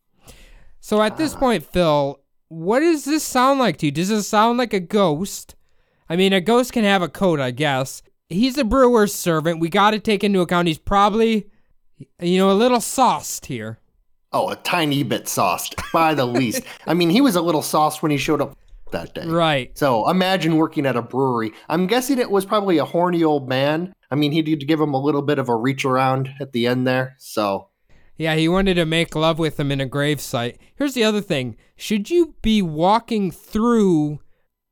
So 0.80 1.02
at 1.02 1.18
this 1.18 1.36
ah. 1.36 1.40
point, 1.40 1.66
Phil, 1.66 2.20
what 2.48 2.80
does 2.80 3.06
this 3.06 3.24
sound 3.24 3.60
like 3.60 3.78
to 3.78 3.88
you? 3.88 3.92
Does 3.92 4.10
this 4.10 4.28
sound 4.28 4.58
like 4.58 4.74
a 4.74 4.80
ghost? 4.80 5.56
I 6.10 6.16
mean, 6.16 6.34
a 6.34 6.42
ghost 6.42 6.74
can 6.74 6.84
have 6.84 7.02
a 7.02 7.10
coat, 7.10 7.40
I 7.40 7.52
guess. 7.52 8.02
He's 8.30 8.58
a 8.58 8.64
brewer's 8.64 9.14
servant. 9.14 9.60
We 9.60 9.70
got 9.70 9.92
to 9.92 10.00
take 10.00 10.24
into 10.24 10.42
account 10.42 10.68
he's 10.68 10.78
probably, 10.80 11.48
you 12.22 12.38
know, 12.38 12.52
a 12.52 12.54
little 12.54 12.82
sauced 12.82 13.48
here. 13.48 13.80
Oh, 14.32 14.50
a 14.50 14.56
tiny 14.58 15.04
bit 15.04 15.28
sauced 15.28 15.76
by 15.92 16.14
the 16.14 16.26
least. 16.26 16.62
I 16.86 16.94
mean, 16.94 17.10
he 17.10 17.22
was 17.22 17.36
a 17.36 17.42
little 17.42 17.64
sauced 17.64 18.02
when 18.02 18.12
he 18.12 18.18
showed 18.18 18.42
up 18.42 18.56
that 18.92 19.14
day. 19.14 19.26
Right. 19.26 19.78
So 19.78 20.10
imagine 20.10 20.58
working 20.58 20.86
at 20.86 20.96
a 20.96 21.02
brewery. 21.02 21.52
I'm 21.68 21.88
guessing 21.88 22.20
it 22.20 22.32
was 22.32 22.46
probably 22.46 22.78
a 22.78 22.86
horny 22.86 23.24
old 23.24 23.48
man. 23.48 23.94
I 24.12 24.16
mean, 24.16 24.32
he 24.32 24.42
did 24.42 24.68
give 24.68 24.80
him 24.80 24.94
a 24.94 25.02
little 25.02 25.22
bit 25.22 25.40
of 25.40 25.50
a 25.50 25.56
reach 25.56 25.86
around 25.86 26.30
at 26.40 26.52
the 26.52 26.68
end 26.68 26.88
there. 26.88 27.16
So 27.20 27.70
Yeah, 28.18 28.36
he 28.36 28.48
wanted 28.50 28.76
to 28.76 28.86
make 28.86 29.16
love 29.16 29.40
with 29.40 29.60
him 29.60 29.72
in 29.72 29.82
a 29.82 29.88
gravesite. 29.88 30.58
Here's 30.76 30.94
the 30.94 31.04
other 31.04 31.22
thing. 31.22 31.56
Should 31.78 32.10
you 32.10 32.36
be 32.42 32.62
walking 32.62 33.32
through 33.32 34.20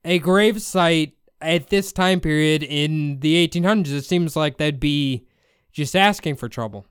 a 0.04 0.20
gravesite 0.20 1.14
at 1.40 1.70
this 1.70 1.92
time 1.92 2.20
period 2.20 2.64
in 2.64 3.20
the 3.20 3.48
1800s? 3.48 3.94
It 3.94 4.06
seems 4.06 4.36
like 4.36 4.58
that'd 4.58 4.80
be 4.80 5.26
just 5.72 5.96
asking 5.96 6.36
for 6.36 6.50
trouble. 6.50 6.86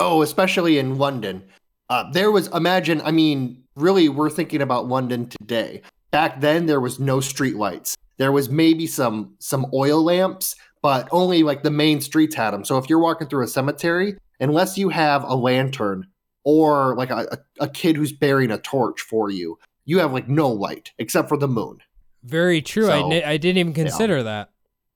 Oh, 0.00 0.22
especially 0.22 0.78
in 0.78 0.96
London. 0.96 1.44
Uh, 1.88 2.10
there 2.10 2.30
was, 2.30 2.48
imagine, 2.48 3.00
I 3.04 3.12
mean, 3.12 3.62
really, 3.76 4.08
we're 4.08 4.30
thinking 4.30 4.62
about 4.62 4.88
London 4.88 5.28
today. 5.28 5.82
Back 6.10 6.40
then, 6.40 6.66
there 6.66 6.80
was 6.80 6.98
no 6.98 7.18
streetlights. 7.18 7.96
There 8.18 8.32
was 8.32 8.48
maybe 8.48 8.86
some 8.86 9.34
some 9.38 9.66
oil 9.74 10.02
lamps, 10.02 10.54
but 10.82 11.08
only 11.10 11.42
like 11.42 11.62
the 11.62 11.70
main 11.70 12.00
streets 12.00 12.34
had 12.34 12.52
them. 12.52 12.64
So 12.64 12.78
if 12.78 12.88
you're 12.88 12.98
walking 12.98 13.28
through 13.28 13.44
a 13.44 13.48
cemetery, 13.48 14.16
unless 14.40 14.78
you 14.78 14.88
have 14.88 15.24
a 15.24 15.34
lantern 15.34 16.06
or 16.44 16.94
like 16.96 17.10
a, 17.10 17.38
a, 17.58 17.68
kid 17.68 17.96
who's 17.96 18.12
bearing 18.12 18.52
a 18.52 18.58
torch 18.58 19.00
for 19.00 19.30
you, 19.30 19.58
you 19.84 19.98
have 19.98 20.12
like 20.12 20.28
no 20.28 20.48
light 20.48 20.92
except 20.98 21.28
for 21.28 21.36
the 21.36 21.48
moon. 21.48 21.78
Very 22.22 22.62
true. 22.62 22.88
I 22.88 23.00
So, 23.00 23.08
ni- 23.08 23.24
I 23.24 23.36
didn't 23.36 23.58
even 23.58 23.72
consider 23.72 24.22
that. 24.22 24.50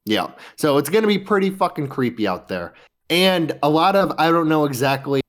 Yeah. 0.04 0.30
So 0.56 0.78
it's 0.78 0.88
going 0.88 1.02
to 1.02 1.08
be 1.08 1.18
pretty 1.18 1.50
fucking 1.50 1.88
creepy 1.88 2.26
out 2.26 2.48
there. 2.48 2.74
And 3.08 3.58
a 3.62 3.68
lot 3.68 3.96
of, 3.96 4.12
I 4.18 4.30
don't 4.30 4.48
know 4.48 4.64
exactly, 4.64 5.20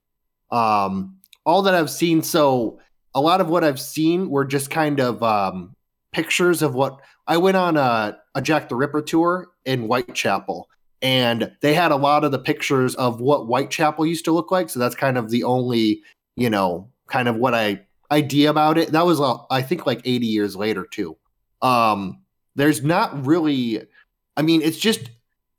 um, 0.51 1.17
all 1.45 1.63
that 1.63 1.73
I've 1.73 1.89
seen. 1.89 2.21
So 2.21 2.79
a 3.13 3.21
lot 3.21 3.41
of 3.41 3.49
what 3.49 3.63
I've 3.63 3.79
seen 3.79 4.29
were 4.29 4.45
just 4.45 4.69
kind 4.69 4.99
of 4.99 5.21
um, 5.23 5.75
pictures 6.11 6.61
of 6.61 6.73
what 6.75 6.99
I 7.27 7.37
went 7.37 7.57
on 7.57 7.77
a, 7.77 8.17
a 8.35 8.41
Jack 8.41 8.69
the 8.69 8.75
Ripper 8.75 9.01
tour 9.01 9.47
in 9.65 9.83
Whitechapel. 9.83 10.69
And 11.01 11.51
they 11.61 11.73
had 11.73 11.91
a 11.91 11.95
lot 11.95 12.23
of 12.23 12.31
the 12.31 12.39
pictures 12.39 12.95
of 12.95 13.21
what 13.21 13.45
Whitechapel 13.45 14.05
used 14.05 14.25
to 14.25 14.31
look 14.31 14.51
like. 14.51 14.69
So 14.69 14.79
that's 14.79 14.95
kind 14.95 15.17
of 15.17 15.29
the 15.29 15.43
only, 15.43 16.03
you 16.35 16.49
know, 16.49 16.89
kind 17.07 17.27
of 17.27 17.37
what 17.37 17.55
I 17.55 17.81
idea 18.11 18.49
about 18.49 18.77
it. 18.77 18.91
That 18.91 19.05
was 19.05 19.19
uh, 19.19 19.37
I 19.49 19.61
think 19.61 19.85
like 19.85 20.01
80 20.05 20.27
years 20.27 20.55
later 20.55 20.85
too. 20.85 21.17
Um, 21.61 22.21
there's 22.55 22.83
not 22.83 23.25
really. 23.25 23.87
I 24.37 24.41
mean, 24.43 24.61
it's 24.61 24.77
just 24.77 25.09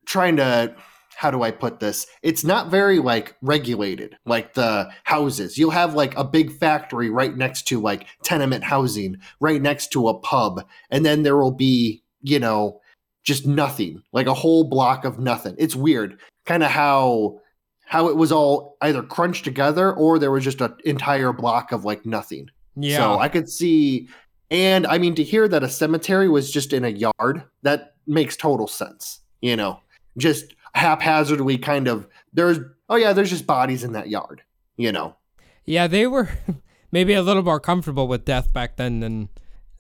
trying 0.07 0.37
to 0.37 0.75
how 1.23 1.31
do 1.31 1.45
I 1.45 1.53
put 1.53 1.79
this? 1.79 2.09
It's 2.23 2.43
not 2.43 2.69
very 2.69 2.99
like 2.99 3.37
regulated, 3.43 4.17
like 4.27 4.55
the 4.55 4.91
houses. 5.05 5.57
You'll 5.57 5.71
have 5.71 5.95
like 5.95 6.19
a 6.19 6.25
big 6.25 6.51
factory 6.51 7.11
right 7.11 7.37
next 7.37 7.63
to 7.69 7.81
like 7.81 8.09
tenement 8.25 8.65
housing, 8.65 9.19
right 9.39 9.63
next 9.63 9.93
to 9.93 10.09
a 10.09 10.19
pub, 10.19 10.67
and 10.91 11.07
then 11.07 11.23
there 11.23 11.37
will 11.37 11.53
be, 11.53 12.03
you 12.23 12.41
know, 12.41 12.81
just 13.23 13.47
nothing, 13.47 14.03
like 14.13 14.27
a 14.27 14.35
whole 14.35 14.65
block 14.65 15.05
of 15.05 15.21
nothing. 15.21 15.55
It's 15.59 15.77
weird, 15.77 16.19
kind 16.45 16.65
of 16.65 16.73
how 16.73 17.39
how 17.85 18.09
it 18.09 18.17
was 18.17 18.33
all 18.33 18.77
either 18.81 19.05
crunched 19.05 19.45
together 19.45 19.93
or 19.93 20.19
there 20.19 20.33
was 20.33 20.43
just 20.43 20.61
an 20.61 20.75
entire 20.85 21.33
block 21.33 21.71
of 21.71 21.85
like 21.85 22.05
nothing. 22.05 22.49
Yeah. 22.75 22.97
So 22.97 23.21
I 23.21 23.29
could 23.29 23.49
see, 23.49 24.09
and 24.51 24.89
I 24.89 24.99
mean, 24.99 25.15
to 25.15 25.23
hear 25.23 25.47
that 25.47 25.63
a 25.63 25.69
cemetery 25.69 26.29
was 26.29 26.51
just 26.51 26.73
in 26.73 26.85
a 26.85 26.89
yard, 26.89 27.45
that 27.63 27.95
makes 28.09 28.37
total 28.37 28.67
sense. 28.67 29.21
You 29.41 29.55
know, 29.55 29.79
just 30.19 30.57
haphazardly 30.75 31.59
kind 31.59 31.89
of, 31.89 32.09
there's, 32.33 32.59
oh 32.89 32.97
yeah, 32.97 33.13
there's 33.13 33.31
just 33.31 33.47
bodies 33.47 33.85
in 33.85 33.93
that 33.93 34.09
yard, 34.09 34.43
you 34.77 34.93
know. 34.93 35.17
Yeah, 35.65 35.87
they 35.87 36.07
were 36.07 36.29
maybe 36.93 37.15
a 37.15 37.23
little 37.23 37.43
more 37.43 37.61
comfortable 37.61 38.09
with 38.09 38.25
death 38.25 38.53
back 38.53 38.77
then 38.77 39.01
than 39.01 39.29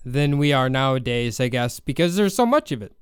than 0.04 0.38
we 0.38 0.52
are 0.52 0.68
nowadays, 0.68 1.38
I 1.38 1.48
guess, 1.48 1.78
because 1.78 2.16
there's 2.16 2.34
so 2.34 2.44
much 2.44 2.72
of 2.72 2.82
it. 2.82 2.92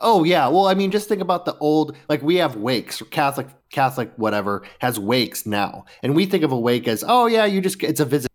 Oh 0.00 0.24
yeah, 0.24 0.48
well 0.48 0.66
I 0.68 0.74
mean 0.74 0.90
just 0.90 1.08
think 1.08 1.20
about 1.20 1.44
the 1.44 1.56
old 1.58 1.96
like 2.08 2.22
we 2.22 2.36
have 2.36 2.56
wakes. 2.56 3.02
Catholic 3.10 3.48
Catholic 3.70 4.10
whatever 4.16 4.62
has 4.80 4.98
wakes 4.98 5.46
now, 5.46 5.84
and 6.02 6.14
we 6.14 6.26
think 6.26 6.44
of 6.44 6.52
a 6.52 6.58
wake 6.58 6.88
as 6.88 7.04
oh 7.06 7.26
yeah 7.26 7.44
you 7.44 7.60
just 7.60 7.82
it's 7.82 8.00
a 8.00 8.04
visit 8.04 8.30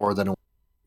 more 0.00 0.14
than 0.14 0.28
a 0.28 0.34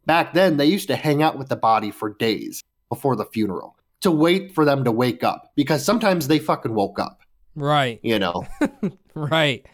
back 0.05 0.33
then 0.33 0.57
they 0.57 0.65
used 0.65 0.87
to 0.87 0.95
hang 0.95 1.23
out 1.23 1.37
with 1.37 1.49
the 1.49 1.55
body 1.55 1.89
for 1.89 2.13
days 2.13 2.63
before 2.89 3.15
the 3.15 3.25
funeral 3.25 3.75
to 4.01 4.11
wait 4.11 4.53
for 4.53 4.63
them 4.63 4.83
to 4.83 4.91
wake 4.91 5.23
up 5.23 5.51
because 5.55 5.83
sometimes 5.83 6.27
they 6.27 6.37
fucking 6.37 6.75
woke 6.75 6.99
up 6.99 7.21
Right. 7.55 7.99
you 8.03 8.19
know 8.19 8.45
Right. 9.15 9.65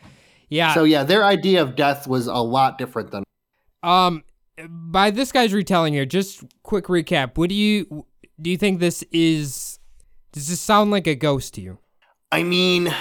Yeah. 0.50 0.74
so 0.74 0.84
yeah 0.84 1.04
their 1.04 1.24
idea 1.26 1.62
of 1.62 1.76
death 1.76 2.08
was 2.08 2.28
a 2.28 2.36
lot 2.36 2.78
different 2.78 3.12
than 3.12 3.24
Um, 3.84 4.24
by 4.68 5.10
this 5.12 5.32
guy's 5.32 5.54
retelling 5.54 5.94
here, 5.94 6.06
just 6.06 6.44
quick 6.64 6.86
recap. 6.86 7.38
What 7.38 7.50
do 7.50 7.56
you 7.56 8.06
do? 8.40 8.50
You 8.52 8.58
think 8.58 8.80
this 8.80 9.04
is? 9.12 9.80
Does 10.34 10.48
this 10.50 10.60
sound 10.62 10.92
like 10.92 11.08
a 11.08 11.16
ghost 11.16 11.56
to 11.56 11.62
you? 11.62 11.80
I 12.32 12.44
mean, 12.44 12.94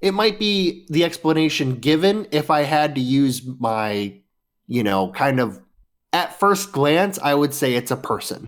it 0.00 0.12
might 0.14 0.38
be 0.38 0.84
the 0.88 1.04
explanation 1.04 1.76
given 1.76 2.26
if 2.32 2.50
I 2.50 2.62
had 2.62 2.94
to 2.96 3.00
use 3.00 3.42
my, 3.60 4.20
you 4.66 4.82
know, 4.82 5.12
kind 5.12 5.38
of 5.38 5.60
at 6.12 6.38
first 6.40 6.72
glance, 6.72 7.18
I 7.22 7.34
would 7.34 7.54
say 7.54 7.74
it's 7.74 7.90
a 7.92 7.96
person 7.96 8.46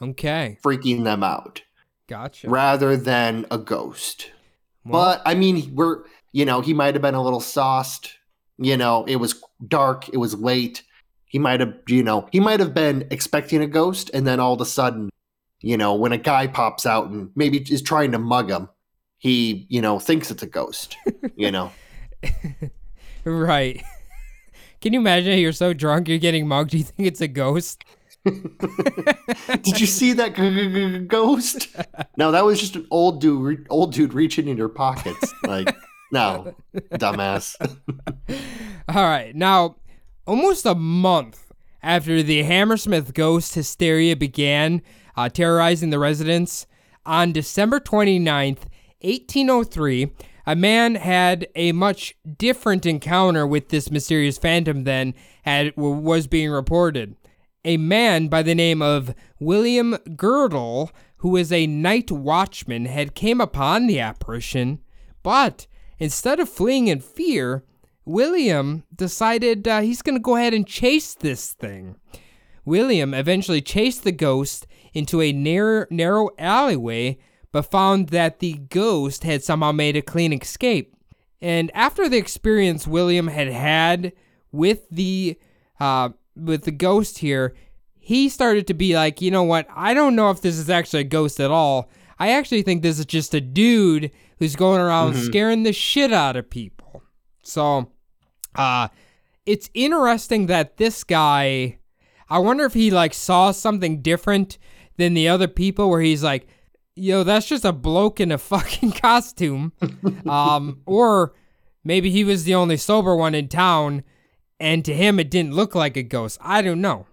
Okay, 0.00 0.58
freaking 0.64 1.02
them 1.04 1.22
out 1.24 1.62
gotcha. 2.08 2.48
rather 2.48 2.96
than 2.96 3.46
a 3.50 3.58
ghost. 3.58 4.30
Well, 4.84 5.16
but 5.16 5.22
I 5.24 5.34
mean, 5.34 5.74
we're, 5.74 6.04
you 6.32 6.44
know, 6.44 6.60
he 6.60 6.74
might 6.74 6.94
have 6.94 7.02
been 7.02 7.14
a 7.14 7.22
little 7.22 7.40
sauced. 7.40 8.16
You 8.58 8.76
know, 8.76 9.04
it 9.06 9.16
was 9.16 9.42
dark, 9.66 10.08
it 10.10 10.18
was 10.18 10.34
late. 10.34 10.82
He 11.26 11.38
might 11.38 11.60
have, 11.60 11.74
you 11.88 12.04
know, 12.04 12.28
he 12.30 12.38
might 12.38 12.60
have 12.60 12.74
been 12.74 13.08
expecting 13.10 13.60
a 13.62 13.66
ghost, 13.66 14.10
and 14.14 14.26
then 14.26 14.38
all 14.38 14.54
of 14.54 14.60
a 14.60 14.64
sudden, 14.64 15.10
you 15.60 15.76
know, 15.76 15.94
when 15.94 16.12
a 16.12 16.18
guy 16.18 16.46
pops 16.46 16.86
out 16.86 17.08
and 17.08 17.30
maybe 17.34 17.58
is 17.58 17.82
trying 17.82 18.12
to 18.12 18.18
mug 18.18 18.50
him, 18.50 18.68
he, 19.18 19.66
you 19.68 19.80
know, 19.80 19.98
thinks 19.98 20.30
it's 20.30 20.42
a 20.42 20.46
ghost. 20.46 20.96
You 21.36 21.50
know. 21.50 21.72
right. 23.24 23.82
Can 24.80 24.92
you 24.92 25.00
imagine? 25.00 25.38
You're 25.38 25.52
so 25.52 25.72
drunk, 25.72 26.08
you're 26.08 26.18
getting 26.18 26.46
mugged. 26.46 26.74
You 26.74 26.84
think 26.84 27.08
it's 27.08 27.20
a 27.20 27.26
ghost? 27.26 27.84
Did 29.62 29.80
you 29.80 29.86
see 29.86 30.12
that 30.14 30.34
g- 30.34 30.50
g- 30.54 30.72
g- 30.72 30.98
ghost? 31.00 31.68
No, 32.16 32.30
that 32.32 32.44
was 32.44 32.58
just 32.60 32.76
an 32.76 32.86
old 32.90 33.20
dude, 33.20 33.42
re- 33.42 33.66
old 33.70 33.92
dude 33.92 34.14
reaching 34.14 34.48
in 34.48 34.56
your 34.56 34.68
pockets. 34.68 35.32
Like, 35.44 35.74
no, 36.10 36.54
dumbass. 36.92 37.56
All 38.88 39.04
right. 39.04 39.34
Now, 39.34 39.76
almost 40.26 40.64
a 40.64 40.74
month 40.74 41.52
after 41.82 42.22
the 42.22 42.42
Hammersmith 42.44 43.12
ghost 43.12 43.54
hysteria 43.54 44.16
began 44.16 44.80
uh, 45.16 45.28
terrorizing 45.28 45.90
the 45.90 45.98
residents, 45.98 46.66
on 47.06 47.32
December 47.32 47.78
29th, 47.80 48.64
1803, 49.02 50.12
a 50.46 50.56
man 50.56 50.94
had 50.94 51.46
a 51.54 51.72
much 51.72 52.14
different 52.38 52.86
encounter 52.86 53.46
with 53.46 53.68
this 53.68 53.90
mysterious 53.90 54.38
phantom 54.38 54.84
than 54.84 55.14
had 55.42 55.76
was 55.76 56.26
being 56.26 56.50
reported. 56.50 57.16
A 57.64 57.76
man 57.78 58.28
by 58.28 58.42
the 58.42 58.54
name 58.54 58.82
of 58.82 59.14
William 59.40 59.96
Girdle, 60.16 60.90
who 61.18 61.30
was 61.30 61.50
a 61.50 61.66
night 61.66 62.10
watchman, 62.10 62.84
had 62.84 63.14
came 63.14 63.40
upon 63.40 63.86
the 63.86 64.00
apparition, 64.00 64.80
but 65.22 65.66
instead 65.98 66.40
of 66.40 66.48
fleeing 66.48 66.88
in 66.88 67.00
fear, 67.00 67.64
William 68.04 68.84
decided 68.94 69.66
uh, 69.66 69.80
he's 69.80 70.02
going 70.02 70.16
to 70.16 70.20
go 70.20 70.36
ahead 70.36 70.52
and 70.52 70.66
chase 70.66 71.14
this 71.14 71.52
thing. 71.52 71.96
William 72.66 73.14
eventually 73.14 73.62
chased 73.62 74.04
the 74.04 74.12
ghost 74.12 74.66
into 74.92 75.22
a 75.22 75.32
narrow, 75.32 75.86
narrow 75.90 76.28
alleyway, 76.38 77.18
but 77.50 77.70
found 77.70 78.08
that 78.10 78.40
the 78.40 78.54
ghost 78.68 79.24
had 79.24 79.42
somehow 79.42 79.72
made 79.72 79.96
a 79.96 80.02
clean 80.02 80.32
escape. 80.32 80.94
And 81.40 81.70
after 81.74 82.08
the 82.08 82.18
experience 82.18 82.86
William 82.86 83.28
had 83.28 83.48
had 83.48 84.12
with 84.52 84.88
the 84.90 85.38
uh, 85.80 86.10
with 86.36 86.64
the 86.64 86.70
ghost 86.70 87.18
here, 87.18 87.54
he 87.98 88.28
started 88.28 88.66
to 88.66 88.74
be 88.74 88.94
like, 88.94 89.20
you 89.20 89.30
know 89.30 89.44
what? 89.44 89.66
I 89.74 89.94
don't 89.94 90.14
know 90.16 90.30
if 90.30 90.42
this 90.42 90.58
is 90.58 90.68
actually 90.68 91.00
a 91.00 91.04
ghost 91.04 91.40
at 91.40 91.50
all. 91.50 91.90
I 92.18 92.32
actually 92.32 92.62
think 92.62 92.82
this 92.82 92.98
is 92.98 93.06
just 93.06 93.34
a 93.34 93.40
dude 93.40 94.10
who's 94.38 94.56
going 94.56 94.80
around 94.80 95.14
scaring 95.14 95.62
the 95.62 95.72
shit 95.72 96.12
out 96.12 96.36
of 96.36 96.50
people. 96.50 97.02
So, 97.42 97.90
uh, 98.54 98.88
it's 99.46 99.70
interesting 99.74 100.46
that 100.46 100.76
this 100.76 101.04
guy. 101.04 101.78
I 102.30 102.38
wonder 102.38 102.64
if 102.64 102.74
he 102.74 102.90
like 102.90 103.12
saw 103.12 103.50
something 103.50 104.00
different 104.00 104.58
than 104.96 105.14
the 105.14 105.28
other 105.28 105.48
people, 105.48 105.90
where 105.90 106.00
he's 106.00 106.22
like, 106.22 106.46
"Yo, 106.94 107.22
that's 107.22 107.46
just 107.46 107.64
a 107.64 107.72
bloke 107.72 108.20
in 108.20 108.32
a 108.32 108.38
fucking 108.52 108.92
costume," 108.92 109.72
um, 110.26 110.80
or 110.86 111.34
maybe 111.84 112.10
he 112.10 112.24
was 112.24 112.44
the 112.44 112.54
only 112.54 112.76
sober 112.76 113.14
one 113.14 113.34
in 113.34 113.48
town, 113.48 114.02
and 114.64 114.82
to 114.86 114.94
him 114.94 115.20
it 115.20 115.30
didn't 115.30 115.52
look 115.52 115.74
like 115.74 115.94
a 115.96 116.02
ghost. 116.02 116.38
I 116.40 116.62
don't 116.62 116.80
know. 116.80 117.06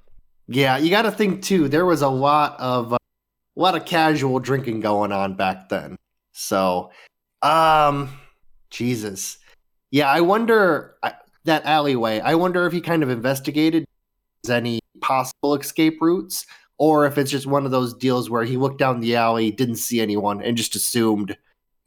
Yeah, 0.48 0.78
you 0.78 0.90
got 0.90 1.02
to 1.02 1.12
think 1.12 1.44
too. 1.44 1.68
There 1.68 1.86
was 1.86 2.02
a 2.02 2.08
lot 2.08 2.58
of 2.60 2.94
uh, 2.94 2.98
a 3.58 3.60
lot 3.60 3.76
of 3.76 3.86
casual 3.86 4.40
drinking 4.40 4.80
going 4.80 5.12
on 5.12 5.36
back 5.36 5.68
then. 5.68 5.98
So, 6.32 6.92
um, 7.42 8.10
Jesus, 8.70 9.38
yeah. 9.92 10.10
I 10.10 10.22
wonder 10.22 10.96
I, 11.04 11.14
that 11.44 11.66
alleyway. 11.66 12.22
I 12.22 12.36
wonder 12.36 12.66
if 12.66 12.72
he 12.72 12.80
kind 12.80 13.04
of 13.04 13.10
investigated 13.10 13.86
any 14.50 14.80
possible 15.02 15.54
escape 15.56 15.98
routes, 16.02 16.46
or 16.78 17.06
if 17.06 17.18
it's 17.18 17.32
just 17.32 17.48
one 17.48 17.66
of 17.66 17.72
those 17.72 17.94
deals 17.94 18.30
where 18.30 18.46
he 18.46 18.56
looked 18.56 18.80
down 18.80 19.02
the 19.02 19.18
alley, 19.18 19.52
didn't 19.52 19.76
see 19.76 20.00
anyone, 20.00 20.42
and 20.42 20.56
just 20.56 20.76
assumed, 20.76 21.38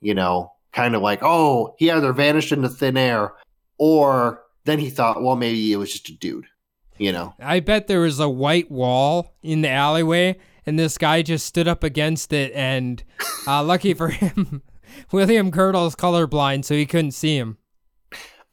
you 0.02 0.12
know, 0.12 0.52
kind 0.72 0.94
of 0.94 1.00
like, 1.00 1.20
oh, 1.22 1.74
he 1.78 1.90
either 1.90 2.12
vanished 2.12 2.52
into 2.52 2.68
thin 2.68 2.98
air, 2.98 3.32
or 3.78 4.42
then 4.64 4.78
he 4.78 4.90
thought, 4.90 5.22
well, 5.22 5.36
maybe 5.36 5.72
it 5.72 5.76
was 5.76 5.92
just 5.92 6.08
a 6.08 6.16
dude. 6.16 6.46
You 6.98 7.12
know. 7.12 7.34
I 7.40 7.60
bet 7.60 7.86
there 7.88 8.00
was 8.00 8.20
a 8.20 8.28
white 8.28 8.70
wall 8.70 9.34
in 9.42 9.62
the 9.62 9.68
alleyway, 9.68 10.38
and 10.64 10.78
this 10.78 10.96
guy 10.96 11.22
just 11.22 11.46
stood 11.46 11.66
up 11.66 11.82
against 11.82 12.32
it. 12.32 12.52
And 12.52 13.02
uh, 13.46 13.62
lucky 13.64 13.94
for 13.94 14.08
him, 14.08 14.62
William 15.12 15.50
Girdle's 15.50 15.96
colorblind, 15.96 16.64
so 16.64 16.74
he 16.74 16.86
couldn't 16.86 17.12
see 17.12 17.36
him. 17.36 17.58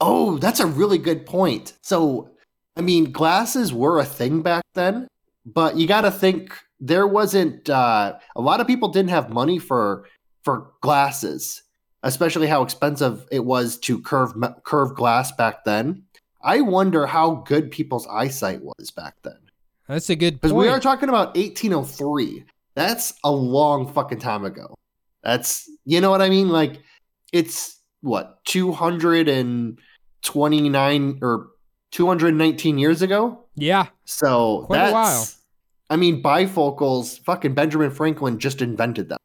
Oh, 0.00 0.38
that's 0.38 0.58
a 0.58 0.66
really 0.66 0.98
good 0.98 1.24
point. 1.24 1.78
So, 1.82 2.30
I 2.76 2.80
mean, 2.80 3.12
glasses 3.12 3.72
were 3.72 4.00
a 4.00 4.04
thing 4.04 4.42
back 4.42 4.64
then, 4.74 5.06
but 5.46 5.76
you 5.76 5.86
got 5.86 6.00
to 6.00 6.10
think 6.10 6.52
there 6.80 7.06
wasn't 7.06 7.70
uh, 7.70 8.18
a 8.34 8.40
lot 8.40 8.60
of 8.60 8.66
people 8.66 8.88
didn't 8.88 9.10
have 9.10 9.30
money 9.30 9.58
for 9.60 10.04
for 10.42 10.72
glasses, 10.80 11.61
especially 12.02 12.46
how 12.46 12.62
expensive 12.62 13.26
it 13.30 13.44
was 13.44 13.78
to 13.78 14.00
curve 14.00 14.32
curve 14.64 14.94
glass 14.94 15.32
back 15.32 15.64
then. 15.64 16.04
I 16.42 16.60
wonder 16.60 17.06
how 17.06 17.36
good 17.46 17.70
people's 17.70 18.06
eyesight 18.08 18.60
was 18.62 18.90
back 18.90 19.14
then. 19.22 19.38
That's 19.88 20.10
a 20.10 20.16
good 20.16 20.40
Because 20.40 20.52
we 20.52 20.68
are 20.68 20.80
talking 20.80 21.08
about 21.08 21.36
1803. 21.36 22.44
That's 22.74 23.14
a 23.22 23.30
long 23.30 23.92
fucking 23.92 24.18
time 24.18 24.44
ago. 24.44 24.74
That's 25.22 25.70
you 25.84 26.00
know 26.00 26.10
what 26.10 26.22
I 26.22 26.28
mean? 26.28 26.48
Like 26.48 26.80
it's 27.32 27.78
what 28.00 28.44
229 28.46 31.18
or 31.22 31.48
219 31.92 32.78
years 32.78 33.02
ago. 33.02 33.44
yeah, 33.54 33.86
So 34.04 34.64
Quite 34.66 34.90
that's. 34.90 35.36
I 35.90 35.96
mean 35.96 36.22
bifocals. 36.22 37.22
Fucking 37.24 37.54
Benjamin 37.54 37.90
Franklin 37.90 38.38
just 38.38 38.62
invented 38.62 39.10
them. 39.10 39.18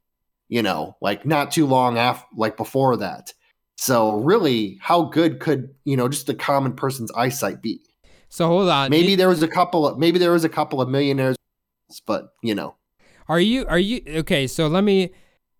You 0.50 0.62
know, 0.64 0.96
like 1.02 1.26
not 1.26 1.52
too 1.52 1.66
long 1.66 1.98
after, 1.98 2.26
like 2.36 2.56
before 2.58 2.96
that. 2.98 3.34
So 3.78 4.16
really, 4.16 4.78
how 4.82 5.04
good 5.04 5.40
could 5.40 5.70
you 5.84 5.98
know 5.98 6.08
just 6.08 6.28
the 6.28 6.34
common 6.36 6.74
person's 6.74 7.12
eyesight 7.12 7.62
be? 7.62 7.82
So 8.30 8.48
hold 8.48 8.70
on. 8.70 8.90
Maybe 8.90 9.14
It- 9.14 9.18
there 9.18 9.30
was 9.30 9.44
a 9.44 9.48
couple 9.48 9.88
of 9.88 9.98
maybe 9.98 10.20
there 10.20 10.32
was 10.32 10.44
a 10.44 10.50
couple 10.50 10.82
of 10.82 10.90
millionaires, 10.90 11.36
but 12.06 12.30
you 12.42 12.56
know, 12.56 12.76
Are 13.28 13.40
you 13.40 13.66
are 13.68 13.80
you 13.80 14.02
okay? 14.08 14.48
So 14.48 14.68
let 14.68 14.84
me. 14.84 15.12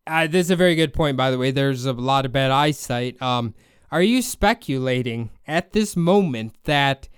Uh, 0.08 0.26
this 0.26 0.46
is 0.48 0.52
a 0.52 0.56
very 0.56 0.74
good 0.76 0.94
point, 0.94 1.18
by 1.18 1.30
the 1.30 1.38
way. 1.38 1.52
There's 1.52 1.86
a 1.86 1.92
lot 1.92 2.26
of 2.26 2.32
bad 2.32 2.50
eyesight. 2.50 3.22
Um, 3.22 3.54
are 3.92 4.02
you 4.02 4.22
speculating 4.22 5.32
at 5.46 5.74
this 5.74 5.98
moment 5.98 6.54
that 6.64 7.10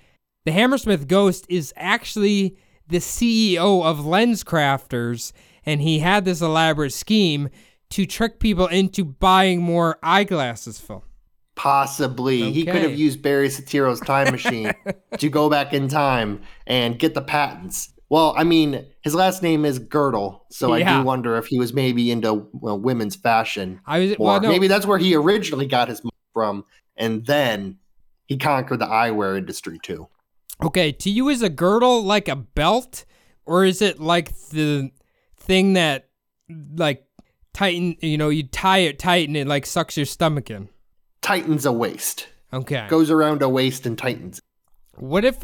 the 0.43 0.51
Hammersmith 0.51 1.07
Ghost 1.07 1.45
is 1.49 1.71
actually 1.77 2.57
the 2.87 2.97
CEO 2.97 3.83
of 3.85 3.99
LensCrafters, 3.99 5.31
and 5.65 5.81
he 5.81 5.99
had 5.99 6.25
this 6.25 6.41
elaborate 6.41 6.93
scheme 6.93 7.49
to 7.91 8.05
trick 8.05 8.39
people 8.39 8.67
into 8.67 9.03
buying 9.03 9.61
more 9.61 9.97
eyeglasses, 10.03 10.79
Phil? 10.79 11.03
possibly 11.59 12.53
he 12.53 12.63
could 12.63 12.81
have 12.81 12.97
used 12.97 13.21
Barry 13.21 13.49
Soetoro's 13.49 13.99
time 13.99 14.31
machine 14.31 14.71
to 15.17 15.29
go 15.29 15.49
back 15.49 15.73
in 15.73 15.89
time 15.89 16.41
and 16.65 16.97
get 16.97 17.15
the 17.15 17.21
patents. 17.21 17.91
Well, 18.07 18.33
I 18.37 18.45
mean, 18.45 18.85
his 19.01 19.13
last 19.13 19.43
name 19.43 19.65
is 19.65 19.77
Girdle, 19.77 20.45
so 20.49 20.71
I 20.71 20.83
do 20.83 21.03
wonder 21.03 21.37
if 21.37 21.47
he 21.47 21.59
was 21.59 21.73
maybe 21.73 22.11
into 22.11 22.47
well, 22.53 22.79
women's 22.79 23.17
fashion. 23.17 23.81
I 23.85 23.99
was 23.99 24.15
well, 24.17 24.39
no, 24.39 24.47
Maybe 24.47 24.69
that's 24.69 24.85
where 24.85 24.97
he 24.97 25.13
originally 25.15 25.67
got 25.67 25.89
his 25.89 26.01
money 26.01 26.15
from, 26.33 26.63
and 26.95 27.25
then 27.25 27.77
he 28.25 28.37
conquered 28.37 28.79
the 28.79 28.87
eyewear 28.87 29.37
industry 29.37 29.79
too. 29.83 30.07
Okay, 30.63 30.93
to 30.93 31.09
you 31.09 31.27
is 31.27 31.41
a 31.41 31.49
girdle 31.49 32.01
like 32.01 32.29
a 32.29 32.37
belt, 32.37 33.03
or 33.45 33.65
is 33.65 33.81
it 33.81 33.99
like 33.99 34.33
the 34.51 34.91
thing 35.49 35.73
that 35.73 36.07
like 36.75 37.05
tighten? 37.53 37.97
You 38.01 38.17
know, 38.17 38.29
you 38.29 38.43
tie 38.43 38.77
it 38.79 38.99
tight 38.99 39.27
and 39.27 39.35
it 39.35 39.47
like 39.47 39.65
sucks 39.65 39.97
your 39.97 40.05
stomach 40.05 40.49
in. 40.49 40.69
Tightens 41.21 41.65
a 41.65 41.71
waist, 41.73 42.27
Okay. 42.53 42.85
goes 42.89 43.11
around 43.11 43.41
a 43.41 43.49
waist 43.49 43.85
and 43.85 43.97
tightens. 43.97 44.39
What 44.95 45.25
if? 45.25 45.37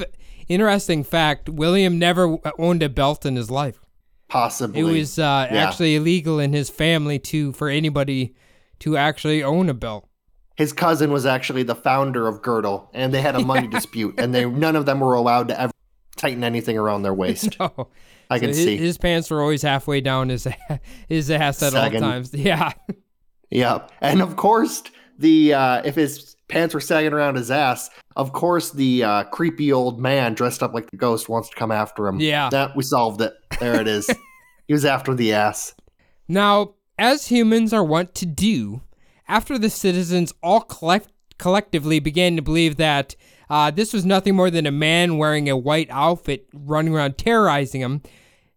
Interesting 0.47 1.03
fact: 1.03 1.49
William 1.49 1.97
never 1.99 2.37
owned 2.59 2.83
a 2.83 2.89
belt 2.89 3.25
in 3.25 3.35
his 3.35 3.49
life. 3.51 3.79
Possibly, 4.27 4.79
It 4.79 4.83
was 4.83 5.19
uh, 5.19 5.47
Yeah. 5.51 5.67
actually 5.67 5.95
illegal 5.95 6.39
in 6.39 6.53
his 6.53 6.69
family 6.69 7.19
to 7.19 7.51
for 7.53 7.67
anybody 7.69 8.35
to 8.79 8.95
actually 8.97 9.43
own 9.43 9.69
a 9.69 9.73
belt. 9.73 10.07
his 10.55 10.71
cousin 10.73 11.11
was 11.11 11.25
actually 11.25 11.63
the 11.63 11.75
founder 11.75 12.27
of 12.27 12.41
Girdle, 12.41 12.89
and 12.93 13.13
they 13.13 13.21
had 13.21 13.35
a 13.35 13.43
money 13.43 13.67
dispute, 13.77 14.15
and 14.17 14.33
they 14.33 14.45
none 14.45 14.75
of 14.75 14.85
them 14.85 14.99
were 14.99 15.13
allowed 15.15 15.47
to 15.49 15.59
ever 15.59 15.71
tighten 16.15 16.43
anything 16.43 16.77
around 16.77 17.01
their 17.03 17.13
waist. 17.23 17.57
Oh, 17.59 17.87
I 18.29 18.37
so 18.37 18.41
can 18.41 18.49
his, 18.49 18.57
see. 18.57 18.77
his 18.77 18.97
pants 18.97 19.29
were 19.29 19.41
always 19.41 19.61
halfway 19.61 20.01
down 20.01 20.29
his 20.29 20.47
his 21.07 21.31
ass 21.31 21.61
at 21.63 21.75
all 21.75 21.89
times. 21.91 22.33
Yeah. 22.33 22.71
Yeah, 23.51 23.87
and 24.01 24.21
of 24.21 24.35
course 24.35 24.83
the 25.17 25.53
uh, 25.53 25.81
if 25.85 25.95
his 25.95 26.35
pants 26.47 26.73
were 26.73 26.81
sagging 26.81 27.13
around 27.13 27.35
his 27.35 27.51
ass, 27.51 27.89
of 28.15 28.33
course 28.33 28.71
the 28.71 29.03
uh, 29.03 29.23
creepy 29.25 29.71
old 29.71 29.99
man 29.99 30.33
dressed 30.33 30.61
up 30.63 30.73
like 30.73 30.89
the 30.91 30.97
ghost 30.97 31.29
wants 31.29 31.49
to 31.49 31.55
come 31.55 31.71
after 31.71 32.07
him. 32.07 32.19
Yeah. 32.19 32.49
that 32.49 32.75
we 32.75 32.83
solved 32.83 33.21
it. 33.21 33.33
There 33.59 33.79
it 33.79 33.87
is. 33.87 34.09
he 34.67 34.73
was 34.73 34.83
after 34.83 35.13
the 35.13 35.33
ass. 35.33 35.73
Now, 36.27 36.73
as 36.97 37.27
humans 37.27 37.71
are 37.71 37.83
wont 37.83 38.15
to 38.15 38.25
do, 38.25 38.81
after 39.27 39.57
the 39.57 39.69
citizens 39.69 40.33
all 40.41 40.61
collect- 40.61 41.11
collectively 41.37 41.99
began 41.99 42.35
to 42.35 42.41
believe 42.41 42.77
that 42.77 43.15
uh, 43.49 43.71
this 43.71 43.93
was 43.93 44.05
nothing 44.05 44.35
more 44.35 44.49
than 44.49 44.65
a 44.65 44.71
man 44.71 45.17
wearing 45.17 45.49
a 45.49 45.57
white 45.57 45.89
outfit 45.89 46.47
running 46.53 46.93
around 46.93 47.17
terrorizing 47.17 47.81
them, 47.81 48.01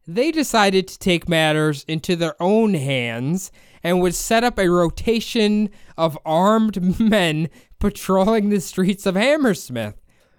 they 0.06 0.30
decided 0.30 0.88
to 0.88 0.98
take 0.98 1.28
matters 1.28 1.84
into 1.86 2.16
their 2.16 2.40
own 2.40 2.74
hands 2.74 3.52
and 3.82 4.00
would 4.00 4.14
set 4.14 4.42
up 4.42 4.58
a 4.58 4.68
rotation 4.68 5.68
of 5.96 6.18
armed 6.24 6.98
men 7.00 7.48
patrolling 7.78 8.48
the 8.48 8.60
streets 8.60 9.06
of 9.06 9.14
Hammersmith. 9.14 9.94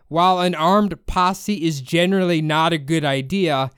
While 0.08 0.40
an 0.40 0.56
armed 0.56 1.06
posse 1.06 1.64
is 1.66 1.82
generally 1.82 2.42
not 2.42 2.74
a 2.74 2.80
good 2.80 3.06
idea, 3.06 3.70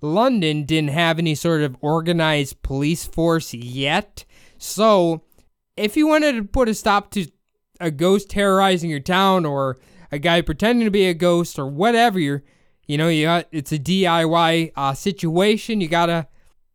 London 0.00 0.64
didn't 0.64 0.90
have 0.90 1.18
any 1.18 1.34
sort 1.34 1.60
of 1.60 1.76
organized 1.80 2.62
police 2.62 3.04
force 3.04 3.52
yet. 3.52 4.24
So, 4.56 5.22
if 5.76 5.96
you 5.96 6.06
wanted 6.06 6.36
to 6.36 6.44
put 6.44 6.68
a 6.68 6.74
stop 6.74 7.10
to 7.12 7.26
a 7.80 7.90
ghost 7.90 8.30
terrorizing 8.30 8.88
your 8.88 9.00
town 9.00 9.44
or 9.44 9.78
a 10.14 10.18
guy 10.18 10.40
pretending 10.40 10.84
to 10.84 10.90
be 10.90 11.06
a 11.06 11.14
ghost 11.14 11.58
or 11.58 11.66
whatever 11.66 12.18
you're 12.18 12.42
you 12.86 12.98
know 12.98 13.08
you 13.08 13.24
got, 13.24 13.46
it's 13.50 13.72
a 13.72 13.78
DIY 13.78 14.72
uh, 14.76 14.94
situation 14.94 15.80
you 15.80 15.88
gotta 15.88 16.28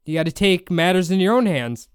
you 0.06 0.16
gotta 0.16 0.32
take 0.32 0.70
matters 0.70 1.10
in 1.12 1.20
your 1.20 1.36
own 1.36 1.46
hands 1.46 1.88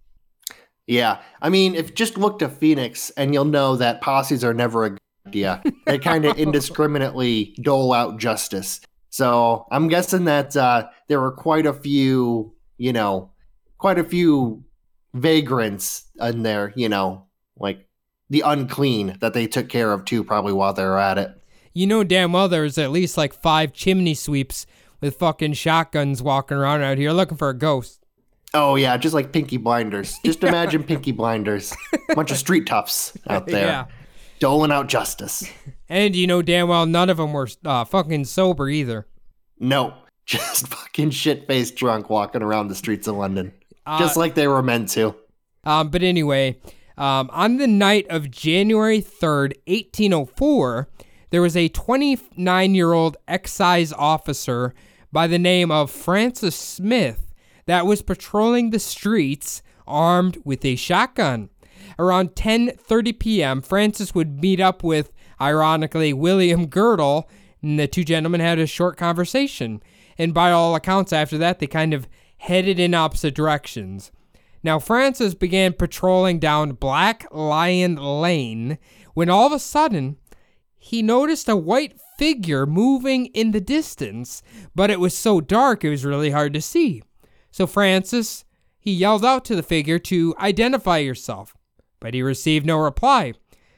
Yeah, 0.87 1.21
I 1.41 1.49
mean, 1.49 1.75
if 1.75 1.95
just 1.95 2.19
look 2.19 2.39
to 2.41 2.49
Phoenix, 2.49 3.11
and 3.17 3.33
you'll 3.33 3.47
know 3.47 3.77
that 3.77 4.03
posses 4.03 4.45
are 4.45 4.53
never 4.53 4.85
a 4.85 4.91
good 4.91 5.01
idea. 5.27 5.63
They 5.87 5.99
kind 5.99 6.25
of 6.27 6.39
indiscriminately 6.47 7.57
dole 7.63 7.93
out 7.93 8.19
justice. 8.19 8.81
So 9.11 9.67
I'm 9.71 9.89
guessing 9.89 10.25
that 10.25 10.57
uh, 10.57 10.89
there 11.09 11.21
were 11.21 11.33
quite 11.33 11.67
a 11.67 11.73
few, 11.73 12.55
you 12.77 12.93
know, 12.93 13.31
quite 13.79 13.99
a 13.99 14.05
few 14.05 14.65
vagrants 15.15 16.05
in 16.21 16.43
there, 16.43 16.73
you 16.77 16.89
know, 16.89 17.29
like 17.57 17.89
the 18.31 18.41
unclean 18.45 19.17
that 19.21 19.35
they 19.35 19.47
took 19.47 19.69
care 19.69 19.93
of 19.93 20.05
too, 20.05 20.25
probably 20.25 20.53
while 20.53 20.73
they 20.73 20.85
were 20.85 20.99
at 20.99 21.19
it. 21.19 21.31
you 21.73 21.87
know 21.87 22.05
damn 22.05 22.33
well 22.33 22.49
there's 22.49 22.79
at 22.79 22.91
least 22.91 23.17
like 23.17 23.35
five 23.35 23.73
chimney 23.73 24.15
sweeps 24.15 24.67
with 25.01 25.17
fucking 25.17 25.53
shotguns 25.53 26.23
walking 26.23 26.57
around 26.57 26.83
out 26.83 26.97
here 26.99 27.13
looking 27.13 27.37
for 27.37 27.49
a 27.51 27.55
ghost 27.59 28.01
Oh 28.57 28.77
yeah, 28.77 28.97
just 28.97 29.15
like 29.15 29.33
Peaky 29.33 29.57
Blinders. 29.57 30.17
Just 30.25 30.45
imagine 30.45 30.85
Peaky 30.85 31.11
Blinders, 31.11 31.75
a 32.09 32.15
bunch 32.15 32.31
of 32.31 32.37
street 32.37 32.67
toughs 32.67 33.13
out 33.29 33.47
there 33.49 33.67
yeah 33.67 33.85
doling 34.41 34.71
out 34.73 34.89
justice. 34.89 35.45
and 35.89 36.15
you 36.15 36.27
know 36.27 36.41
damn 36.43 36.69
well 36.69 36.87
none 36.87 37.09
of 37.11 37.17
them 37.17 37.33
were 37.33 37.49
uh, 37.65 37.85
fucking 37.85 38.25
sober 38.25 38.69
either 38.69 39.07
No, 39.59 39.95
just 40.27 40.69
fucking 40.69 41.11
shit 41.11 41.47
faced 41.47 41.75
drunk 41.77 42.09
walking 42.11 42.43
around 42.43 42.69
the 42.69 42.75
streets 42.75 43.07
of 43.09 43.17
London, 43.17 43.53
Uh, 43.87 43.99
just 43.99 44.17
like 44.17 44.35
they 44.35 44.47
were 44.49 44.63
meant 44.63 44.89
to. 44.91 45.15
Um, 45.65 45.89
but 45.89 46.03
anyway, 46.03 46.57
um, 46.97 47.29
on 47.33 47.57
the 47.57 47.67
night 47.67 48.07
of 48.09 48.31
January 48.31 49.01
3rd, 49.01 49.55
1804, 49.67 50.89
there 51.31 51.43
was 51.43 51.57
a 51.57 51.69
29 51.69 52.75
year 52.75 52.93
old 52.93 53.17
excise 53.27 53.93
officer 53.93 54.75
by 55.11 55.27
the 55.27 55.39
name 55.39 55.71
of 55.71 55.91
Francis 55.91 56.55
Smith 56.55 57.33
that 57.67 57.87
was 57.87 58.03
patrolling 58.03 58.71
the 58.71 58.79
streets 58.79 59.63
armed 59.87 60.39
with 60.45 60.65
a 60.65 60.77
shotgun. 60.77 61.51
Around 61.99 62.31
10:30 62.31 63.19
p.m., 63.19 63.63
Francis 63.63 64.15
would 64.15 64.41
meet 64.41 64.61
up 64.61 64.83
with, 64.83 65.13
ironically, 65.41 66.13
William 66.13 66.67
Girdle, 66.67 67.29
and 67.63 67.79
the 67.79 67.87
two 67.87 68.05
gentlemen 68.05 68.41
had 68.41 68.59
a 68.59 68.67
short 68.67 68.97
conversation. 68.97 69.83
And 70.19 70.33
by 70.33 70.53
all 70.53 70.75
accounts, 70.75 71.13
after 71.13 71.39
that, 71.39 71.59
they 71.59 71.67
kind 71.67 71.93
of 71.93 72.09
headed 72.39 72.79
in 72.79 72.95
opposite 72.95 73.35
directions. 73.35 74.13
Now, 74.65 74.79
Francis 74.79 75.35
began 75.35 75.75
patrolling 75.75 76.39
down 76.39 76.73
Black 76.73 77.27
Lion 77.31 77.97
Lane 77.97 78.79
when 79.13 79.29
all 79.29 79.47
of 79.47 79.53
a 79.53 79.59
sudden 79.59 80.17
he 80.75 81.03
noticed 81.03 81.51
a 81.51 81.57
white 81.57 82.01
figure 82.19 82.65
moving 82.65 83.27
in 83.27 83.51
the 83.51 83.61
distance, 83.61 84.43
but 84.75 84.91
it 84.91 85.01
was 85.01 85.17
so 85.17 85.43
dark 85.43 85.85
it 85.85 85.91
was 85.91 86.05
really 86.05 86.31
hard 86.31 86.55
to 86.55 86.63
see. 86.63 87.03
So, 87.51 87.67
Francis, 87.67 88.47
he 88.81 88.91
yelled 88.91 89.25
out 89.25 89.45
to 89.47 89.55
the 89.55 89.63
figure 89.63 89.99
to 90.01 90.35
identify 90.39 90.99
yourself, 90.99 91.55
but 92.01 92.15
he 92.15 92.23
received 92.23 92.65
no 92.65 92.79
reply. 92.79 93.35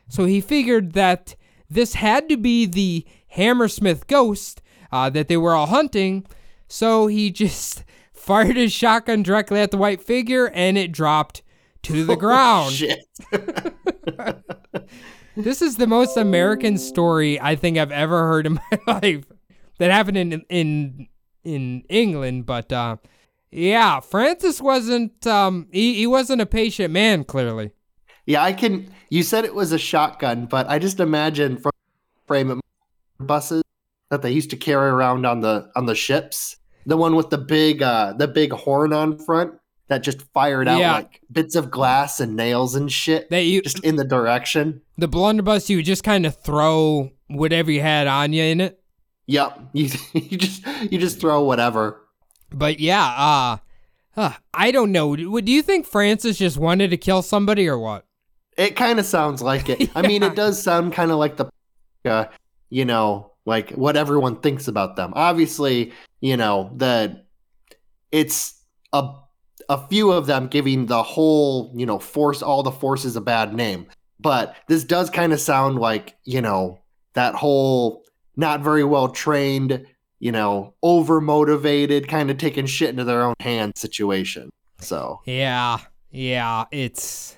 So, 0.09 0.25
he 0.25 0.41
figured 0.41 0.93
that 0.93 1.35
this 1.69 1.95
had 1.95 2.29
to 2.29 2.37
be 2.37 2.65
the 2.65 3.05
Hammersmith 3.29 4.07
ghost 4.07 4.63
uh, 4.93 5.11
that 5.11 5.27
they 5.27 5.37
were 5.37 5.55
all 5.55 5.67
hunting. 5.67 6.25
So, 6.69 7.09
he 7.09 7.31
just 7.33 7.83
fired 8.27 8.57
his 8.57 8.73
shotgun 8.73 9.23
directly 9.23 9.61
at 9.61 9.71
the 9.71 9.79
white 9.79 10.03
figure 10.03 10.49
and 10.49 10.77
it 10.77 10.93
dropped 10.93 11.43
to 11.85 12.05
the 12.05 12.17
ground. 12.25 12.73
Shit. 12.73 13.07
This 15.37 15.61
is 15.61 15.77
the 15.77 15.87
most 15.87 16.17
American 16.17 16.79
story 16.79 17.39
I 17.39 17.57
think 17.57 17.77
I've 17.77 17.93
ever 17.93 18.27
heard 18.27 18.47
in 18.47 18.55
my 18.87 19.01
life. 19.01 19.27
That 19.79 19.91
happened 19.91 20.17
in 20.17 20.45
in 20.49 21.09
in 21.45 21.83
England, 21.91 22.47
but 22.47 22.73
uh, 22.73 22.97
yeah, 23.51 24.01
Francis 24.01 24.63
wasn't 24.63 25.27
um 25.27 25.69
he, 25.71 25.95
he 25.95 26.07
wasn't 26.07 26.41
a 26.41 26.47
patient 26.47 26.91
man 26.91 27.25
clearly. 27.25 27.73
Yeah, 28.25 28.43
I 28.43 28.55
can. 28.55 28.91
You 29.11 29.23
said 29.23 29.45
it 29.45 29.55
was 29.55 29.73
a 29.73 29.79
shotgun, 29.79 30.47
but 30.47 30.69
I 30.71 30.79
just 30.79 31.01
imagine 31.01 31.59
from 31.59 31.73
frame 32.27 32.51
of 32.51 32.61
buses 33.21 33.63
that 34.09 34.23
they 34.23 34.31
used 34.31 34.51
to 34.51 34.57
carry 34.57 34.89
around 34.89 35.27
on 35.27 35.43
the 35.43 35.71
on 35.77 35.85
the 35.85 35.95
ships. 35.95 36.57
The 36.87 36.97
one 36.97 37.17
with 37.17 37.31
the 37.31 37.39
big 37.39 37.83
uh 37.83 38.15
the 38.17 38.29
big 38.29 38.53
horn 38.53 38.93
on 38.93 39.19
front 39.19 39.55
that 39.89 40.03
just 40.03 40.23
fired 40.33 40.67
out 40.69 40.79
Yeah. 40.81 40.93
like 40.95 41.21
bits 41.31 41.55
of 41.57 41.71
glass 41.71 42.19
and 42.21 42.35
nails 42.37 42.75
and 42.75 42.91
shit 42.91 43.29
That 43.31 43.43
you 43.43 43.63
just 43.63 43.85
in 43.85 43.97
the 43.97 44.05
direction. 44.05 44.83
the 44.99 45.09
blunderbuss 45.09 45.69
you 45.71 45.77
would 45.79 45.85
just 45.85 46.03
kind 46.05 46.27
of 46.27 46.37
throw 46.37 47.11
whatever 47.29 47.71
you 47.71 47.81
had 47.83 48.07
on 48.07 48.33
you 48.33 48.43
in 48.43 48.61
it. 48.61 48.81
Yep. 49.27 49.61
You 49.75 49.91
you 50.15 50.39
just 50.39 50.65
you 50.91 50.99
just 50.99 51.21
throw 51.21 51.43
whatever. 51.43 52.01
But 52.51 52.79
yeah, 52.81 53.05
uh, 53.07 53.57
uh 54.17 54.33
I 54.55 54.71
don't 54.71 54.93
know. 54.93 55.17
Do 55.17 55.41
do 55.41 55.51
you 55.53 55.63
think 55.63 55.87
Francis 55.87 56.39
just 56.39 56.57
wanted 56.57 56.91
to 56.91 56.97
kill 56.97 57.23
somebody 57.23 57.69
or 57.69 57.79
what? 57.79 58.05
It 58.57 58.75
kind 58.77 58.99
of 58.99 59.05
sounds 59.07 59.43
like 59.43 59.69
it. 59.69 59.91
I 59.95 60.03
mean, 60.07 60.23
it 60.23 60.35
does 60.43 60.63
sound 60.63 60.93
kind 60.95 61.11
of 61.11 61.19
like 61.19 61.37
the, 61.37 61.51
uh, 62.07 62.25
you 62.71 62.85
know, 62.87 63.33
like 63.47 63.71
what 63.71 63.97
everyone 63.97 64.37
thinks 64.37 64.69
about 64.69 64.97
them. 64.97 65.13
Obviously, 65.17 65.93
you 66.21 66.37
know, 66.37 66.71
the 66.77 67.23
it's 68.13 68.61
a 68.93 69.09
a 69.69 69.87
few 69.89 70.13
of 70.13 70.27
them 70.27 70.47
giving 70.47 70.87
the 70.87 71.03
whole, 71.03 71.73
you 71.75 71.87
know, 71.87 71.99
force 71.99 72.41
all 72.43 72.63
the 72.63 72.71
forces 72.71 73.17
a 73.17 73.21
bad 73.21 73.53
name. 73.55 73.87
But 74.21 74.55
this 74.69 74.85
does 74.85 75.11
kind 75.11 75.33
of 75.33 75.41
sound 75.41 75.79
like, 75.79 76.17
you 76.25 76.41
know, 76.41 76.79
that 77.15 77.35
whole 77.35 78.05
not 78.37 78.61
very 78.61 78.85
well 78.85 79.09
trained, 79.09 79.85
you 80.21 80.31
know, 80.31 80.75
over 80.83 81.21
motivated, 81.21 82.07
kind 82.09 82.31
of 82.31 82.39
taking 82.39 82.67
shit 82.67 82.91
into 82.91 83.03
their 83.05 83.23
own 83.23 83.35
hands 83.41 83.81
situation. 83.81 84.51
So 84.79 85.21
Yeah, 85.25 85.79
yeah, 86.11 86.65
it's 86.71 87.37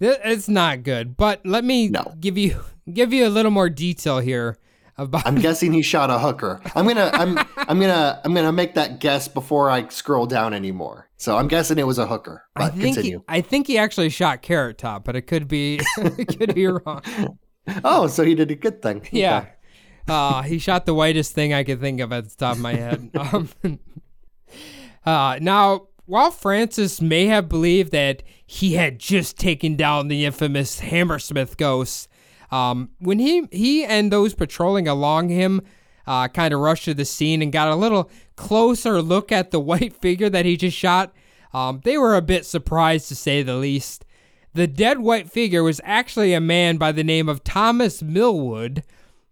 it's 0.00 0.48
not 0.48 0.82
good. 0.82 1.16
But 1.16 1.44
let 1.46 1.64
me 1.64 1.88
No. 1.88 2.14
give 2.18 2.36
you 2.38 2.60
give 2.92 3.12
you 3.12 3.26
a 3.26 3.30
little 3.30 3.50
more 3.52 3.70
detail 3.70 4.18
here 4.18 4.58
about. 4.98 5.26
I'm 5.26 5.36
guessing 5.36 5.72
he 5.72 5.82
shot 5.82 6.10
a 6.10 6.18
hooker. 6.18 6.60
I'm 6.74 6.86
gonna 6.86 7.10
I'm 7.12 7.38
I'm 7.56 7.80
gonna 7.80 8.20
I'm 8.24 8.34
gonna 8.34 8.52
make 8.52 8.74
that 8.74 8.98
guess 9.00 9.28
before 9.28 9.70
I 9.70 9.88
scroll 9.88 10.26
down 10.26 10.52
anymore. 10.52 11.08
So 11.16 11.36
I'm 11.36 11.48
guessing 11.48 11.78
it 11.78 11.86
was 11.86 11.98
a 11.98 12.06
hooker. 12.06 12.44
I 12.56 12.60
But 12.60 12.72
think 12.74 12.82
he, 12.82 12.94
continue. 12.94 13.22
I 13.28 13.40
think 13.40 13.66
he 13.66 13.78
actually 13.78 14.10
shot 14.10 14.42
Carrot 14.42 14.78
Top, 14.78 15.04
but 15.04 15.16
it 15.16 15.22
could 15.22 15.48
be 15.48 15.80
it 15.98 16.38
could 16.38 16.54
be 16.54 16.66
wrong. 16.66 17.02
Oh, 17.84 18.06
so 18.06 18.24
he 18.24 18.34
did 18.34 18.50
a 18.50 18.54
good 18.54 18.82
thing. 18.82 19.06
Yeah. 19.12 19.38
Okay. 19.38 19.50
Uh, 20.08 20.42
he 20.42 20.58
shot 20.58 20.86
the 20.86 20.94
whitest 20.94 21.34
thing 21.34 21.52
I 21.52 21.64
could 21.64 21.80
think 21.80 22.00
of 22.00 22.12
at 22.12 22.24
the 22.28 22.34
top 22.34 22.56
of 22.56 22.62
my 22.62 22.74
head. 22.74 23.10
Um, 23.18 23.48
uh, 25.04 25.38
now, 25.40 25.88
while 26.06 26.30
Francis 26.30 27.00
may 27.00 27.26
have 27.26 27.48
believed 27.48 27.92
that 27.92 28.22
he 28.46 28.72
had 28.74 28.98
just 28.98 29.36
taken 29.38 29.76
down 29.76 30.08
the 30.08 30.24
infamous 30.24 30.80
Hammersmith 30.80 31.56
ghost, 31.58 32.08
um, 32.50 32.90
when 32.98 33.18
he 33.18 33.46
he 33.50 33.84
and 33.84 34.12
those 34.12 34.34
patrolling 34.34 34.88
along 34.88 35.28
him 35.28 35.62
uh, 36.06 36.28
kind 36.28 36.54
of 36.54 36.60
rushed 36.60 36.86
to 36.86 36.94
the 36.94 37.04
scene 37.04 37.42
and 37.42 37.52
got 37.52 37.68
a 37.68 37.76
little 37.76 38.10
closer 38.36 39.02
look 39.02 39.30
at 39.30 39.50
the 39.50 39.60
white 39.70 39.94
figure 39.94 40.30
that 40.30 40.46
he 40.46 40.56
just 40.56 40.76
shot, 40.76 41.12
um, 41.52 41.80
they 41.84 41.98
were 41.98 42.16
a 42.16 42.22
bit 42.22 42.46
surprised 42.46 43.08
to 43.08 43.14
say 43.14 43.42
the 43.42 43.56
least. 43.56 44.04
The 44.54 44.66
dead 44.66 44.98
white 44.98 45.30
figure 45.30 45.62
was 45.62 45.80
actually 45.84 46.32
a 46.32 46.40
man 46.40 46.78
by 46.78 46.92
the 46.92 47.04
name 47.04 47.28
of 47.28 47.44
Thomas 47.44 48.02
Millwood. 48.02 48.82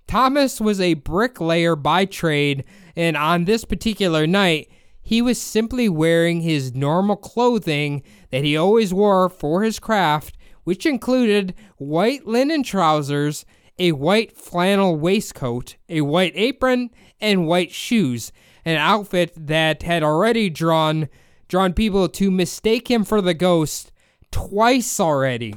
Thomas 0.07 0.61
was 0.61 0.81
a 0.81 0.95
bricklayer 0.95 1.75
by 1.75 2.05
trade, 2.05 2.65
and 2.95 3.17
on 3.17 3.45
this 3.45 3.65
particular 3.65 4.27
night, 4.27 4.71
he 5.03 5.23
was 5.23 5.41
simply 5.41 5.89
wearing 5.89 6.43
his 6.43 6.75
normal 6.75 7.17
clothing 7.17 8.03
that 8.31 8.45
he 8.45 8.57
always 8.57 8.93
wore 8.93 9.29
for 9.29 9.63
his 9.63 9.79
craft, 9.79 10.37
which 10.67 10.85
included 10.85 11.55
white 11.77 12.27
linen 12.27 12.61
trousers, 12.61 13.47
a 13.79 13.93
white 13.93 14.37
flannel 14.37 14.97
waistcoat, 14.97 15.77
a 15.89 16.01
white 16.01 16.33
apron, 16.35 16.91
and 17.21 17.47
white 17.47 17.71
shoes, 17.71 18.33
an 18.65 18.77
outfit 18.77 19.33
that 19.37 19.85
had 19.85 20.03
already 20.03 20.51
drawn 20.51 21.09
drawn 21.47 21.73
people 21.73 22.09
to 22.09 22.33
mistake 22.33 22.91
him 22.91 23.05
for 23.05 23.21
the 23.21 23.33
ghost 23.33 23.93
twice 24.33 24.99
already. 24.99 25.55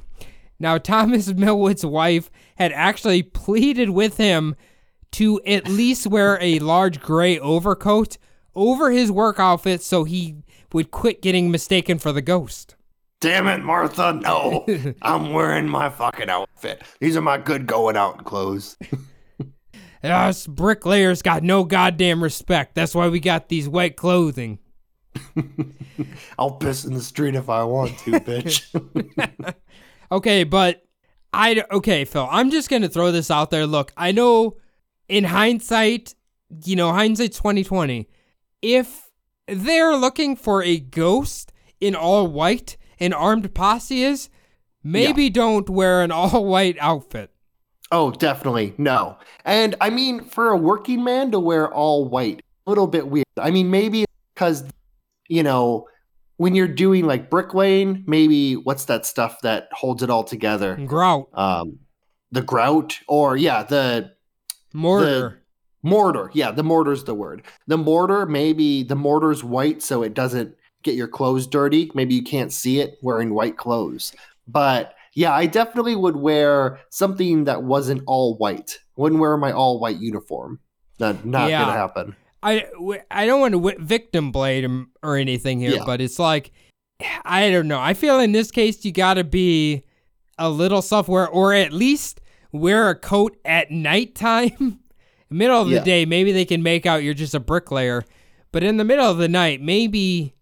Now, 0.59 0.77
Thomas 0.77 1.33
Millwood's 1.33 1.83
wife 1.83 2.29
had 2.57 2.71
actually 2.71 3.23
pleaded 3.23 3.89
with 3.89 4.17
him 4.17 4.55
to 5.13 5.41
at 5.43 5.67
least 5.67 6.05
wear 6.05 6.37
a 6.39 6.59
large 6.59 6.99
gray 6.99 7.39
overcoat 7.39 8.19
over 8.53 8.91
his 8.91 9.11
work 9.11 9.39
outfit 9.39 9.81
so 9.81 10.03
he 10.03 10.35
would 10.71 10.91
quit 10.91 11.23
getting 11.23 11.49
mistaken 11.49 11.97
for 11.97 12.11
the 12.11 12.21
ghost. 12.21 12.75
Damn 13.21 13.47
it, 13.47 13.63
Martha. 13.63 14.13
No. 14.13 14.65
I'm 15.01 15.33
wearing 15.33 15.67
my 15.67 15.89
fucking 15.89 16.29
outfit. 16.29 16.83
These 16.99 17.17
are 17.17 17.21
my 17.21 17.37
good 17.37 17.67
going 17.67 17.97
out 17.97 18.23
clothes. 18.25 18.77
Us 20.03 20.47
bricklayers 20.47 21.21
got 21.21 21.43
no 21.43 21.65
goddamn 21.65 22.23
respect. 22.23 22.75
That's 22.75 22.95
why 22.95 23.09
we 23.09 23.19
got 23.19 23.49
these 23.49 23.67
white 23.67 23.97
clothing. 23.97 24.59
I'll 26.39 26.51
piss 26.51 26.85
in 26.85 26.93
the 26.93 27.01
street 27.01 27.35
if 27.35 27.49
I 27.49 27.63
want 27.65 27.97
to, 27.99 28.11
bitch. 28.11 29.53
Okay, 30.11 30.43
but 30.43 30.83
I 31.33 31.63
okay, 31.71 32.05
Phil. 32.05 32.27
I'm 32.29 32.49
just 32.49 32.69
gonna 32.69 32.89
throw 32.89 33.11
this 33.11 33.29
out 33.29 33.51
there. 33.51 33.67
Look, 33.67 33.93
I 33.95 34.11
know 34.11 34.57
in 35.07 35.23
hindsight, 35.23 36.15
you 36.63 36.75
know, 36.75 36.91
hindsight 36.91 37.33
2020. 37.33 38.07
If 38.61 39.09
they're 39.47 39.95
looking 39.95 40.35
for 40.35 40.63
a 40.63 40.79
ghost 40.79 41.51
in 41.79 41.95
all 41.95 42.27
white, 42.27 42.77
an 42.99 43.13
armed 43.13 43.53
posse 43.53 44.03
is, 44.03 44.29
maybe 44.83 45.29
don't 45.29 45.69
wear 45.69 46.01
an 46.01 46.11
all 46.19 46.45
white 46.45 46.77
outfit. 46.79 47.31
oh, 47.91 48.11
definitely. 48.11 48.73
No. 48.77 49.17
And 49.45 49.75
I 49.81 49.89
mean, 49.89 50.23
for 50.23 50.49
a 50.49 50.57
working 50.57 51.03
man 51.03 51.31
to 51.31 51.39
wear 51.39 51.71
all 51.73 52.07
white, 52.07 52.41
a 52.67 52.69
little 52.69 52.87
bit 52.87 53.07
weird. 53.07 53.25
I 53.37 53.49
mean, 53.51 53.71
maybe 53.71 54.05
because, 54.35 54.63
you 55.27 55.41
know, 55.43 55.87
when 56.37 56.55
you're 56.55 56.67
doing 56.67 57.05
like 57.05 57.29
bricklaying, 57.29 58.03
maybe 58.07 58.55
what's 58.55 58.85
that 58.85 59.05
stuff 59.05 59.41
that 59.41 59.67
holds 59.73 60.03
it 60.03 60.09
all 60.09 60.23
together? 60.23 60.75
Grout, 60.85 61.27
Um, 61.33 61.79
the 62.31 62.41
grout, 62.43 62.99
or 63.07 63.35
yeah, 63.35 63.63
the 63.63 64.11
mortar. 64.73 65.41
mortar. 65.81 66.29
Yeah, 66.33 66.51
the 66.51 66.63
mortar's 66.63 67.03
the 67.05 67.15
word. 67.15 67.41
The 67.67 67.77
mortar, 67.77 68.25
maybe 68.25 68.83
the 68.83 68.95
mortar's 68.95 69.43
white 69.43 69.81
so 69.81 70.03
it 70.03 70.13
doesn't 70.13 70.55
get 70.83 70.95
your 70.95 71.07
clothes 71.07 71.47
dirty. 71.47 71.91
Maybe 71.93 72.15
you 72.15 72.23
can't 72.23 72.51
see 72.51 72.79
it 72.79 72.97
wearing 73.01 73.33
white 73.33 73.57
clothes. 73.57 74.13
But 74.47 74.95
yeah, 75.13 75.33
I 75.33 75.45
definitely 75.45 75.95
would 75.95 76.15
wear 76.15 76.79
something 76.89 77.43
that 77.45 77.63
wasn't 77.63 78.03
all 78.07 78.35
white. 78.37 78.79
Wouldn't 78.95 79.19
wear 79.19 79.35
my 79.37 79.51
all 79.51 79.79
white 79.79 79.97
uniform. 79.97 80.59
Not, 80.99 81.25
not 81.25 81.49
Yeah. 81.49 81.61
gonna 81.61 81.73
happen. 81.73 82.15
I, 82.41 82.67
I 83.11 83.25
don't 83.25 83.41
want 83.41 83.53
to 83.53 83.83
victim 83.83 84.31
blame 84.31 84.89
or 85.03 85.17
anything 85.17 85.59
here, 85.59 85.71
Yeah. 85.75 85.83
but 85.85 85.99
it's 85.99 86.19
like, 86.19 86.51
I 87.25 87.49
don't 87.51 87.67
know. 87.67 87.79
I 87.79 87.93
feel 87.93 88.19
in 88.19 88.31
this 88.31 88.49
case, 88.51 88.83
you 88.85 88.91
got 88.93 89.15
to 89.15 89.23
be 89.25 89.83
a 90.37 90.49
little 90.49 90.81
self-aware 90.81 91.27
or 91.27 91.53
at 91.53 91.73
least 91.73 92.21
wear 92.53 92.89
a 92.89 92.95
coat 92.95 93.37
at 93.43 93.71
nighttime. 93.71 94.79
middle 95.29 95.61
of 95.61 95.69
the 95.69 95.79
day, 95.81 96.05
maybe 96.05 96.31
they 96.31 96.45
can 96.45 96.63
make 96.63 96.85
out 96.85 97.03
you're 97.03 97.13
just 97.13 97.35
a 97.35 97.39
bricklayer. 97.39 98.03
But 98.51 98.63
in 98.63 98.77
the 98.77 98.83
middle 98.85 99.05
of 99.09 99.17
the 99.17 99.27
night, 99.29 99.61
maybe 99.61 100.33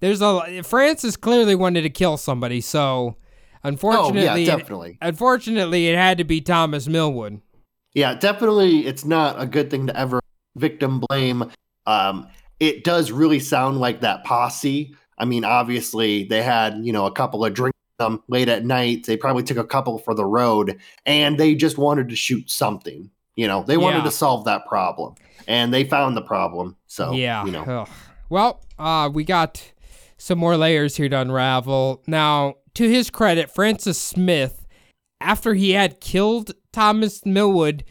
there's 0.00 0.20
a. 0.22 0.62
Francis 0.62 1.16
clearly 1.16 1.54
wanted 1.54 1.82
to 1.82 1.90
kill 1.90 2.16
somebody, 2.16 2.60
so 2.60 3.16
Oh 3.64 3.68
unfortunately, 3.68 4.44
yeah, 4.44 4.56
it- 4.56 4.96
unfortunately, 5.00 5.88
it 5.88 5.96
had 5.96 6.18
to 6.18 6.24
be 6.24 6.40
Thomas 6.40 6.86
Millwood. 6.88 7.40
Yeah, 7.94 8.14
definitely. 8.14 8.86
It's 8.86 9.04
not 9.04 9.40
a 9.40 9.46
good 9.46 9.70
thing 9.70 9.86
to 9.88 9.96
ever 9.98 10.20
victim 10.56 11.00
blame. 11.08 11.50
Um, 11.86 12.28
it 12.60 12.84
does 12.84 13.10
really 13.10 13.40
sound 13.40 13.78
like 13.80 14.00
that 14.02 14.24
posse. 14.24 14.94
I 15.18 15.24
mean, 15.24 15.44
obviously 15.44 16.24
they 16.24 16.42
had 16.42 16.78
you 16.84 16.92
know 16.92 17.06
a 17.06 17.12
couple 17.12 17.44
of 17.44 17.54
drinks 17.54 17.76
um, 17.98 18.22
late 18.28 18.48
at 18.48 18.64
night. 18.64 19.06
They 19.06 19.16
probably 19.16 19.42
took 19.42 19.56
a 19.56 19.64
couple 19.64 19.98
for 19.98 20.14
the 20.14 20.24
road, 20.24 20.78
and 21.06 21.38
they 21.38 21.54
just 21.54 21.78
wanted 21.78 22.08
to 22.10 22.16
shoot 22.16 22.50
something. 22.50 23.10
You 23.34 23.46
know, 23.48 23.62
they 23.62 23.76
wanted 23.76 23.98
Yeah. 23.98 24.04
to 24.04 24.10
solve 24.12 24.44
that 24.44 24.66
problem, 24.66 25.14
and 25.48 25.72
they 25.74 25.82
found 25.84 26.16
the 26.16 26.22
problem. 26.22 26.76
So 26.86 27.12
yeah. 27.12 27.42
Oh, 27.42 27.46
you 27.46 27.52
know, 27.52 27.62
Ugh. 27.64 27.88
Well, 28.28 28.60
uh, 28.78 29.08
we 29.12 29.24
got 29.24 29.72
some 30.18 30.38
more 30.38 30.56
layers 30.56 30.96
here 30.96 31.08
to 31.08 31.20
unravel. 31.20 32.02
Now, 32.06 32.56
to 32.74 32.88
his 32.88 33.08
credit, 33.10 33.50
Francis 33.50 34.00
Smith, 34.00 34.66
after 35.20 35.54
he 35.54 35.70
had 35.70 36.00
killed 36.00 36.52
Thomas 36.72 37.24
Millwood, 37.24 37.84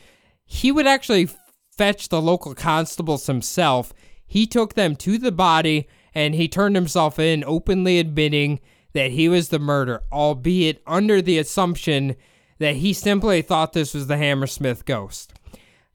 he 0.46 0.72
would 0.72 0.88
actually 0.88 1.30
fetch 1.78 2.10
the 2.10 2.22
local 2.22 2.54
constables 2.54 3.28
himself. 3.28 3.94
He 4.26 4.46
took 4.46 4.74
them 4.74 4.96
to 4.98 5.18
the 5.18 5.32
body 5.32 5.88
and 6.14 6.36
he 6.36 6.48
turned 6.48 6.76
himself 6.76 7.20
in, 7.20 7.44
openly 7.46 8.00
admitting 8.00 8.60
that 8.94 9.12
he 9.12 9.30
was 9.30 9.50
the 9.50 9.60
murderer, 9.60 10.04
albeit 10.12 10.82
under 10.88 11.22
the 11.22 11.38
assumption 11.38 12.16
that 12.60 12.78
he 12.78 12.94
simply 12.94 13.42
thought 13.42 13.74
this 13.74 13.94
was 13.94 14.08
the 14.08 14.18
Hammersmith 14.18 14.86
ghost. 14.86 15.34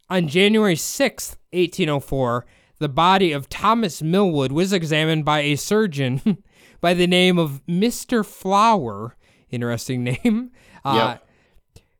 On 0.08 0.28
January 0.28 0.76
6th, 0.76 1.36
1804, 1.52 2.46
the 2.82 2.88
body 2.88 3.32
of 3.32 3.48
Thomas 3.48 4.02
Millwood 4.02 4.52
was 4.52 4.72
examined 4.72 5.24
by 5.24 5.40
a 5.40 5.56
surgeon 5.56 6.42
by 6.80 6.92
the 6.94 7.06
name 7.06 7.38
of 7.38 7.62
Mr. 7.66 8.26
Flower, 8.26 9.16
interesting 9.50 10.02
name, 10.04 10.50
uh, 10.84 11.16
Yep. 11.16 11.28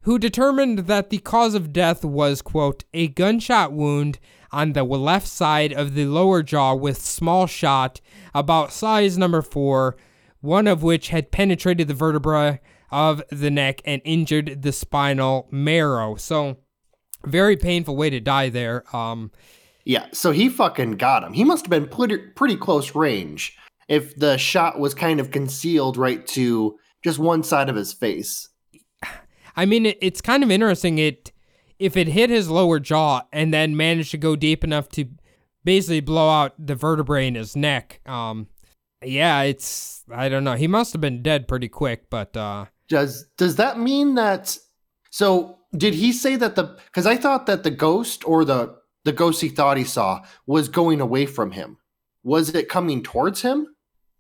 who 0.02 0.18
determined 0.18 0.80
that 0.80 1.10
the 1.10 1.18
cause 1.18 1.54
of 1.54 1.72
death 1.72 2.04
was, 2.04 2.42
quote, 2.42 2.84
a 2.92 3.06
gunshot 3.08 3.72
wound 3.72 4.18
on 4.50 4.72
the 4.72 4.82
left 4.82 5.28
side 5.28 5.72
of 5.72 5.94
the 5.94 6.04
lower 6.04 6.42
jaw 6.42 6.74
with 6.74 7.00
small 7.00 7.46
shot, 7.46 8.00
about 8.34 8.72
size 8.72 9.16
number 9.16 9.40
four, 9.40 9.96
one 10.40 10.66
of 10.66 10.82
which 10.82 11.08
had 11.08 11.30
penetrated 11.30 11.86
the 11.86 11.94
vertebra 11.94 12.58
of 12.90 13.22
the 13.30 13.50
neck 13.50 13.80
and 13.84 14.02
injured 14.04 14.62
the 14.62 14.72
spinal 14.72 15.46
marrow. 15.52 16.16
So, 16.16 16.58
very 17.24 17.56
painful 17.56 17.94
way 17.96 18.10
to 18.10 18.18
die 18.18 18.48
there. 18.48 18.84
Um, 18.94 19.30
yeah. 19.84 20.06
So 20.12 20.30
he 20.30 20.48
fucking 20.48 20.92
got 20.92 21.24
him. 21.24 21.32
He 21.32 21.44
must 21.44 21.64
have 21.64 21.70
been 21.70 21.88
pretty 21.88 22.18
pretty 22.18 22.56
close 22.56 22.94
range 22.94 23.56
if 23.88 24.16
the 24.16 24.36
shot 24.38 24.78
was 24.78 24.94
kind 24.94 25.20
of 25.20 25.30
concealed 25.30 25.96
right 25.96 26.26
to 26.28 26.78
just 27.02 27.18
one 27.18 27.42
side 27.42 27.68
of 27.68 27.76
his 27.76 27.92
face. 27.92 28.48
I 29.56 29.66
mean, 29.66 29.86
it, 29.86 29.98
it's 30.00 30.20
kind 30.20 30.42
of 30.42 30.50
interesting. 30.50 30.98
It 30.98 31.32
if 31.78 31.96
it 31.96 32.08
hit 32.08 32.30
his 32.30 32.48
lower 32.48 32.78
jaw 32.78 33.22
and 33.32 33.52
then 33.52 33.76
managed 33.76 34.12
to 34.12 34.18
go 34.18 34.36
deep 34.36 34.64
enough 34.64 34.88
to 34.90 35.06
basically 35.64 36.00
blow 36.00 36.30
out 36.30 36.54
the 36.58 36.74
vertebrae 36.74 37.26
in 37.26 37.34
his 37.34 37.56
neck, 37.56 38.00
um, 38.06 38.46
yeah, 39.04 39.42
it's 39.42 40.04
I 40.10 40.28
don't 40.28 40.44
know. 40.44 40.54
He 40.54 40.68
must 40.68 40.92
have 40.92 41.00
been 41.00 41.22
dead 41.22 41.48
pretty 41.48 41.68
quick, 41.68 42.08
but 42.08 42.36
uh, 42.36 42.66
Does 42.88 43.26
does 43.36 43.56
that 43.56 43.78
mean 43.78 44.14
that? 44.14 44.56
So 45.10 45.58
did 45.76 45.94
he 45.94 46.12
say 46.12 46.36
that 46.36 46.54
the? 46.54 46.78
Because 46.86 47.06
I 47.06 47.16
thought 47.16 47.46
that 47.46 47.64
the 47.64 47.70
ghost 47.70 48.26
or 48.26 48.44
the 48.44 48.76
the 49.04 49.12
ghost 49.12 49.40
he 49.40 49.48
thought 49.48 49.76
he 49.76 49.84
saw 49.84 50.22
was 50.46 50.68
going 50.68 51.00
away 51.00 51.26
from 51.26 51.52
him. 51.52 51.78
Was 52.22 52.54
it 52.54 52.68
coming 52.68 53.02
towards 53.02 53.42
him? 53.42 53.68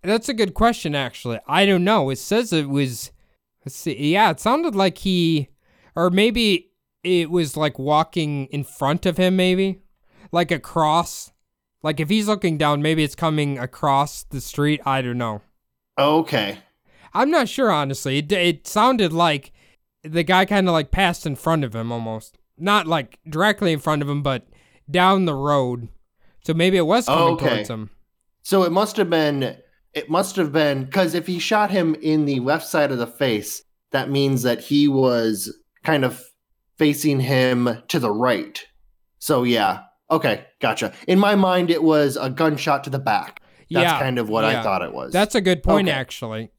that's 0.02 0.28
a 0.28 0.34
good 0.34 0.54
question. 0.54 0.94
Actually, 0.94 1.38
I 1.46 1.64
don't 1.64 1.84
know. 1.84 2.10
It 2.10 2.18
says 2.18 2.52
it 2.52 2.68
was. 2.68 3.12
Let's 3.64 3.76
see. 3.76 4.12
Yeah, 4.12 4.30
it 4.30 4.40
sounded 4.40 4.74
like 4.74 4.98
he, 4.98 5.48
or 5.94 6.10
maybe 6.10 6.72
it 7.04 7.30
was 7.30 7.56
like 7.56 7.78
walking 7.78 8.46
in 8.46 8.64
front 8.64 9.06
of 9.06 9.16
him, 9.16 9.36
maybe 9.36 9.82
like 10.32 10.50
across. 10.50 11.30
Like 11.82 12.00
if 12.00 12.08
he's 12.08 12.28
looking 12.28 12.58
down, 12.58 12.82
maybe 12.82 13.04
it's 13.04 13.14
coming 13.14 13.58
across 13.58 14.24
the 14.24 14.40
street. 14.40 14.80
I 14.84 15.02
don't 15.02 15.18
know. 15.18 15.42
Okay. 15.98 16.58
I'm 17.12 17.30
not 17.30 17.48
sure, 17.48 17.70
honestly. 17.70 18.18
It, 18.18 18.32
it 18.32 18.66
sounded 18.66 19.12
like 19.12 19.52
the 20.02 20.22
guy 20.22 20.44
kind 20.44 20.68
of 20.68 20.72
like 20.72 20.90
passed 20.90 21.26
in 21.26 21.36
front 21.36 21.64
of 21.64 21.74
him 21.74 21.92
almost. 21.92 22.38
Not 22.58 22.86
like 22.86 23.18
directly 23.28 23.72
in 23.72 23.78
front 23.78 24.02
of 24.02 24.08
him, 24.08 24.22
but 24.22 24.46
down 24.92 25.24
the 25.24 25.34
road. 25.34 25.88
So 26.44 26.54
maybe 26.54 26.76
it 26.76 26.86
was 26.86 27.06
coming 27.06 27.34
Okay. 27.34 27.48
towards 27.48 27.70
him. 27.70 27.90
So 28.42 28.62
it 28.64 28.72
must 28.72 28.96
have 28.96 29.10
been. 29.10 29.56
It 29.94 30.08
must 30.08 30.36
have 30.36 30.52
been 30.52 30.84
because 30.84 31.14
if 31.14 31.26
he 31.26 31.38
shot 31.38 31.70
him 31.70 31.94
in 31.96 32.24
the 32.24 32.40
left 32.40 32.66
side 32.66 32.90
of 32.92 32.98
the 32.98 33.06
face, 33.06 33.62
that 33.90 34.10
means 34.10 34.42
that 34.42 34.60
he 34.60 34.88
was 34.88 35.54
kind 35.84 36.04
of 36.04 36.22
facing 36.78 37.20
him 37.20 37.82
to 37.88 37.98
the 37.98 38.10
right. 38.10 38.64
So 39.18 39.42
yeah. 39.42 39.82
Okay, 40.10 40.44
gotcha. 40.60 40.92
In 41.06 41.18
my 41.18 41.34
mind, 41.36 41.70
it 41.70 41.82
was 41.82 42.16
a 42.20 42.28
gunshot 42.28 42.84
to 42.84 42.90
the 42.90 42.98
back. 42.98 43.40
That's 43.70 43.84
yeah. 43.92 43.98
kind 43.98 44.18
of 44.18 44.28
what 44.28 44.44
yeah. 44.44 44.60
I 44.60 44.62
thought 44.62 44.82
it 44.82 44.92
was. 44.92 45.12
That's 45.12 45.34
a 45.34 45.40
good 45.40 45.62
point, 45.62 45.88
Okay. 45.88 45.96
actually. 45.96 46.50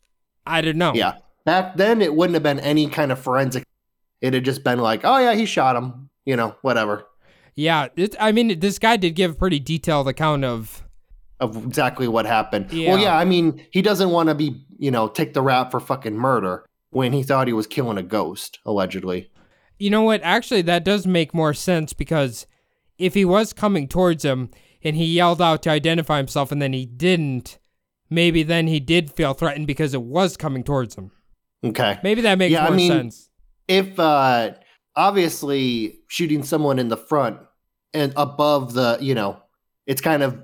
I 0.46 0.62
don't 0.62 0.78
know. 0.78 0.94
Yeah. 0.96 1.16
Back 1.46 1.76
then, 1.76 2.02
it 2.02 2.16
wouldn't 2.16 2.34
have 2.34 2.42
been 2.44 2.60
any 2.60 2.88
kind 2.88 3.12
of 3.12 3.20
forensic. 3.20 3.64
It 4.22 4.34
had 4.34 4.44
just 4.46 4.64
been 4.64 4.80
like, 4.80 5.02
oh, 5.04 5.18
yeah, 5.20 5.34
he 5.34 5.46
shot 5.46 5.76
him. 5.76 6.10
You 6.26 6.36
know, 6.36 6.56
whatever. 6.62 7.06
Yeah. 7.56 7.88
It, 7.96 8.16
I 8.20 8.32
mean, 8.32 8.60
this 8.60 8.80
guy 8.80 8.98
did 8.98 9.12
give 9.12 9.32
a 9.32 9.36
pretty 9.36 9.60
detailed 9.60 10.08
account 10.08 10.44
of. 10.44 10.84
Of 11.40 11.58
exactly 11.66 12.08
what 12.08 12.26
happened. 12.26 12.72
Yeah. 12.72 12.90
Well, 12.92 13.00
yeah, 13.00 13.18
I 13.18 13.26
mean, 13.26 13.66
he 13.72 13.82
doesn't 13.82 14.10
want 14.12 14.30
to 14.30 14.36
be, 14.36 14.66
you 14.78 14.92
know, 14.92 15.08
take 15.08 15.34
the 15.34 15.42
rap 15.42 15.72
for 15.72 15.80
fucking 15.80 16.16
murder 16.16 16.66
when 16.92 17.12
he 17.12 17.24
thought 17.24 17.48
he 17.48 17.54
was 17.54 17.68
killing 17.68 17.98
a 17.98 18.04
ghost, 18.04 18.60
allegedly. 18.66 19.30
You 19.78 19.90
know 19.90 20.04
what? 20.04 20.22
Actually, 20.24 20.62
that 20.64 20.86
does 20.86 21.06
make 21.06 21.34
more 21.34 21.54
sense 21.54 21.92
because 21.92 22.46
if 22.98 23.14
he 23.14 23.26
was 23.26 23.52
coming 23.52 23.88
towards 23.88 24.24
him 24.24 24.52
and 24.84 24.96
he 24.96 25.06
yelled 25.06 25.42
out 25.42 25.64
to 25.64 25.70
identify 25.70 26.18
himself 26.18 26.52
and 26.52 26.62
then 26.62 26.72
he 26.72 26.86
didn't, 26.86 27.58
maybe 28.10 28.44
then 28.44 28.68
he 28.68 28.80
did 28.80 29.12
feel 29.12 29.34
threatened 29.34 29.68
because 29.68 29.94
it 29.94 30.04
was 30.04 30.38
coming 30.38 30.64
towards 30.64 30.96
him. 30.96 31.12
Okay. 31.64 32.00
Maybe 32.04 32.22
that 32.22 32.38
makes 32.38 32.54
Yeah, 32.54 32.68
I 32.68 32.70
mean- 32.70 32.92
sense. 32.92 33.30
If, 33.68 33.98
uh, 34.00 34.52
obviously, 34.96 36.00
shooting 36.08 36.44
someone 36.44 36.80
in 36.80 36.90
the 36.90 36.98
front 36.98 37.40
and 37.94 38.14
above 38.16 38.74
the, 38.74 38.98
you 39.02 39.16
know, 39.16 39.42
it's 39.86 40.02
kind 40.02 40.24
of 40.24 40.42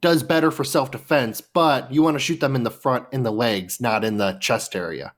does 0.00 0.22
better 0.22 0.50
for 0.50 0.64
self 0.64 0.90
defense, 0.90 1.40
but 1.40 1.92
you 1.92 2.02
want 2.02 2.14
to 2.14 2.18
shoot 2.18 2.40
them 2.40 2.56
in 2.56 2.62
the 2.62 2.70
front, 2.70 3.06
in 3.12 3.22
the 3.22 3.32
legs, 3.32 3.80
not 3.80 4.04
in 4.04 4.16
the 4.16 4.32
chest 4.40 4.74
area. 4.74 5.12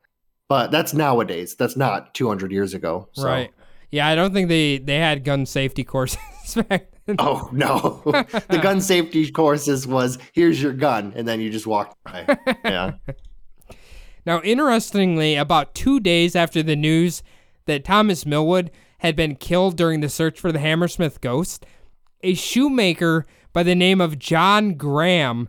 But 0.49 0.70
that's 0.70 0.93
nowadays. 0.93 1.55
That's 1.55 1.76
not 1.76 2.14
200 2.14 2.53
years 2.53 2.74
ago. 2.74 3.09
So. 3.12 3.24
Right. 3.24 3.51
Yeah, 3.91 4.07
I 4.09 4.14
don't 4.14 4.33
think 4.33 4.49
they 4.49 4.78
they 4.78 4.97
had 4.97 5.22
gun 5.22 5.45
safety 5.45 5.85
courses 5.85 6.18
back 6.68 6.91
then. 7.07 7.16
Oh 7.18 7.49
no! 7.53 8.01
the 8.49 8.59
gun 8.62 8.80
safety 8.80 9.30
courses 9.30 9.87
was 9.87 10.18
here's 10.33 10.62
your 10.62 10.72
gun, 10.72 11.12
and 11.14 11.28
then 11.28 11.41
you 11.41 11.51
just 11.51 11.66
walk 11.66 11.97
by. 12.05 12.39
Yeah. 12.64 12.93
Now, 14.24 14.41
interestingly, 14.43 15.35
about 15.35 15.74
two 15.74 15.99
days 15.99 16.37
after 16.37 16.62
the 16.62 16.76
news 16.76 17.24
that 17.67 17.85
Thomas 17.85 18.27
Millwood 18.27 18.71
had 18.99 19.17
been 19.17 19.37
killed 19.37 19.77
during 19.77 20.01
the 20.01 20.09
search 20.09 20.39
for 20.39 20.53
the 20.53 20.59
Hammersmith 20.59 21.21
ghost, 21.21 21.67
a 22.23 22.35
shoemaker 22.35 23.27
by 23.53 23.63
the 23.63 23.75
name 23.75 24.01
of 24.01 24.19
John 24.19 24.75
Graham 24.75 25.49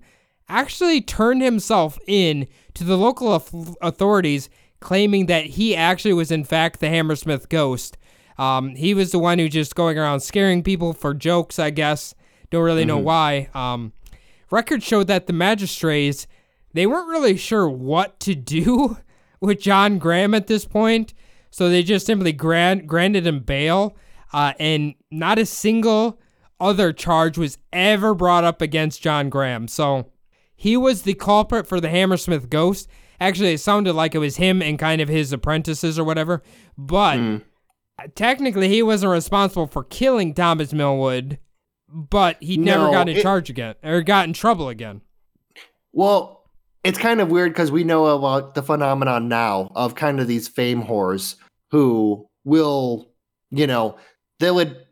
actually 0.49 1.01
turned 1.01 1.41
himself 1.41 1.97
in 2.07 2.47
to 2.73 2.83
the 2.83 2.97
local 2.97 3.33
authorities, 3.81 4.49
claiming 4.79 5.27
that 5.27 5.45
he 5.45 5.75
actually 5.75 6.13
was, 6.13 6.31
in 6.31 6.43
fact, 6.43 6.79
the 6.79 6.89
Hammersmith 6.89 7.49
ghost. 7.49 7.97
Um, 8.37 8.75
he 8.75 8.93
was 8.93 9.11
the 9.11 9.19
one 9.19 9.39
who 9.39 9.47
just 9.47 9.75
going 9.75 9.97
around 9.97 10.21
scaring 10.21 10.63
people 10.63 10.93
for 10.93 11.13
jokes, 11.13 11.59
I 11.59 11.69
guess. 11.69 12.15
Don't 12.49 12.63
really 12.63 12.85
know 12.85 12.97
why. 12.97 13.49
Um, 13.53 13.93
records 14.51 14.83
showed 14.83 15.07
that 15.07 15.27
the 15.27 15.33
magistrates 15.33 16.27
they 16.73 16.87
weren't 16.87 17.09
really 17.09 17.37
sure 17.37 17.69
what 17.69 18.19
to 18.21 18.35
do 18.35 18.97
with 19.39 19.61
John 19.61 19.99
Graham 19.99 20.33
at 20.33 20.47
this 20.47 20.65
point, 20.65 21.13
so 21.53 21.69
they 21.69 21.83
just 21.83 22.07
simply 22.07 22.33
grant, 22.33 22.87
granted 22.87 23.27
him 23.27 23.41
bail, 23.41 23.95
uh, 24.33 24.53
and 24.59 24.95
not 25.11 25.37
a 25.37 25.45
single 25.45 26.19
other 26.59 26.91
charge 26.91 27.37
was 27.37 27.59
ever 27.71 28.15
brought 28.15 28.43
up 28.43 28.59
against 28.59 29.03
John 29.03 29.29
Graham. 29.29 29.67
So 29.67 30.09
he 30.55 30.75
was 30.75 31.03
the 31.03 31.13
culprit 31.13 31.67
for 31.67 31.79
the 31.79 31.89
Hammersmith 31.89 32.49
ghost. 32.49 32.89
Actually, 33.19 33.53
it 33.53 33.59
sounded 33.59 33.93
like 33.93 34.15
it 34.15 34.19
was 34.19 34.37
him 34.37 34.61
and 34.63 34.79
kind 34.79 34.99
of 34.99 35.09
his 35.09 35.31
apprentices 35.31 35.99
or 35.99 36.03
whatever, 36.03 36.41
but 36.75 37.19
technically 38.15 38.69
he 38.69 38.81
wasn't 38.81 39.11
responsible 39.11 39.67
for 39.67 39.83
killing 39.83 40.33
Thomas 40.33 40.73
Millwood. 40.73 41.37
But 41.95 42.37
he 42.41 42.57
never 42.57 42.85
No, 42.85 42.91
got 42.91 43.07
in 43.09 43.17
it- 43.17 43.21
charge 43.21 43.51
again 43.51 43.75
or 43.83 44.01
got 44.01 44.27
in 44.27 44.33
trouble 44.33 44.67
again. 44.69 45.01
Well, 45.91 46.49
it's 46.83 46.97
kind 46.97 47.21
of 47.21 47.29
weird 47.29 47.53
because 47.53 47.71
we 47.71 47.83
know 47.83 48.07
about 48.07 48.55
the 48.55 48.63
phenomenon 48.63 49.27
now 49.27 49.71
of 49.75 49.93
kind 49.95 50.19
of 50.19 50.27
these 50.27 50.47
fame 50.47 50.81
whores 50.83 51.35
who 51.73 52.29
will, 52.43 53.09
you 53.49 53.65
know, 53.65 53.97
they 54.39 54.51
would 54.51 54.85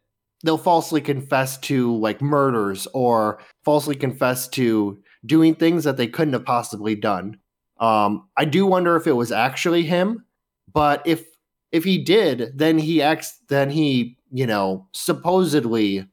they'll 0.43 0.57
falsely 0.57 0.99
confess 0.99 1.59
to 1.59 1.95
like 1.97 2.23
murders 2.23 2.87
or 2.95 3.39
falsely 3.63 3.95
confess 3.95 4.47
to 4.47 4.99
doing 5.23 5.53
things 5.53 5.83
that 5.83 5.95
they 5.95 6.07
couldn't 6.07 6.33
have 6.33 6.43
possibly 6.43 6.95
done. 6.95 7.37
Um, 7.79 8.27
I 8.35 8.45
do 8.45 8.65
wonder 8.65 8.95
if 8.95 9.05
it 9.05 9.11
was 9.11 9.31
actually 9.31 9.83
him, 9.83 10.25
but 10.73 11.03
if 11.05 11.23
if 11.71 11.83
he 11.83 11.99
did, 11.99 12.57
then 12.57 12.79
he 12.79 12.99
acts 12.99 13.39
then 13.47 13.69
he, 13.69 14.17
you 14.31 14.47
know, 14.47 14.87
supposedly 14.91 16.07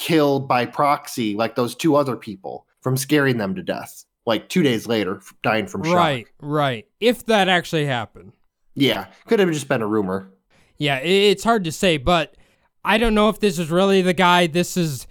killed 0.00 0.48
by 0.48 0.66
proxy 0.66 1.36
like 1.36 1.54
those 1.54 1.76
two 1.76 1.94
other 1.94 2.16
people 2.16 2.66
from 2.80 2.96
scaring 2.96 3.38
them 3.38 3.54
to 3.54 3.62
death 3.62 4.04
like 4.26 4.48
two 4.48 4.64
days 4.64 4.88
later 4.88 5.20
dying 5.44 5.68
from 5.68 5.84
shock 5.84 5.94
Right, 5.94 6.26
right. 6.40 6.86
If 6.98 7.26
that 7.26 7.48
actually 7.48 7.86
happened. 7.86 8.32
Yeah 8.80 9.06
could 9.26 9.40
have 9.40 9.50
just 9.50 9.68
been 9.68 9.82
a 9.82 9.86
rumor 9.86 10.30
Yeah, 10.78 10.98
it's 10.98 11.42
hard 11.42 11.64
to 11.64 11.72
say, 11.72 11.96
but 11.96 12.36
I 12.84 12.98
don't 12.98 13.14
know 13.14 13.28
if 13.28 13.40
this 13.40 13.58
is 13.58 13.68
really 13.70 14.00
the 14.00 14.14
guy. 14.14 14.46
This 14.46 14.76
is 14.76 15.06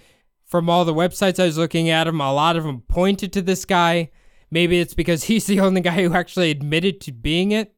from 0.45 0.69
all 0.69 0.85
the 0.85 0.93
websites 0.93 1.41
I 1.41 1.45
was 1.45 1.57
looking 1.57 1.89
at 1.89 2.07
him, 2.07 2.21
a 2.21 2.31
lot 2.31 2.55
of 2.55 2.63
them 2.63 2.81
pointed 2.87 3.33
to 3.33 3.41
this 3.41 3.65
guy. 3.65 4.09
Maybe 4.49 4.79
it's 4.79 4.93
because 4.93 5.23
he's 5.29 5.45
the 5.45 5.59
only 5.59 5.81
guy 5.81 6.01
who 6.03 6.13
actually 6.13 6.51
admitted 6.51 7.01
to 7.01 7.11
being 7.11 7.51
it. 7.51 7.73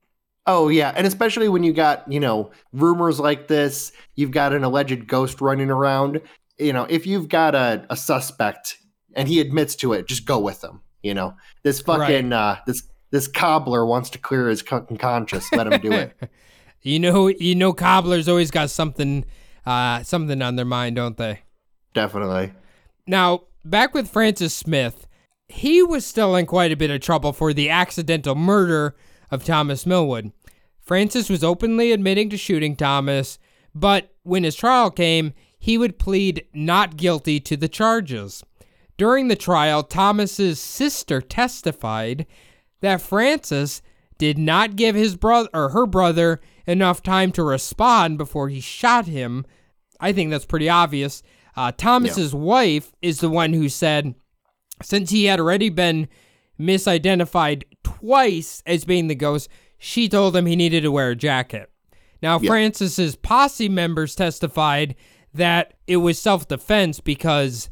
oh 0.46 0.70
yeah 0.70 0.94
and 0.96 1.06
especially 1.08 1.50
when 1.50 1.64
you 1.64 1.74
got 1.74 2.10
you 2.12 2.20
know 2.20 2.52
rumors 2.74 3.20
like 3.20 3.48
this 3.48 3.92
you've 4.16 4.32
got 4.32 4.54
an 4.54 4.64
alleged 4.64 5.08
ghost 5.08 5.42
running 5.42 5.70
around 5.72 6.22
you 6.60 6.72
know 6.74 6.86
if 6.90 7.06
you've 7.08 7.28
got 7.28 7.56
a, 7.56 7.86
a 7.90 7.96
suspect 7.98 8.78
and 9.16 9.28
he 9.28 9.40
admits 9.42 9.76
to 9.76 9.94
it 9.94 10.08
just 10.08 10.26
go 10.26 10.40
with 10.40 10.64
him 10.64 10.82
you 11.04 11.14
know 11.14 11.34
this 11.64 11.82
fucking 11.82 12.32
uh 12.34 12.58
this 12.68 12.84
this 13.12 13.28
cobbler 13.28 13.86
wants 13.86 14.10
to 14.12 14.18
clear 14.18 14.48
his 14.48 14.62
conscience 14.62 15.48
let 15.52 15.68
him 15.68 15.82
do 15.82 15.92
it 15.92 16.16
You 16.82 17.00
know, 17.00 17.28
you 17.28 17.56
know, 17.56 17.74
cobblers 17.74 18.30
always 18.30 18.52
got 18.52 18.70
something, 18.70 19.26
uh, 19.66 20.02
something 20.04 20.42
on 20.42 20.56
their 20.56 20.66
mind, 20.66 20.96
don't 20.96 21.18
they? 21.18 21.42
definitely 21.94 22.54
Now, 23.06 23.44
back 23.66 23.94
with 23.94 24.10
Francis 24.10 24.54
Smith, 24.54 25.08
he 25.48 25.82
was 25.82 26.06
still 26.06 26.36
in 26.36 26.46
quite 26.46 26.72
a 26.72 26.78
bit 26.78 26.92
of 26.92 27.02
trouble 27.02 27.34
for 27.34 27.54
the 27.54 27.70
accidental 27.70 28.36
murder 28.36 28.96
of 29.32 29.44
Thomas 29.44 29.86
Millwood. 29.86 30.32
Francis 30.80 31.30
was 31.30 31.44
openly 31.44 31.92
admitting 31.92 32.30
to 32.30 32.38
shooting 32.38 32.76
Thomas, 32.76 33.40
but 33.76 34.14
when 34.24 34.44
his 34.44 34.56
trial 34.56 34.92
came, 34.92 35.34
he 35.58 35.78
would 35.78 36.00
plead 36.00 36.46
not 36.54 36.98
guilty 36.98 37.40
to 37.42 37.58
the 37.58 37.68
charges. 37.68 38.44
During 38.98 39.28
the 39.28 39.36
trial, 39.36 39.84
Thomas's 39.84 40.60
sister 40.60 41.22
testified 41.22 42.26
that 42.82 43.02
Francis 43.02 43.82
did 44.18 44.38
not 44.38 44.76
give 44.76 44.96
his 44.96 45.16
brother 45.16 45.50
or 45.54 45.70
her 45.70 45.86
brother 45.86 46.40
enough 46.68 47.02
time 47.02 47.32
to 47.34 47.44
respond 47.44 48.18
before 48.18 48.50
he 48.50 48.60
shot 48.60 49.06
him. 49.06 49.46
I 50.00 50.14
think 50.14 50.30
that's 50.30 50.46
pretty 50.46 50.70
obvious. 50.70 51.24
Uh, 51.56 51.72
Thomas's 51.76 52.34
wife 52.34 52.92
is 53.02 53.20
the 53.20 53.30
one 53.30 53.54
who 53.54 53.70
said, 53.70 54.16
since 54.82 55.10
he 55.10 55.26
had 55.26 55.40
already 55.40 55.70
been 55.70 56.08
misidentified 56.60 57.64
twice 57.84 58.62
as 58.66 58.86
being 58.86 59.08
the 59.08 59.16
ghost, 59.16 59.50
she 59.78 60.08
told 60.08 60.36
him 60.36 60.46
he 60.46 60.56
needed 60.56 60.82
to 60.84 60.92
wear 60.92 61.12
a 61.12 61.16
jacket. 61.16 61.70
Now, 62.22 62.40
Yeah. 62.40 62.50
Francis's 62.50 63.16
posse 63.16 63.70
members 63.70 64.16
testified 64.16 64.96
that 65.34 65.74
it 65.88 65.98
was 65.98 66.20
self 66.20 66.48
defense 66.48 67.00
because 67.00 67.70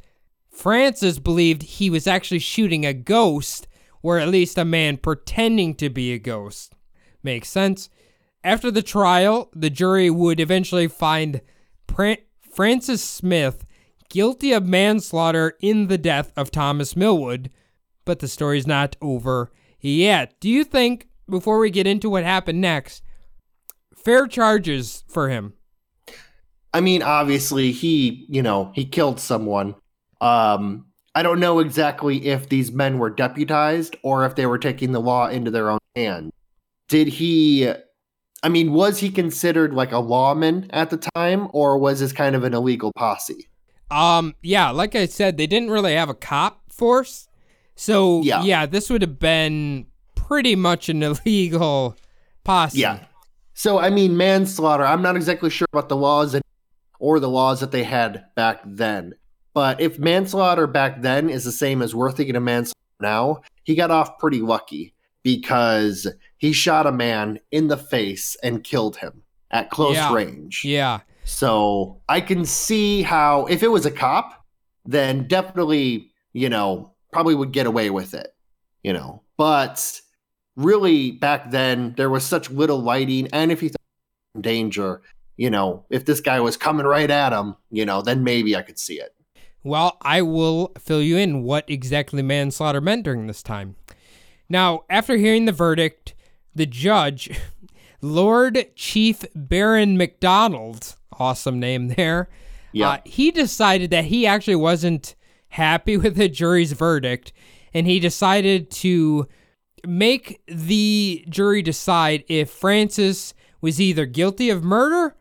Francis 0.50 1.20
believed 1.20 1.64
he 1.64 1.90
was 1.90 2.08
actually 2.08 2.40
shooting 2.40 2.86
a 2.86 2.94
ghost, 2.94 3.68
or 4.02 4.20
at 4.20 4.30
least 4.30 4.58
a 4.58 4.66
man 4.66 4.98
pretending 4.98 5.76
to 5.76 5.90
be 5.90 6.14
a 6.14 6.20
ghost. 6.20 6.74
Makes 7.24 7.50
sense. 7.50 7.90
After 8.44 8.72
the 8.72 8.84
trial, 8.84 9.50
the 9.54 9.70
jury 9.70 10.10
would 10.10 10.40
eventually 10.40 10.88
find 10.88 11.42
Francis 12.54 13.04
Smith 13.04 13.66
guilty 14.10 14.54
of 14.54 14.66
manslaughter 14.66 15.58
in 15.62 15.88
the 15.88 15.98
death 15.98 16.32
of 16.38 16.52
Thomas 16.52 16.96
Millwood, 16.96 17.50
but 18.06 18.20
the 18.20 18.28
story's 18.28 18.68
not 18.68 18.96
over 19.02 19.52
yet. 19.80 20.40
Do 20.40 20.50
you 20.50 20.64
think, 20.64 21.08
before 21.30 21.60
we 21.60 21.70
get 21.70 21.88
into 21.88 22.10
what 22.10 22.24
happened 22.24 22.62
next, 22.62 23.04
fair 23.94 24.28
charges 24.28 25.04
for 25.08 25.30
him? 25.30 25.54
I 26.74 26.82
mean, 26.82 27.02
obviously 27.02 27.72
he, 27.72 28.26
you 28.30 28.42
know, 28.42 28.72
he 28.76 28.86
killed 28.86 29.20
someone. 29.20 29.76
Um, 30.22 30.87
I 31.18 31.24
don't 31.24 31.40
know 31.40 31.58
exactly 31.58 32.28
if 32.28 32.48
these 32.50 32.72
men 32.72 33.00
were 33.00 33.10
deputized 33.10 33.96
or 34.04 34.24
if 34.26 34.36
they 34.36 34.46
were 34.46 34.60
taking 34.60 34.92
the 34.92 35.02
law 35.02 35.28
into 35.28 35.50
their 35.50 35.72
own 35.72 35.80
hands. 35.96 36.32
Did 36.88 37.08
he 37.08 37.72
I 38.44 38.50
mean, 38.50 38.72
was 38.72 39.00
he 39.00 39.10
considered 39.10 39.74
like 39.74 39.92
a 39.92 39.98
lawman 39.98 40.70
at 40.70 40.92
the 40.92 40.98
time 41.16 41.48
or 41.54 41.78
was 41.80 42.00
this 42.02 42.14
kind 42.14 42.36
of 42.36 42.44
an 42.44 42.54
illegal 42.54 42.92
posse? 42.96 43.50
Um, 43.90 44.36
yeah, 44.44 44.70
like 44.70 44.94
I 44.96 45.08
said, 45.08 45.38
they 45.38 45.48
didn't 45.48 45.72
really 45.72 45.96
have 45.96 46.10
a 46.10 46.14
cop 46.14 46.72
force. 46.72 47.28
So, 47.76 48.22
yeah, 48.22 48.44
Yeah. 48.44 48.66
this 48.68 48.90
would 48.92 49.02
have 49.02 49.18
been 49.18 49.88
pretty 50.14 50.56
much 50.56 50.88
an 50.88 51.02
illegal 51.26 51.96
posse. 52.44 52.78
Yeah. 52.80 53.00
So 53.56 53.80
I 53.80 53.90
mean, 53.90 54.18
manslaughter. 54.18 54.86
I'm 54.86 55.02
not 55.02 55.16
exactly 55.16 55.50
sure 55.50 55.68
about 55.74 55.90
the 55.90 55.98
laws 55.98 56.36
and 56.36 56.44
or 57.00 57.20
the 57.20 57.30
laws 57.30 57.60
that 57.62 57.72
they 57.72 57.84
had 57.84 58.26
back 58.36 58.62
then. 58.64 59.16
But 59.58 59.82
if 59.82 59.98
manslaughter 59.98 60.68
back 60.68 61.02
then 61.02 61.32
is 61.32 61.44
the 61.44 61.52
same 61.52 61.82
as 61.82 61.96
we're 61.96 62.12
thinking 62.12 62.36
of 62.36 62.44
manslaughter 62.44 62.78
now, 63.00 63.42
he 63.64 63.74
got 63.74 63.90
off 63.90 64.20
pretty 64.20 64.40
lucky 64.40 64.94
because 65.24 66.06
he 66.38 66.54
shot 66.54 66.86
a 66.86 66.92
man 66.92 67.40
in 67.50 67.68
the 67.68 67.76
face 67.76 68.38
and 68.44 68.64
killed 68.64 68.98
him 68.98 69.24
at 69.50 69.72
close 69.72 69.96
Yeah. 69.96 70.14
range. 70.14 70.64
Yeah. 70.64 71.00
So 71.24 72.02
I 72.08 72.22
can 72.22 72.46
see 72.46 73.02
how 73.02 73.48
if 73.48 73.64
it 73.64 73.70
was 73.70 73.88
a 73.88 73.90
cop, 73.90 74.46
then 74.86 75.28
definitely, 75.28 76.12
you 76.34 76.50
know, 76.50 76.94
probably 77.12 77.34
would 77.34 77.52
get 77.52 77.66
away 77.66 77.90
with 77.90 78.14
it, 78.14 78.36
you 78.84 78.94
know. 78.94 79.24
But 79.38 80.02
really 80.56 81.10
back 81.10 81.50
then 81.50 81.96
there 81.98 82.12
was 82.12 82.24
such 82.24 82.52
little 82.52 82.78
lighting 82.80 83.28
and 83.34 83.52
if 83.52 83.62
he 83.62 83.70
thought 83.70 83.82
in 84.36 84.42
danger, 84.42 85.02
you 85.36 85.50
know, 85.50 85.84
if 85.90 86.06
this 86.06 86.22
guy 86.22 86.40
was 86.42 86.58
coming 86.58 86.86
right 86.86 87.10
at 87.10 87.34
him, 87.34 87.56
you 87.72 87.88
know, 87.88 88.04
then 88.04 88.24
maybe 88.24 88.56
I 88.56 88.62
could 88.62 88.78
see 88.78 89.00
it. 89.00 89.16
Well, 89.68 89.98
I 90.02 90.22
will 90.22 90.72
fill 90.80 91.02
you 91.02 91.18
in 91.18 91.44
what 91.44 91.70
exactly 91.70 92.22
manslaughter 92.22 92.82
meant 92.82 93.04
during 93.04 93.28
this 93.28 93.44
time. 93.44 93.76
Now, 94.50 94.84
after 94.90 95.18
hearing 95.18 95.46
the 95.46 95.52
verdict, 95.52 96.16
the 96.56 96.66
judge, 96.66 97.30
Lord 98.02 98.66
Chief 98.76 99.26
Baron 99.36 99.98
MacDonald, 99.98 100.96
awesome 101.20 101.60
name 101.60 101.90
there, 101.90 102.30
Yeah. 102.72 102.90
uh, 102.90 102.98
he 103.06 103.32
decided 103.32 103.90
that 103.92 104.06
he 104.06 104.26
actually 104.26 104.56
wasn't 104.56 105.16
happy 105.50 105.98
with 105.98 106.16
the 106.16 106.30
jury's 106.30 106.72
verdict, 106.72 107.34
and 107.74 107.88
he 107.88 108.00
decided 108.00 108.72
to 108.72 109.28
make 109.86 110.42
the 110.48 111.26
jury 111.30 111.62
decide 111.62 112.24
if 112.28 112.50
Francis 112.50 113.34
was 113.62 113.82
either 113.82 114.06
guilty 114.06 114.50
of 114.50 114.64
murder 114.64 115.16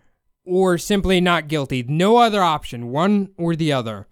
or 0.44 0.78
simply 0.78 1.20
not 1.20 1.48
guilty. 1.48 1.82
No 1.82 2.18
other 2.18 2.42
option, 2.42 2.88
one 2.90 3.30
or 3.36 3.56
the 3.56 3.72
other. 3.72 4.06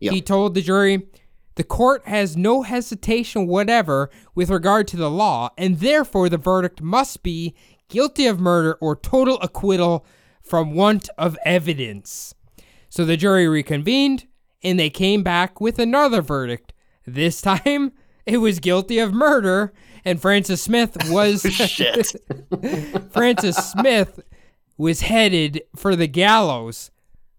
Yeah. 0.00 0.12
He 0.12 0.20
told 0.20 0.54
the 0.54 0.62
jury, 0.62 1.08
the 1.56 1.64
court 1.64 2.06
has 2.06 2.36
no 2.36 2.62
hesitation 2.62 3.46
whatever 3.46 4.10
with 4.34 4.50
regard 4.50 4.86
to 4.88 4.96
the 4.96 5.10
law, 5.10 5.50
and 5.56 5.80
therefore 5.80 6.28
the 6.28 6.36
verdict 6.36 6.82
must 6.82 7.22
be 7.22 7.54
guilty 7.88 8.26
of 8.26 8.38
murder 8.38 8.74
or 8.80 8.94
total 8.94 9.38
acquittal 9.40 10.04
from 10.42 10.74
want 10.74 11.08
of 11.16 11.38
evidence. 11.44 12.34
So 12.88 13.04
the 13.04 13.16
jury 13.16 13.48
reconvened, 13.48 14.26
and 14.62 14.78
they 14.78 14.90
came 14.90 15.22
back 15.22 15.60
with 15.60 15.78
another 15.78 16.22
verdict. 16.22 16.72
This 17.06 17.40
time, 17.40 17.92
it 18.26 18.38
was 18.38 18.58
guilty 18.58 18.98
of 18.98 19.12
murder, 19.12 19.72
and 20.04 20.20
Francis 20.20 20.62
Smith 20.62 20.96
was 21.10 21.42
Shit. 21.50 22.14
Francis 23.12 23.56
Smith 23.56 24.20
was 24.76 25.00
headed 25.00 25.62
for 25.74 25.96
the 25.96 26.06
gallows. 26.06 26.90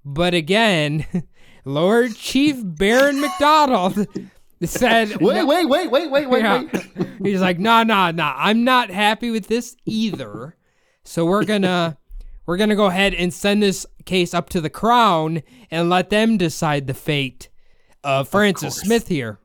But 0.04 0.34
again, 0.34 1.06
Lord 1.68 2.16
Chief 2.16 2.56
Baron 2.64 3.20
McDonald 3.20 4.08
said, 4.64 5.18
wait, 5.22 5.44
wait, 5.46 5.66
wait, 5.66 5.92
wait, 5.92 6.10
wait, 6.10 6.30
wait, 6.30 6.42
Yeah. 6.42 6.64
wait. 6.64 7.08
He's 7.24 7.42
like, 7.42 7.60
nah, 7.60 7.84
nah, 7.84 8.12
nah. 8.12 8.34
I'm 8.38 8.64
not 8.64 8.90
happy 8.90 9.32
with 9.32 9.48
this 9.48 9.76
either. 9.86 10.56
So 11.04 11.26
we're 11.26 11.46
gonna 11.46 11.98
we're 12.46 12.58
gonna 12.58 12.76
go 12.76 12.86
ahead 12.86 13.14
and 13.14 13.34
send 13.34 13.62
this 13.62 13.86
case 14.06 14.34
up 14.34 14.50
to 14.52 14.62
the 14.62 14.70
crown 14.70 15.44
and 15.70 15.90
let 15.90 16.10
them 16.10 16.38
decide 16.38 16.88
the 16.88 16.94
fate 16.94 17.50
of 18.04 18.30
Francis 18.30 18.76
course. 18.76 18.86
Smith 18.86 19.08
here. 19.08 19.40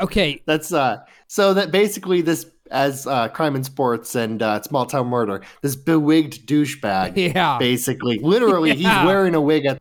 Okay, 0.00 0.42
That's 0.46 0.72
uh 0.72 0.98
so 1.28 1.54
that 1.54 1.70
basically 1.70 2.20
this 2.22 2.46
as 2.70 3.06
uh 3.06 3.28
crime 3.28 3.54
and 3.54 3.64
sports 3.64 4.14
and 4.14 4.42
uh 4.42 4.60
small 4.62 4.84
town 4.86 5.06
murder, 5.08 5.42
this 5.62 5.76
bewigged 5.76 6.44
douchebag 6.46 7.34
yeah. 7.34 7.56
basically 7.58 8.18
literally 8.18 8.72
Yeah. 8.72 9.00
he's 9.00 9.06
wearing 9.06 9.34
a 9.34 9.40
wig 9.40 9.64
at 9.66 9.80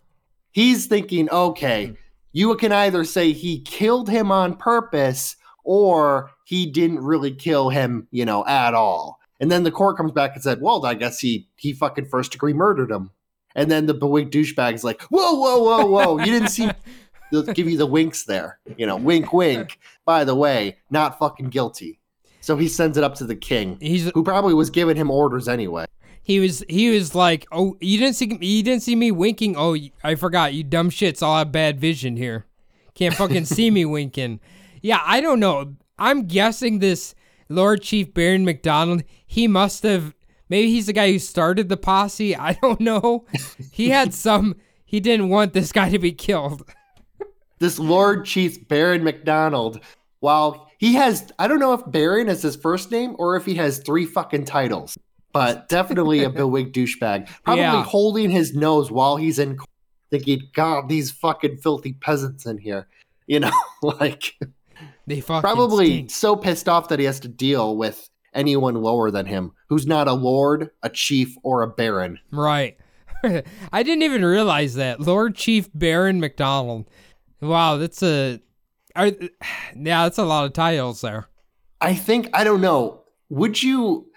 he's 0.52 0.86
thinking 0.88 1.30
okay 1.30 1.86
mm-hmm. 1.86 1.94
you 2.32 2.56
can 2.56 2.72
either 2.72 3.04
say 3.04 3.32
he 3.32 3.62
killed 3.62 4.10
him 4.10 4.32
on 4.32 4.56
purpose 4.56 5.36
or 5.64 6.32
he 6.46 6.66
didn't 6.66 7.00
really 7.00 7.32
kill 7.34 7.70
him 7.70 8.08
you 8.12 8.26
know 8.26 8.46
at 8.46 8.74
all. 8.74 9.20
And 9.40 9.52
then 9.52 9.64
the 9.64 9.72
court 9.72 9.98
comes 9.98 10.12
back 10.12 10.34
and 10.34 10.44
said 10.44 10.62
well 10.62 10.86
i 10.86 10.94
guess 10.94 11.20
he 11.20 11.48
he 11.56 11.74
fucking 11.74 12.06
first 12.06 12.32
degree 12.32 12.54
murdered 12.54 12.92
him. 12.92 13.12
And 13.56 13.70
then 13.70 13.86
the 13.86 13.96
bewigged 13.96 14.32
douchebag 14.32 14.74
is 14.74 14.84
like 14.84 15.02
whoa 15.04 15.34
whoa 15.34 15.60
whoa 15.60 15.86
whoa. 15.86 16.20
You 16.20 16.32
didn't 16.32 16.50
see 16.50 16.70
they'll 17.32 17.44
give 17.44 17.70
you 17.70 17.78
the 17.78 17.86
winks 17.86 18.26
there 18.26 18.60
you 18.78 18.86
know 18.86 18.98
wink 18.98 19.34
wink. 19.34 19.80
By 20.06 20.26
the 20.26 20.36
way 20.36 20.78
not 20.90 21.18
fucking 21.18 21.50
guilty 21.50 22.01
so 22.42 22.58
he 22.58 22.68
sends 22.68 22.98
it 22.98 23.04
up 23.04 23.16
to 23.16 23.24
the 23.24 23.36
king 23.36 23.78
He's 23.80 24.12
who 24.12 24.24
probably 24.24 24.54
was 24.54 24.70
giving 24.70 24.98
him 24.98 25.10
orders 25.10 25.48
anyway 25.48 25.86
he 26.24 26.40
was 26.40 26.64
he 26.70 26.90
was 26.92 27.16
like, 27.16 27.48
"Oh, 27.52 27.78
you 27.82 27.98
didn't 27.98 28.16
see 28.16 28.38
you 28.40 28.64
didn't 28.64 28.84
see 28.84 28.96
me 28.96 29.12
winking. 29.12 29.56
Oh, 29.58 29.76
I 30.04 30.16
forgot. 30.16 30.54
You 30.54 30.64
dumb 30.64 30.90
shits 30.90 31.24
all 31.24 31.38
have 31.38 31.52
bad 31.52 31.80
vision 31.80 32.16
here. 32.16 32.46
Can't 32.94 33.16
fucking 33.16 33.46
see 33.46 33.72
me 33.72 33.86
winking." 33.98 34.40
Yeah, 34.82 35.02
I 35.04 35.22
don't 35.22 35.40
know. 35.40 35.76
I'm 36.00 36.28
guessing 36.28 36.80
this 36.80 37.16
Lord 37.50 37.82
Chief 37.82 38.14
Baron 38.14 38.46
McDonald, 38.46 39.04
he 39.26 39.48
must 39.48 39.84
have 39.84 40.16
maybe 40.50 40.70
he's 40.70 40.88
the 40.88 40.94
guy 40.94 41.12
who 41.12 41.20
started 41.20 41.70
the 41.70 41.78
posse. 41.78 42.36
I 42.38 42.54
don't 42.54 42.80
know. 42.80 43.26
He 43.72 43.90
had 43.90 44.14
some 44.26 44.56
he 44.86 45.00
didn't 45.00 45.30
want 45.30 45.54
this 45.54 45.72
guy 45.72 45.90
to 45.90 46.00
be 46.00 46.12
killed. 46.12 46.70
this 47.60 47.80
Lord 47.80 48.26
Chief 48.26 48.68
Baron 48.68 49.04
McDonald, 49.04 49.80
while 50.20 50.71
he 50.82 50.94
has, 50.96 51.32
I 51.38 51.48
don't 51.48 51.60
know 51.60 51.74
if 51.74 51.82
Baron 51.86 52.28
is 52.28 52.42
his 52.42 52.56
first 52.56 52.90
name 52.92 53.16
or 53.20 53.36
if 53.36 53.46
he 53.46 53.54
has 53.56 53.78
three 53.78 54.08
fucking 54.08 54.46
titles, 54.46 54.98
but 55.32 55.70
definitely 55.70 56.24
a 56.24 56.30
bewigged 56.32 56.74
douchebag. 56.74 57.30
Probably 57.44 57.62
Yeah. 57.62 57.84
holding 57.84 58.32
his 58.32 58.56
nose 58.56 58.90
while 58.92 59.16
he's 59.16 59.38
in 59.38 59.58
court, 59.58 59.70
thinking, 60.10 60.42
God, 60.56 60.90
these 60.90 61.12
fucking 61.12 61.58
filthy 61.58 61.94
peasants 61.94 62.48
in 62.48 62.58
here. 62.58 62.88
You 63.28 63.42
know, 63.42 63.52
like 63.84 64.34
They 65.06 65.22
fucking 65.22 65.42
probably 65.42 65.86
stink. 65.86 66.10
so 66.10 66.36
pissed 66.36 66.68
off 66.68 66.90
that 66.90 66.98
he 66.98 67.06
has 67.06 67.20
to 67.20 67.28
deal 67.28 67.78
with 67.78 68.10
anyone 68.34 68.74
lower 68.74 69.12
than 69.12 69.28
him 69.28 69.52
who's 69.70 69.86
not 69.86 70.08
a 70.08 70.14
lord, 70.14 70.72
a 70.82 70.90
chief, 70.90 71.36
or 71.44 71.62
a 71.62 71.68
baron. 71.68 72.18
Right. 72.32 72.76
I 73.24 73.84
didn't 73.84 74.02
even 74.02 74.26
realize 74.26 74.74
that. 74.74 75.00
Lord 75.00 75.36
Chief 75.36 75.70
Baron 75.76 76.20
McDonald. 76.20 76.90
Wow, 77.40 77.78
that's 77.78 78.02
a 78.02 78.40
are, 78.96 79.08
yeah, 79.76 80.04
that's 80.04 80.18
a 80.18 80.24
lot 80.26 80.46
of 80.46 80.54
titles 80.54 81.02
there. 81.02 81.28
I 81.80 81.96
think 81.96 82.30
I 82.34 82.44
don't 82.44 82.62
know. 82.62 83.04
Would 83.30 83.62
you 83.64 84.08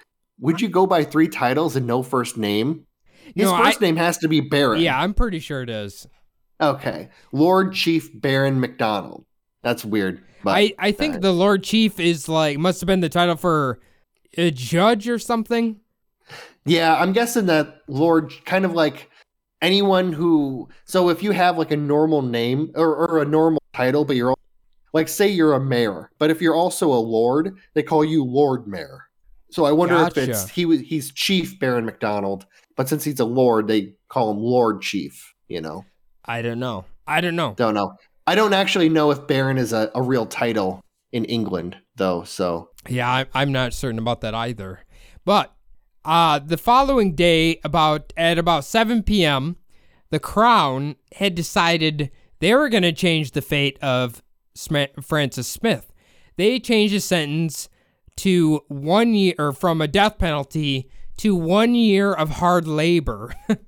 would 0.40 0.60
you 0.60 0.68
go 0.68 0.86
by 0.86 1.04
three 1.04 1.28
titles 1.28 1.76
and 1.76 1.86
no 1.86 2.02
first 2.02 2.36
name? 2.36 2.86
His 3.34 3.46
No, 3.46 3.56
first 3.56 3.82
I- 3.82 3.86
name 3.86 3.96
has 3.96 4.18
to 4.18 4.28
be 4.28 4.40
Baron. 4.40 4.80
Yeah, 4.82 5.00
I'm 5.00 5.14
pretty 5.14 5.38
sure 5.38 5.62
it 5.62 5.70
is. 5.70 6.06
Okay. 6.60 7.08
Lord 7.32 7.72
Chief 7.74 8.10
Baron 8.14 8.60
McDonald. 8.60 9.24
That's 9.62 9.84
weird. 9.84 10.22
But 10.42 10.50
I, 10.56 10.74
I 10.78 10.92
think 10.92 11.20
the 11.22 11.32
Lord 11.32 11.64
Chief 11.64 11.98
is 11.98 12.28
like 12.28 12.58
must 12.58 12.80
have 12.80 12.86
been 12.86 13.00
the 13.00 13.08
title 13.08 13.36
for 13.36 13.80
a 14.36 14.50
judge 14.50 15.08
or 15.08 15.18
something. 15.18 15.80
yeah, 16.66 16.94
I'm 16.96 17.12
guessing 17.12 17.46
that 17.46 17.80
Lord 17.88 18.32
kind 18.44 18.64
of 18.64 18.72
like 18.72 19.10
anyone 19.62 20.12
who 20.12 20.68
so 20.84 21.08
if 21.08 21.22
you 21.22 21.30
have 21.30 21.56
like 21.56 21.70
a 21.70 21.76
normal 21.76 22.20
name 22.22 22.72
or, 22.74 22.94
or 22.94 23.22
a 23.22 23.24
normal 23.24 23.62
title, 23.72 24.04
but 24.04 24.16
you're 24.16 24.34
like 24.94 25.08
say 25.08 25.28
you're 25.28 25.52
a 25.52 25.60
mayor, 25.60 26.10
but 26.18 26.30
if 26.30 26.40
you're 26.40 26.54
also 26.54 26.90
a 26.90 26.94
lord, 26.94 27.58
they 27.74 27.82
call 27.82 28.04
you 28.04 28.24
Lord 28.24 28.66
Mayor. 28.66 29.02
So 29.50 29.66
I 29.66 29.72
wonder 29.72 29.96
if 30.06 30.16
it's 30.16 30.48
he 30.48 30.64
was 30.64 30.80
he's 30.80 31.12
Chief 31.12 31.58
Baron 31.58 31.84
McDonald, 31.84 32.46
but 32.76 32.88
since 32.88 33.04
he's 33.04 33.20
a 33.20 33.24
lord, 33.24 33.68
they 33.68 33.92
call 34.08 34.30
him 34.30 34.38
Lord 34.38 34.80
Chief. 34.80 35.34
You 35.48 35.60
know, 35.60 35.84
I 36.24 36.40
don't 36.40 36.58
know. 36.58 36.86
I 37.06 37.20
don't 37.20 37.36
know. 37.36 37.54
don't 37.58 37.74
know. 37.74 37.94
I 38.26 38.34
don't 38.34 38.54
actually 38.54 38.88
know 38.88 39.10
if 39.10 39.26
Baron 39.26 39.58
is 39.58 39.74
a, 39.74 39.90
a 39.94 40.00
real 40.00 40.24
title 40.24 40.80
in 41.12 41.26
England, 41.26 41.76
though. 41.96 42.24
So 42.24 42.70
Yeah, 42.88 43.08
I, 43.08 43.26
I'm 43.34 43.52
not 43.52 43.74
certain 43.74 43.98
about 43.98 44.22
that 44.22 44.34
either. 44.34 44.80
But 45.24 45.54
uh, 46.04 46.38
the 46.38 46.56
following 46.56 47.14
day, 47.14 47.60
about 47.64 48.12
at 48.16 48.38
about 48.38 48.64
7 48.64 49.02
p.m., 49.02 49.56
the 50.10 50.18
Crown 50.20 50.96
had 51.16 51.34
decided 51.34 52.10
they 52.40 52.54
were 52.54 52.68
going 52.68 52.82
to 52.82 52.92
change 52.92 53.32
the 53.32 53.42
fate 53.42 53.78
of 53.82 54.22
Francis 54.56 55.46
Smith. 55.48 55.92
They 56.36 56.58
changed 56.60 56.92
his 56.94 57.04
sentence 57.04 57.68
to 58.16 58.62
one 58.68 59.14
year, 59.14 59.34
or 59.38 59.52
from 59.52 59.80
a 59.80 59.88
death 59.88 60.18
penalty 60.18 60.88
to 61.18 61.34
one 61.34 61.74
year 61.74 62.12
of 62.12 62.30
hard 62.30 62.66
labor. 62.66 63.34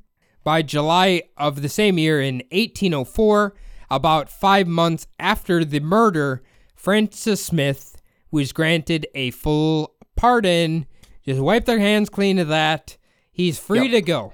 By 0.45 0.63
July 0.63 1.23
of 1.37 1.61
the 1.63 1.69
same 1.69 1.99
year 1.99 2.21
in 2.21 2.37
1804, 2.53 3.55
about 3.91 4.29
five 4.31 4.69
months 4.69 5.09
after 5.19 5.65
the 5.65 5.81
murder, 5.81 6.43
Francis 6.77 7.45
Smith 7.45 8.01
was 8.31 8.53
granted 8.53 9.09
a 9.15 9.33
full 9.33 9.97
pardon. 10.15 10.87
Just 11.25 11.41
wipe 11.41 11.65
their 11.65 11.81
hands 11.81 12.09
clean 12.09 12.39
of 12.39 12.47
that. 12.49 12.97
He's 13.33 13.59
free 13.59 13.83
Yep. 13.89 13.91
to 13.91 14.01
go. 14.03 14.33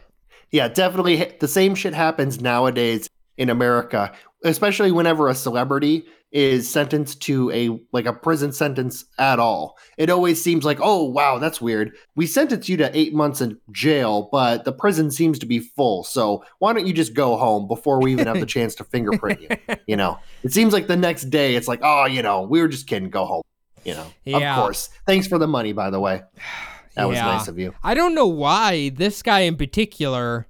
yeah, 0.50 0.68
definitely 0.68 1.32
the 1.40 1.48
same 1.48 1.74
shit 1.74 1.94
happens 1.94 2.42
nowadays 2.42 3.08
in 3.38 3.48
America, 3.48 4.12
especially 4.44 4.92
whenever 4.92 5.28
a 5.28 5.34
celebrity 5.34 6.04
is 6.32 6.68
sentenced 6.68 7.20
to 7.22 7.50
a 7.50 7.78
like 7.92 8.06
a 8.06 8.12
prison 8.12 8.52
sentence 8.52 9.04
at 9.18 9.38
all. 9.38 9.76
It 9.98 10.08
always 10.08 10.42
seems 10.42 10.64
like, 10.64 10.78
oh 10.80 11.04
wow, 11.04 11.38
that's 11.38 11.60
weird. 11.60 11.94
We 12.16 12.26
sentenced 12.26 12.68
you 12.68 12.78
to 12.78 12.90
eight 12.98 13.14
months 13.14 13.40
in 13.42 13.58
jail, 13.70 14.30
but 14.32 14.64
the 14.64 14.72
prison 14.72 15.10
seems 15.10 15.38
to 15.40 15.46
be 15.46 15.58
full. 15.60 16.04
So 16.04 16.42
why 16.58 16.72
don't 16.72 16.86
you 16.86 16.94
just 16.94 17.12
go 17.12 17.36
home 17.36 17.68
before 17.68 18.00
we 18.00 18.12
even 18.12 18.26
have 18.26 18.40
the 18.40 18.46
chance 18.46 18.74
to 18.76 18.84
fingerprint 18.84 19.42
you? 19.42 19.76
You 19.86 19.96
know, 19.96 20.18
it 20.42 20.52
seems 20.52 20.72
like 20.72 20.86
the 20.86 20.96
next 20.96 21.24
day 21.24 21.54
it's 21.54 21.68
like, 21.68 21.80
oh, 21.82 22.06
you 22.06 22.22
know, 22.22 22.42
we 22.42 22.60
were 22.60 22.68
just 22.68 22.86
kidding. 22.86 23.10
Go 23.10 23.26
home. 23.26 23.42
You 23.84 23.94
know, 23.94 24.06
Yeah. 24.24 24.56
of 24.56 24.62
course. 24.62 24.88
Thanks 25.06 25.26
for 25.26 25.38
the 25.38 25.46
money, 25.46 25.72
by 25.72 25.90
the 25.90 26.00
way. 26.00 26.22
That 26.94 27.08
was 27.08 27.16
nice 27.18 27.48
of 27.48 27.58
you. 27.58 27.74
I 27.82 27.94
don't 27.94 28.14
know 28.14 28.26
why 28.26 28.90
this 28.90 29.22
guy 29.22 29.40
in 29.40 29.56
particular, 29.56 30.46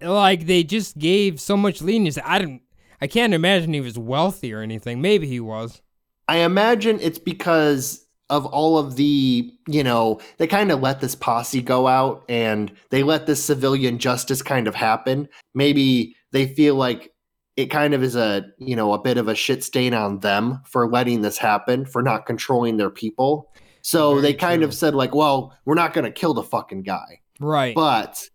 like 0.00 0.46
they 0.46 0.64
just 0.64 0.96
gave 0.96 1.38
so 1.38 1.54
much 1.54 1.82
leniency. 1.82 2.18
I 2.22 2.38
don't. 2.38 2.61
I 3.02 3.08
can't 3.08 3.34
imagine 3.34 3.72
he 3.74 3.80
was 3.80 3.98
wealthy 3.98 4.52
or 4.52 4.60
anything. 4.60 5.00
Maybe 5.02 5.26
he 5.26 5.40
was. 5.40 5.82
I 6.28 6.38
imagine 6.38 7.00
it's 7.00 7.18
because 7.18 8.06
of 8.30 8.46
all 8.46 8.78
of 8.78 8.94
the, 8.94 9.52
you 9.66 9.82
know, 9.82 10.20
they 10.38 10.46
kind 10.46 10.70
of 10.70 10.80
let 10.80 11.00
this 11.00 11.16
posse 11.16 11.60
go 11.60 11.88
out 11.88 12.24
and 12.28 12.72
they 12.90 13.02
let 13.02 13.26
this 13.26 13.44
civilian 13.44 13.98
justice 13.98 14.40
kind 14.40 14.68
of 14.68 14.74
happen. 14.76 15.28
Maybe 15.52 16.14
they 16.30 16.46
feel 16.46 16.76
like 16.76 17.12
it 17.56 17.66
kind 17.66 17.92
of 17.92 18.04
is 18.04 18.14
a, 18.14 18.46
you 18.58 18.76
know, 18.76 18.94
a 18.94 19.02
bit 19.02 19.18
of 19.18 19.26
a 19.26 19.34
shit 19.34 19.64
stain 19.64 19.92
on 19.94 20.20
them 20.20 20.60
for 20.64 20.88
letting 20.88 21.22
this 21.22 21.36
happen, 21.38 21.84
for 21.84 22.02
not 22.02 22.24
controlling 22.24 22.76
their 22.76 22.88
people. 22.88 23.52
So 23.82 24.10
Very 24.12 24.22
they 24.22 24.34
kind 24.34 24.60
true. 24.60 24.68
of 24.68 24.74
said 24.74 24.94
like, 24.94 25.12
well, 25.12 25.58
we're 25.64 25.74
not 25.74 25.92
going 25.92 26.04
to 26.04 26.12
kill 26.12 26.34
the 26.34 26.44
fucking 26.44 26.84
guy, 26.84 27.20
Right. 27.40 27.74
but 27.74 28.28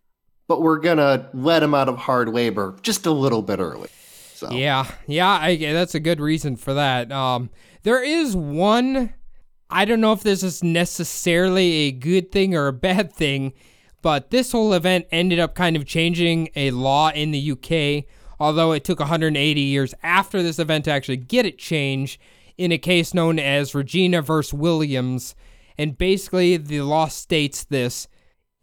but 0.49 0.61
we're 0.61 0.79
going 0.79 0.97
to 0.97 1.29
let 1.33 1.63
him 1.63 1.73
out 1.73 1.87
of 1.89 1.97
hard 1.97 2.29
labor 2.29 2.77
just 2.81 3.05
a 3.05 3.11
little 3.11 3.41
bit 3.41 3.59
early. 3.59 3.89
So 4.37 4.51
Yeah, 4.51 4.87
yeah, 5.07 5.39
I, 5.41 5.57
that's 5.57 5.95
a 5.95 5.99
good 5.99 6.21
reason 6.21 6.57
for 6.57 6.75
that. 6.75 7.11
Um, 7.11 7.49
there 7.81 8.03
is 8.03 8.35
one. 8.35 9.15
I 9.67 9.83
don't 9.83 9.99
know 9.99 10.13
if 10.13 10.21
this 10.21 10.43
is 10.43 10.63
necessarily 10.63 11.87
a 11.87 11.91
good 11.91 12.31
thing 12.31 12.55
or 12.55 12.67
a 12.67 12.73
bad 12.73 13.11
thing, 13.11 13.53
but 14.03 14.29
this 14.29 14.51
whole 14.51 14.73
event 14.73 15.07
ended 15.11 15.39
up 15.39 15.55
kind 15.55 15.75
of 15.75 15.87
changing 15.87 16.49
a 16.55 16.69
law 16.69 17.09
in 17.09 17.31
the 17.31 17.51
UK. 17.51 18.05
Although 18.39 18.73
it 18.73 18.83
took 18.83 18.99
180 18.99 19.59
years 19.59 19.95
after 20.03 20.43
this 20.43 20.59
event 20.59 20.85
to 20.85 20.91
actually 20.91 21.17
get 21.17 21.47
it 21.47 21.57
changed, 21.57 22.21
in 22.59 22.71
a 22.71 22.77
case 22.77 23.15
known 23.15 23.39
as 23.39 23.73
Regina 23.73 24.21
versus 24.21 24.53
Williams, 24.53 25.33
and 25.79 25.97
basically 25.97 26.57
the 26.57 26.81
law 26.81 27.07
states 27.07 27.63
this. 27.63 28.07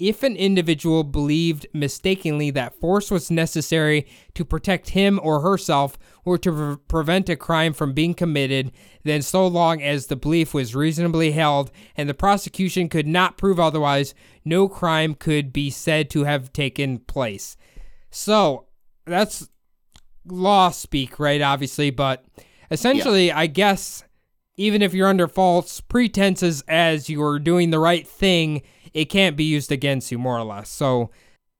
If 0.06 0.22
an 0.22 0.36
individual 0.36 1.02
believed 1.02 1.66
mistakenly 1.72 2.50
that 2.50 2.78
force 2.78 3.10
was 3.10 3.30
necessary 3.30 4.06
to 4.34 4.44
protect 4.44 4.90
him 4.90 5.18
or 5.22 5.40
herself 5.40 5.96
or 6.26 6.36
to 6.36 6.52
pre- 6.52 6.76
prevent 6.88 7.30
a 7.30 7.36
crime 7.36 7.72
from 7.72 7.94
being 7.94 8.12
committed, 8.12 8.70
then 9.04 9.22
so 9.22 9.46
long 9.46 9.82
as 9.82 10.08
the 10.08 10.16
belief 10.16 10.52
was 10.52 10.74
reasonably 10.74 11.30
held 11.30 11.70
and 11.96 12.06
the 12.06 12.12
prosecution 12.12 12.90
could 12.90 13.06
not 13.06 13.38
prove 13.38 13.58
otherwise, 13.58 14.14
no 14.44 14.68
crime 14.68 15.14
could 15.14 15.54
be 15.54 15.70
said 15.70 16.10
to 16.10 16.24
have 16.24 16.52
taken 16.52 16.98
place. 16.98 17.56
So, 18.10 18.66
that's 19.06 19.48
law 20.26 20.68
speak, 20.68 21.18
right? 21.18 21.40
Obviously, 21.40 21.88
but 21.88 22.26
essentially, 22.70 23.32
I 23.32 23.46
guess 23.46 24.04
even 24.58 24.82
if 24.82 24.92
you're 24.92 25.08
under 25.08 25.28
false 25.28 25.80
pretenses 25.80 26.62
as 26.68 27.08
you're 27.08 27.38
doing 27.38 27.70
the 27.70 27.78
right 27.78 28.06
thing, 28.06 28.60
it 28.94 29.06
can't 29.06 29.36
be 29.36 29.44
used 29.44 29.70
against 29.72 30.10
you, 30.10 30.18
more 30.18 30.38
or 30.38 30.44
less. 30.44 30.70
So 30.70 31.10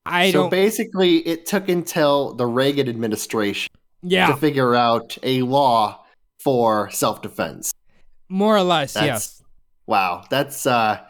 I 0.07 0.31
so 0.31 0.33
don't. 0.33 0.47
So 0.47 0.51
basically, 0.51 1.19
it 1.19 1.47
took 1.47 1.69
until 1.69 2.35
the 2.35 2.47
Reagan 2.47 2.89
administration 2.89 3.71
yeah, 4.03 4.29
to 4.29 4.37
figure 4.37 4.75
out 4.75 5.19
a 5.23 5.43
law 5.43 6.05
for 6.43 6.91
self-defense. 6.91 7.73
more 8.29 8.57
or 8.57 8.63
less. 8.63 8.95
That's- 8.95 9.09
yes. 9.09 9.43
Wow, 9.87 10.25
that's 10.31 10.67
uh 10.67 11.01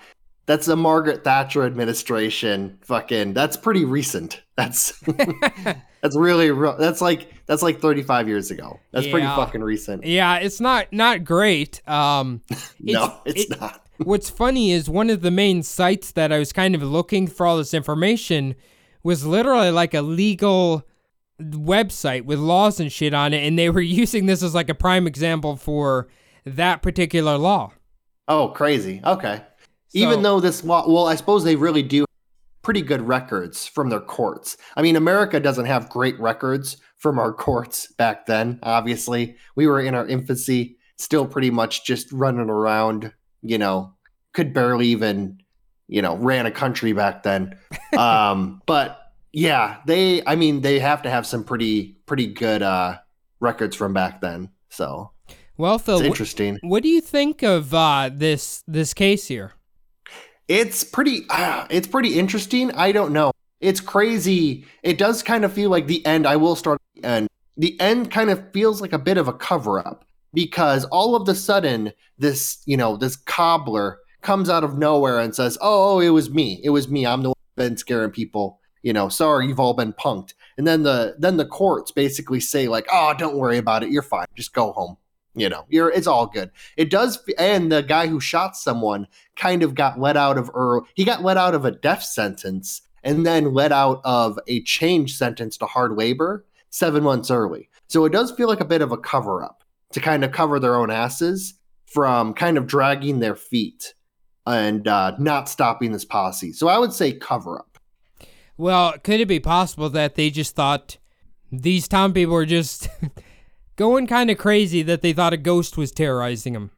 that's 0.47 0.67
a 0.69 0.75
Margaret 0.77 1.25
Thatcher 1.25 1.63
administration. 1.65 2.79
Fucking, 2.83 3.33
that's 3.35 3.57
pretty 3.57 3.85
recent. 3.85 4.43
That's 4.57 4.99
that's 6.03 6.17
really 6.17 6.51
re- 6.51 6.75
that's 6.79 7.01
like 7.01 7.31
that's 7.47 7.63
like 7.63 7.81
35 7.81 8.29
years 8.29 8.51
ago. 8.51 8.81
That's 8.93 9.07
pretty 9.07 9.27
fucking 9.27 9.63
recent. 9.63 10.05
Yeah, 10.05 10.37
it's 10.39 10.61
not 10.61 10.93
not 10.93 11.25
great. 11.25 11.87
Um, 11.89 12.43
no, 12.81 13.21
it's 13.25 13.45
it- 13.51 13.61
not. 13.61 13.84
What's 13.99 14.31
funny 14.31 14.73
is 14.73 14.89
one 14.89 15.11
of 15.11 15.23
the 15.23 15.31
main 15.31 15.63
sites 15.63 16.13
that 16.13 16.33
I 16.33 16.39
was 16.39 16.53
kind 16.53 16.75
of 16.75 16.83
looking 16.83 17.27
for 17.27 17.47
all 17.47 17.57
this 17.57 17.75
information 17.75 18.55
was 19.03 19.27
literally 19.27 19.71
like 19.71 19.95
a 19.95 20.03
legal 20.03 20.87
website 21.41 22.25
with 22.25 22.39
laws 22.39 22.81
and 22.81 22.91
shit 22.91 23.15
on 23.15 23.33
it, 23.33 23.47
and 23.47 23.59
they 23.59 23.71
were 23.71 23.81
using 24.03 24.27
this 24.27 24.43
as 24.43 24.55
like 24.55 24.69
a 24.69 24.75
prime 24.75 25.07
example 25.07 25.57
for 25.57 26.09
that 26.45 26.83
particular 26.83 27.37
law. 27.39 27.73
Oh, 28.29 28.49
crazy. 28.49 29.01
Okay. 29.05 29.43
Even 29.93 30.23
though 30.23 30.41
this 30.41 30.65
law, 30.65 30.89
well, 30.89 31.07
I 31.07 31.15
suppose 31.15 31.45
they 31.45 31.55
really 31.55 31.83
do 31.83 32.05
pretty 32.63 32.83
good 32.83 33.03
records 33.03 33.67
from 33.67 33.91
their 33.91 34.01
courts. 34.01 34.57
I 34.77 34.83
mean, 34.83 34.97
America 34.97 35.39
doesn't 35.39 35.67
have 35.67 35.89
great 35.89 36.19
records 36.19 36.79
from 36.97 37.19
our 37.19 37.33
courts 37.33 37.93
back 37.93 38.27
then, 38.27 38.59
obviously. 38.63 39.37
We 39.55 39.69
were 39.69 39.81
in 39.81 39.95
our 39.95 40.07
infancy, 40.09 40.79
still 40.97 41.27
pretty 41.27 41.51
much 41.51 41.85
just 41.85 42.11
running 42.11 42.51
around, 42.51 43.13
you 43.45 43.59
know, 43.59 43.93
could 44.33 44.53
barely 44.53 44.89
even, 44.89 45.39
you 45.87 46.03
know, 46.03 46.17
ran 46.17 46.47
a 46.47 46.51
country 46.51 46.93
back 46.93 47.23
then. 47.23 47.57
um, 47.97 48.63
but 48.67 49.13
yeah, 49.33 49.77
they 49.87 50.25
I 50.27 50.35
mean, 50.35 50.63
they 50.63 50.81
have 50.81 51.03
to 51.03 51.11
have 51.11 51.27
some 51.27 51.45
pretty 51.45 51.99
pretty 52.07 52.27
good 52.27 52.63
uh 52.63 52.99
records 53.41 53.77
from 53.77 53.93
back 53.93 54.21
then. 54.21 54.51
So, 54.71 55.13
Well, 55.57 55.79
Phil, 55.79 55.99
it's 55.99 56.07
interesting. 56.07 56.59
what 56.63 56.83
do 56.83 56.89
you 56.89 57.01
think 57.01 57.43
of 57.43 57.73
uh, 57.75 58.11
this 58.13 58.65
this 58.67 58.95
case 58.95 59.29
here? 59.29 59.53
It's 60.49 60.83
pretty 60.83 61.27
ah, 61.31 61.67
it's 61.71 61.87
pretty 61.87 62.19
interesting. 62.19 62.73
I 62.73 62.93
don't 62.93 63.13
know. 63.13 63.33
It's 63.61 63.81
crazy. 63.81 64.67
It 64.83 64.99
does 64.99 65.23
kind 65.23 65.45
of 65.45 65.53
feel 65.53 65.71
like 65.71 65.87
the 65.87 66.05
end. 66.05 66.27
I 66.27 66.37
will 66.37 66.57
start 66.57 66.81
the 66.95 67.05
end. 67.05 67.29
The 67.57 67.79
end 67.81 68.11
kind 68.11 68.31
of 68.31 68.53
feels 68.53 68.81
like 68.81 68.93
a 68.93 68.99
bit 68.99 69.17
of 69.17 69.29
a 69.29 69.33
cover 69.33 69.79
up 69.79 70.05
because 70.35 70.85
all 70.87 71.15
of 71.15 71.27
the 71.27 71.35
sudden 71.35 71.93
this, 72.19 72.63
you 72.67 72.77
know, 72.77 72.97
this 72.97 73.17
cobbler 73.17 74.01
comes 74.23 74.51
out 74.51 74.65
of 74.65 74.77
nowhere 74.77 75.21
and 75.21 75.35
says, 75.35 75.57
"Oh, 75.61 75.97
oh 75.97 76.01
it 76.01 76.11
was 76.11 76.31
me. 76.31 76.61
It 76.65 76.71
was 76.71 76.89
me. 76.89 77.07
I'm 77.07 77.23
the 77.23 77.31
one 77.31 77.35
been 77.57 77.77
scaring 77.77 78.11
people. 78.11 78.61
You 78.83 78.93
know, 78.93 79.09
sorry, 79.09 79.47
you've 79.47 79.61
all 79.61 79.75
been 79.75 79.93
punked." 79.93 80.35
And 80.59 80.67
then 80.67 80.83
the 80.83 81.17
then 81.19 81.37
the 81.37 81.47
courts 81.47 81.91
basically 81.91 82.41
say 82.41 82.69
like, 82.69 82.87
"Oh, 82.93 83.15
don't 83.17 83.37
worry 83.37 83.59
about 83.59 83.83
it. 83.83 83.91
You're 83.91 84.03
fine. 84.03 84.27
Just 84.35 84.53
go 84.53 84.73
home." 84.73 84.97
You 85.37 85.49
know, 85.49 85.65
you're 85.69 85.91
it's 85.91 86.07
all 86.07 86.27
good. 86.27 86.51
It 86.77 86.91
does 86.91 87.19
and 87.39 87.71
the 87.71 87.83
guy 87.83 88.07
who 88.07 88.21
shot 88.21 88.57
someone 88.57 89.09
kind 89.37 89.63
of 89.63 89.75
got 89.75 89.99
let 89.99 90.17
out 90.17 90.39
of 90.39 90.51
he 90.95 91.05
got 91.05 91.23
let 91.23 91.37
out 91.37 91.55
of 91.55 91.65
a 91.65 91.73
death 91.73 92.05
sentence 92.05 92.83
and 93.03 93.27
then 93.27 93.53
let 93.53 93.73
out 93.73 94.01
of 94.05 94.39
a 94.47 94.63
change 94.63 95.17
sentence 95.17 95.57
to 95.59 95.67
hard 95.67 95.93
labor 95.93 96.45
seven 96.71 97.03
months 97.03 97.31
early. 97.31 97.69
So 97.89 98.05
it 98.05 98.13
does 98.13 98.31
feel 98.31 98.49
like 98.49 98.61
a 98.61 98.65
bit 98.65 98.81
of 98.81 98.93
a 98.93 98.97
cover 98.97 99.43
up 99.43 99.64
to 99.95 100.01
kind 100.01 100.25
of 100.25 100.31
cover 100.33 100.61
their 100.61 100.77
own 100.77 100.91
asses 100.91 101.55
from 101.87 102.35
kind 102.35 102.59
of 102.59 102.67
dragging 102.67 103.19
their 103.21 103.35
feet 103.37 103.95
and 104.47 104.87
uh, 104.87 105.15
not 105.19 105.49
stopping 105.49 105.93
this 105.93 106.05
posse. 106.05 106.53
So 106.53 106.69
I 106.69 106.79
would 106.79 106.93
say 106.93 107.13
cover 107.13 107.59
up. 107.59 107.79
Well, 108.57 108.95
could 109.03 109.21
it 109.21 109.27
be 109.29 109.41
possible 109.41 109.89
that 109.91 110.15
they 110.15 110.31
just 110.31 110.55
thought 110.55 110.99
these 111.51 111.89
town 111.89 112.13
people 112.13 112.35
were 112.35 112.47
just 112.47 112.89
going 113.77 114.07
kind 114.07 114.31
of 114.31 114.39
crazy 114.39 114.83
that 114.83 115.03
they 115.03 115.13
thought 115.13 115.33
a 115.33 115.37
ghost 115.39 115.77
was 115.77 115.91
terrorizing 115.93 116.53
them? 116.53 116.71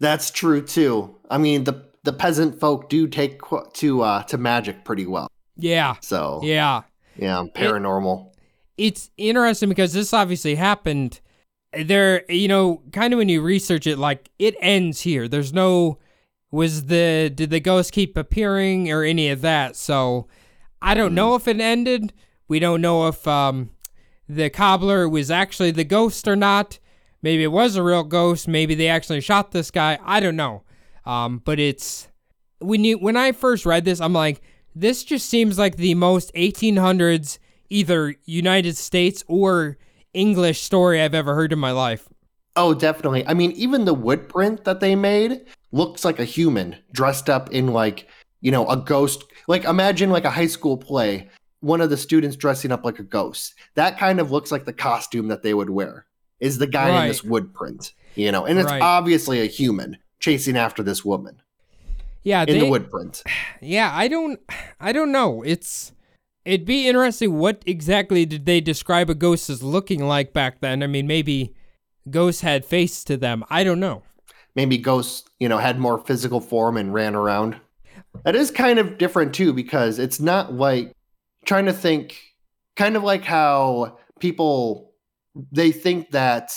That's 0.00 0.30
true 0.30 0.62
too. 0.62 1.16
I 1.30 1.38
mean 1.38 1.64
the 1.64 1.84
the 2.04 2.12
peasant 2.12 2.58
folk 2.58 2.88
do 2.88 3.06
take 3.06 3.40
qu- 3.40 3.64
to 3.74 4.02
uh, 4.02 4.22
to 4.24 4.36
magic 4.38 4.84
pretty 4.84 5.06
well. 5.06 5.28
Yeah. 5.56 5.94
So 6.00 6.40
Yeah. 6.42 6.82
yeah, 7.16 7.44
paranormal. 7.54 8.32
It's 8.76 9.10
interesting 9.16 9.68
because 9.68 9.92
this 9.92 10.12
obviously 10.12 10.56
happened. 10.56 11.20
There, 11.72 12.30
you 12.30 12.48
know, 12.48 12.82
kind 12.92 13.12
of 13.12 13.18
when 13.18 13.28
you 13.28 13.40
research 13.40 13.86
it, 13.86 13.98
like 13.98 14.30
it 14.38 14.54
ends 14.60 15.00
here. 15.00 15.28
There's 15.28 15.52
no, 15.52 15.98
was 16.50 16.86
the, 16.86 17.30
did 17.34 17.50
the 17.50 17.60
ghost 17.60 17.92
keep 17.92 18.16
appearing 18.16 18.90
or 18.90 19.02
any 19.02 19.30
of 19.30 19.40
that? 19.40 19.76
So 19.76 20.26
I 20.82 20.94
don't 20.94 21.14
know 21.14 21.34
if 21.34 21.48
it 21.48 21.60
ended. 21.60 22.12
We 22.48 22.58
don't 22.58 22.80
know 22.80 23.08
if 23.08 23.26
um, 23.26 23.70
the 24.28 24.50
cobbler 24.50 25.08
was 25.08 25.30
actually 25.30 25.70
the 25.70 25.84
ghost 25.84 26.28
or 26.28 26.36
not. 26.36 26.78
Maybe 27.22 27.44
it 27.44 27.52
was 27.52 27.76
a 27.76 27.82
real 27.82 28.04
ghost. 28.04 28.48
Maybe 28.48 28.74
they 28.74 28.88
actually 28.88 29.20
shot 29.20 29.52
this 29.52 29.70
guy. 29.70 29.98
I 30.04 30.20
don't 30.20 30.36
know. 30.36 30.64
Um, 31.06 31.40
but 31.44 31.58
it's 31.58 32.08
when 32.58 32.84
you 32.84 32.98
when 32.98 33.16
I 33.16 33.32
first 33.32 33.64
read 33.64 33.84
this, 33.84 34.00
I'm 34.00 34.12
like, 34.12 34.42
this 34.74 35.04
just 35.04 35.28
seems 35.28 35.58
like 35.58 35.76
the 35.76 35.94
most 35.94 36.32
1800s 36.34 37.38
either 37.70 38.14
United 38.24 38.76
States 38.76 39.24
or 39.28 39.78
English 40.14 40.60
story 40.62 41.00
I've 41.00 41.14
ever 41.14 41.34
heard 41.34 41.52
in 41.52 41.58
my 41.58 41.72
life. 41.72 42.08
Oh, 42.54 42.74
definitely. 42.74 43.26
I 43.26 43.34
mean, 43.34 43.52
even 43.52 43.84
the 43.84 43.94
wood 43.94 44.28
print 44.28 44.64
that 44.64 44.80
they 44.80 44.94
made 44.94 45.42
looks 45.72 46.04
like 46.04 46.18
a 46.18 46.24
human 46.24 46.76
dressed 46.92 47.30
up 47.30 47.50
in 47.50 47.68
like, 47.68 48.08
you 48.42 48.50
know, 48.50 48.68
a 48.68 48.76
ghost. 48.76 49.24
Like 49.48 49.64
imagine 49.64 50.10
like 50.10 50.24
a 50.24 50.30
high 50.30 50.46
school 50.46 50.76
play, 50.76 51.30
one 51.60 51.80
of 51.80 51.88
the 51.88 51.96
students 51.96 52.36
dressing 52.36 52.70
up 52.70 52.84
like 52.84 52.98
a 52.98 53.02
ghost. 53.04 53.54
That 53.74 53.98
kind 53.98 54.20
of 54.20 54.30
looks 54.30 54.52
like 54.52 54.66
the 54.66 54.72
costume 54.72 55.28
that 55.28 55.42
they 55.42 55.54
would 55.54 55.70
wear. 55.70 56.06
Is 56.40 56.58
the 56.58 56.66
guy 56.66 56.88
Right. 56.90 57.02
in 57.02 57.08
this 57.08 57.22
wood 57.24 57.54
print, 57.54 57.92
you 58.16 58.30
know, 58.32 58.44
and 58.44 58.58
it's 58.58 58.70
Right. 58.70 58.82
obviously 58.82 59.40
a 59.40 59.46
human 59.46 59.96
chasing 60.20 60.56
after 60.56 60.82
this 60.82 61.04
woman 61.04 61.40
Yeah, 62.24 62.42
in 62.42 62.48
they, 62.48 62.58
the 62.58 62.66
wood 62.66 62.90
print. 62.90 63.22
Yeah, 63.62 63.90
I 63.94 64.08
don't 64.08 64.40
I 64.80 64.92
don't 64.92 65.12
know. 65.12 65.42
It's 65.42 65.92
it'd 66.44 66.66
be 66.66 66.88
interesting 66.88 67.38
what 67.38 67.62
exactly 67.66 68.24
did 68.26 68.46
they 68.46 68.60
describe 68.60 69.08
a 69.10 69.14
ghost 69.14 69.48
as 69.50 69.62
looking 69.62 70.06
like 70.06 70.32
back 70.32 70.60
then? 70.60 70.82
I 70.82 70.86
mean, 70.86 71.06
maybe 71.06 71.54
ghosts 72.10 72.40
had 72.42 72.64
face 72.64 73.04
to 73.04 73.16
them. 73.16 73.44
I 73.50 73.64
don't 73.64 73.80
know. 73.80 74.02
maybe 74.54 74.76
ghosts, 74.78 75.28
you 75.40 75.48
know, 75.48 75.58
had 75.58 75.78
more 75.78 75.98
physical 76.04 76.40
form 76.40 76.76
and 76.76 76.92
ran 76.92 77.14
around. 77.14 77.56
That 78.24 78.36
is 78.36 78.50
kind 78.50 78.78
of 78.78 78.98
different 78.98 79.34
too, 79.34 79.52
because 79.52 79.98
it's 79.98 80.20
not 80.20 80.52
like 80.52 80.92
trying 81.46 81.64
to 81.66 81.72
think 81.72 82.20
kind 82.76 82.96
of 82.96 83.02
like 83.02 83.24
how 83.24 83.98
people 84.20 84.92
they 85.50 85.72
think 85.72 86.10
that 86.10 86.52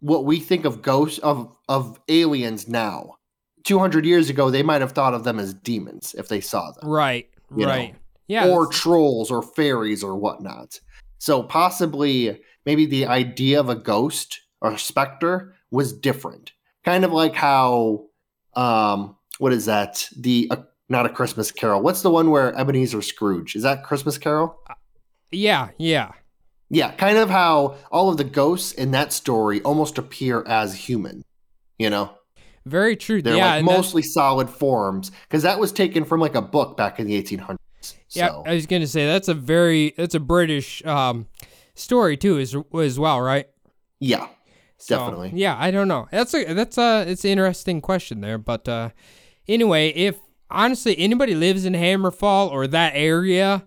what 0.00 0.24
we 0.24 0.38
think 0.40 0.64
of 0.66 0.82
ghosts 0.82 1.18
of 1.20 1.56
of 1.68 1.98
aliens 2.08 2.68
now 2.68 3.14
200 3.64 4.04
years 4.04 4.28
ago 4.28 4.50
they 4.50 4.62
might 4.62 4.80
have 4.82 4.92
thought 4.92 5.14
of 5.14 5.24
them 5.24 5.38
as 5.38 5.54
demons 5.54 6.14
if 6.18 6.28
they 6.28 6.40
saw 6.40 6.70
them 6.72 6.88
Right. 6.88 7.28
You 7.56 7.64
know, 7.66 7.72
right. 7.72 7.94
Yeah. 8.28 8.48
or 8.48 8.66
trolls 8.66 9.30
or 9.30 9.42
fairies 9.42 10.02
or 10.02 10.16
whatnot. 10.16 10.80
So 11.18 11.42
possibly 11.42 12.40
maybe 12.66 12.86
the 12.86 13.06
idea 13.06 13.60
of 13.60 13.68
a 13.68 13.74
ghost 13.74 14.40
or 14.60 14.72
a 14.72 14.78
specter 14.78 15.54
was 15.70 15.92
different. 15.92 16.52
Kind 16.84 17.04
of 17.04 17.12
like 17.12 17.34
how 17.34 18.06
um 18.54 19.16
what 19.38 19.52
is 19.52 19.66
that? 19.66 20.08
The 20.16 20.48
uh, 20.50 20.56
not 20.88 21.06
a 21.06 21.08
Christmas 21.08 21.50
Carol. 21.50 21.82
What's 21.82 22.02
the 22.02 22.10
one 22.10 22.30
where 22.30 22.54
Ebenezer 22.54 23.02
Scrooge? 23.02 23.56
Is 23.56 23.62
that 23.62 23.84
Christmas 23.84 24.18
Carol? 24.18 24.58
yeah, 25.30 25.70
yeah. 25.78 26.12
Yeah, 26.70 26.92
kind 26.92 27.18
of 27.18 27.28
how 27.28 27.76
all 27.90 28.08
of 28.08 28.16
the 28.16 28.24
ghosts 28.24 28.72
in 28.72 28.92
that 28.92 29.12
story 29.12 29.60
almost 29.62 29.98
appear 29.98 30.42
as 30.46 30.74
human. 30.74 31.22
You 31.78 31.90
know? 31.90 32.14
Very 32.64 32.96
true. 32.96 33.20
They're 33.20 33.36
yeah, 33.36 33.56
like 33.56 33.64
mostly 33.64 34.02
solid 34.02 34.48
forms 34.48 35.10
because 35.28 35.42
that 35.42 35.58
was 35.58 35.72
taken 35.72 36.04
from 36.04 36.20
like 36.20 36.34
a 36.34 36.42
book 36.42 36.76
back 36.76 37.00
in 37.00 37.06
the 37.06 37.20
1800s. 37.20 37.56
Yeah, 38.14 38.28
So, 38.28 38.42
I 38.46 38.54
was 38.54 38.66
gonna 38.66 38.86
say 38.86 39.06
that's 39.06 39.28
a 39.28 39.34
very 39.34 39.94
that's 39.96 40.14
a 40.14 40.20
British 40.20 40.84
um 40.84 41.26
story 41.74 42.16
too, 42.16 42.38
as 42.38 42.54
as 42.78 42.98
well, 42.98 43.20
right? 43.20 43.46
yeah. 44.00 44.28
So, 44.78 44.98
Definitely. 44.98 45.30
Yeah, 45.34 45.56
I 45.56 45.70
don't 45.70 45.86
know. 45.86 46.08
That's 46.10 46.34
a 46.34 46.52
that's 46.54 46.76
a 46.76 47.04
it's 47.06 47.24
an 47.24 47.30
interesting 47.30 47.80
question 47.80 48.20
there, 48.20 48.36
but 48.36 48.68
uh 48.68 48.90
anyway, 49.46 49.90
if 49.90 50.18
honestly 50.50 50.98
anybody 50.98 51.36
lives 51.36 51.64
in 51.64 51.72
Hammerfall 51.74 52.50
or 52.50 52.66
that 52.66 52.92
area, 52.96 53.64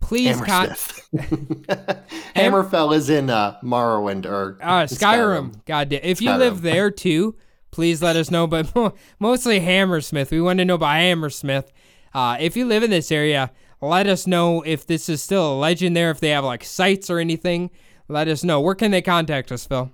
please 0.00 0.40
con- 0.40 0.70
Hammersmith. 0.70 1.08
Hammerfell 2.34 2.94
is 2.96 3.10
in 3.10 3.28
uh, 3.30 3.58
Morrowind 3.62 4.26
or 4.26 4.58
uh 4.62 4.84
Skyrim. 4.84 5.64
God 5.66 5.90
damn. 5.90 6.00
If 6.02 6.20
you 6.22 6.32
live 6.32 6.62
there 6.62 6.90
too, 6.90 7.36
please 7.70 8.02
let 8.02 8.16
us 8.16 8.30
know, 8.30 8.46
but 8.46 8.72
mostly 9.18 9.60
Hammersmith. 9.60 10.30
We 10.30 10.40
want 10.40 10.58
to 10.60 10.64
know 10.64 10.76
about 10.76 10.94
Hammersmith. 10.96 11.70
Uh 12.14 12.36
if 12.40 12.56
you 12.56 12.64
live 12.66 12.82
in 12.82 12.90
this 12.90 13.12
area, 13.12 13.50
let 13.84 14.06
us 14.06 14.26
know 14.26 14.62
if 14.62 14.86
this 14.86 15.08
is 15.08 15.22
still 15.22 15.52
a 15.52 15.56
legend 15.56 15.96
there, 15.96 16.10
if 16.10 16.20
they 16.20 16.30
have 16.30 16.44
like 16.44 16.64
sites 16.64 17.10
or 17.10 17.18
anything. 17.18 17.70
Let 18.08 18.28
us 18.28 18.44
know. 18.44 18.60
Where 18.60 18.74
can 18.74 18.90
they 18.90 19.02
contact 19.02 19.50
us, 19.52 19.66
Phil? 19.66 19.90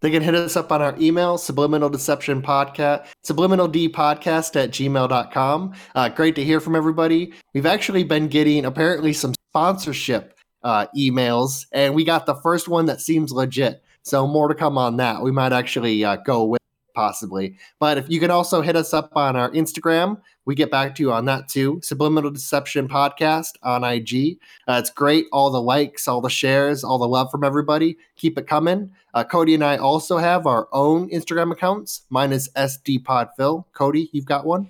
They 0.00 0.10
can 0.10 0.22
hit 0.22 0.34
us 0.34 0.56
up 0.56 0.72
on 0.72 0.80
our 0.80 0.96
email, 0.98 1.36
subliminal 1.36 1.90
deception 1.90 2.40
podcast, 2.40 3.06
subliminal 3.22 3.68
d 3.68 3.88
podcast 3.88 4.56
at 4.56 4.70
gmail.com. 4.70 5.74
Uh, 5.94 6.08
great 6.08 6.34
to 6.36 6.44
hear 6.44 6.58
from 6.58 6.74
everybody. 6.74 7.34
We've 7.52 7.66
actually 7.66 8.04
been 8.04 8.28
getting 8.28 8.64
apparently 8.64 9.12
some 9.12 9.34
sponsorship 9.50 10.38
uh, 10.62 10.86
emails, 10.96 11.66
and 11.72 11.94
we 11.94 12.04
got 12.04 12.24
the 12.24 12.36
first 12.36 12.66
one 12.66 12.86
that 12.86 13.02
seems 13.02 13.30
legit. 13.30 13.82
So 14.02 14.26
more 14.26 14.48
to 14.48 14.54
come 14.54 14.78
on 14.78 14.96
that. 14.96 15.22
We 15.22 15.32
might 15.32 15.52
actually 15.52 16.02
uh, 16.02 16.16
go 16.16 16.44
with 16.44 16.62
it, 16.62 16.94
possibly. 16.94 17.58
But 17.78 17.98
if 17.98 18.08
you 18.08 18.20
can 18.20 18.30
also 18.30 18.62
hit 18.62 18.76
us 18.76 18.94
up 18.94 19.10
on 19.14 19.36
our 19.36 19.50
Instagram, 19.50 20.18
we 20.50 20.56
get 20.56 20.68
back 20.68 20.96
to 20.96 21.02
you 21.04 21.12
on 21.12 21.26
that 21.26 21.46
too. 21.46 21.78
Subliminal 21.80 22.28
Deception 22.32 22.88
Podcast 22.88 23.52
on 23.62 23.84
IG. 23.84 24.40
Uh, 24.66 24.80
it's 24.80 24.90
great. 24.90 25.26
All 25.30 25.48
the 25.48 25.62
likes, 25.62 26.08
all 26.08 26.20
the 26.20 26.28
shares, 26.28 26.82
all 26.82 26.98
the 26.98 27.06
love 27.06 27.30
from 27.30 27.44
everybody. 27.44 27.96
Keep 28.16 28.36
it 28.36 28.48
coming. 28.48 28.90
Uh, 29.14 29.22
Cody 29.22 29.54
and 29.54 29.62
I 29.62 29.76
also 29.76 30.18
have 30.18 30.48
our 30.48 30.66
own 30.72 31.08
Instagram 31.10 31.52
accounts. 31.52 32.02
Mine 32.10 32.32
is 32.32 32.48
SDPodPhil. 32.56 33.66
Cody, 33.72 34.10
you've 34.12 34.24
got 34.24 34.44
one? 34.44 34.66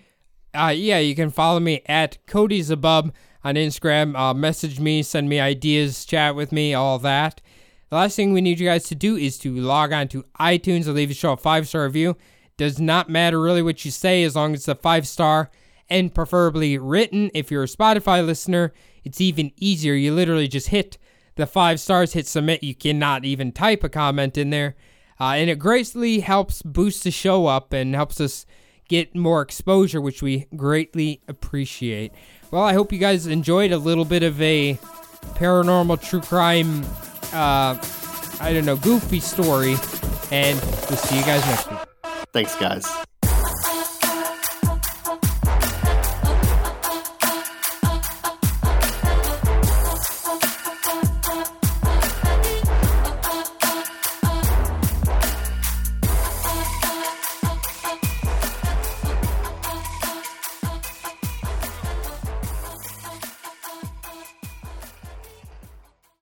uh, 0.54 0.74
yeah, 0.76 0.98
you 0.98 1.14
can 1.14 1.30
follow 1.30 1.60
me 1.60 1.80
at 1.86 2.18
Cody 2.26 2.60
Zabub 2.60 3.10
on 3.42 3.54
Instagram. 3.54 4.14
Uh, 4.14 4.34
message 4.34 4.80
me, 4.80 5.02
send 5.02 5.30
me 5.30 5.40
ideas, 5.40 6.04
chat 6.04 6.36
with 6.36 6.52
me, 6.52 6.74
all 6.74 6.98
that. 6.98 7.40
The 7.88 7.96
last 7.96 8.16
thing 8.16 8.34
we 8.34 8.42
need 8.42 8.60
you 8.60 8.68
guys 8.68 8.84
to 8.84 8.94
do 8.94 9.16
is 9.16 9.38
to 9.38 9.54
log 9.54 9.94
on 9.94 10.08
to 10.08 10.26
iTunes 10.38 10.84
and 10.84 10.94
leave 10.94 11.08
the 11.08 11.14
show 11.14 11.32
a 11.32 11.38
five 11.38 11.66
star 11.66 11.84
review. 11.84 12.18
Does 12.58 12.78
not 12.78 13.08
matter 13.08 13.40
really 13.40 13.62
what 13.62 13.82
you 13.86 13.90
say 13.90 14.22
as 14.24 14.36
long 14.36 14.52
as 14.52 14.60
it's 14.60 14.68
a 14.68 14.74
five 14.74 15.08
star 15.08 15.50
and 15.90 16.14
preferably 16.14 16.78
written. 16.78 17.30
If 17.34 17.50
you're 17.50 17.64
a 17.64 17.66
Spotify 17.66 18.24
listener, 18.24 18.72
it's 19.04 19.20
even 19.20 19.52
easier. 19.56 19.94
You 19.94 20.14
literally 20.14 20.48
just 20.48 20.68
hit 20.68 20.96
the 21.36 21.46
five 21.46 21.80
stars, 21.80 22.12
hit 22.12 22.26
submit. 22.26 22.62
You 22.62 22.74
cannot 22.74 23.24
even 23.24 23.52
type 23.52 23.82
a 23.84 23.88
comment 23.88 24.38
in 24.38 24.50
there. 24.50 24.76
Uh, 25.18 25.34
and 25.34 25.50
it 25.50 25.58
greatly 25.58 26.20
helps 26.20 26.62
boost 26.62 27.04
the 27.04 27.10
show 27.10 27.46
up 27.46 27.72
and 27.72 27.94
helps 27.94 28.20
us 28.20 28.46
get 28.88 29.14
more 29.14 29.42
exposure, 29.42 30.00
which 30.00 30.22
we 30.22 30.46
greatly 30.56 31.20
appreciate. 31.28 32.12
Well, 32.50 32.62
I 32.62 32.72
hope 32.72 32.92
you 32.92 32.98
guys 32.98 33.26
enjoyed 33.26 33.70
a 33.70 33.78
little 33.78 34.04
bit 34.04 34.22
of 34.22 34.40
a 34.40 34.78
paranormal 35.34 36.02
true 36.02 36.20
crime, 36.20 36.84
uh, 37.32 37.78
I 38.40 38.52
don't 38.52 38.64
know, 38.64 38.76
goofy 38.76 39.20
story. 39.20 39.76
And 40.32 40.58
we'll 40.60 40.98
see 40.98 41.18
you 41.18 41.24
guys 41.24 41.44
next 41.46 41.70
week. 41.70 41.80
Thanks, 42.32 42.56
guys. 42.56 42.86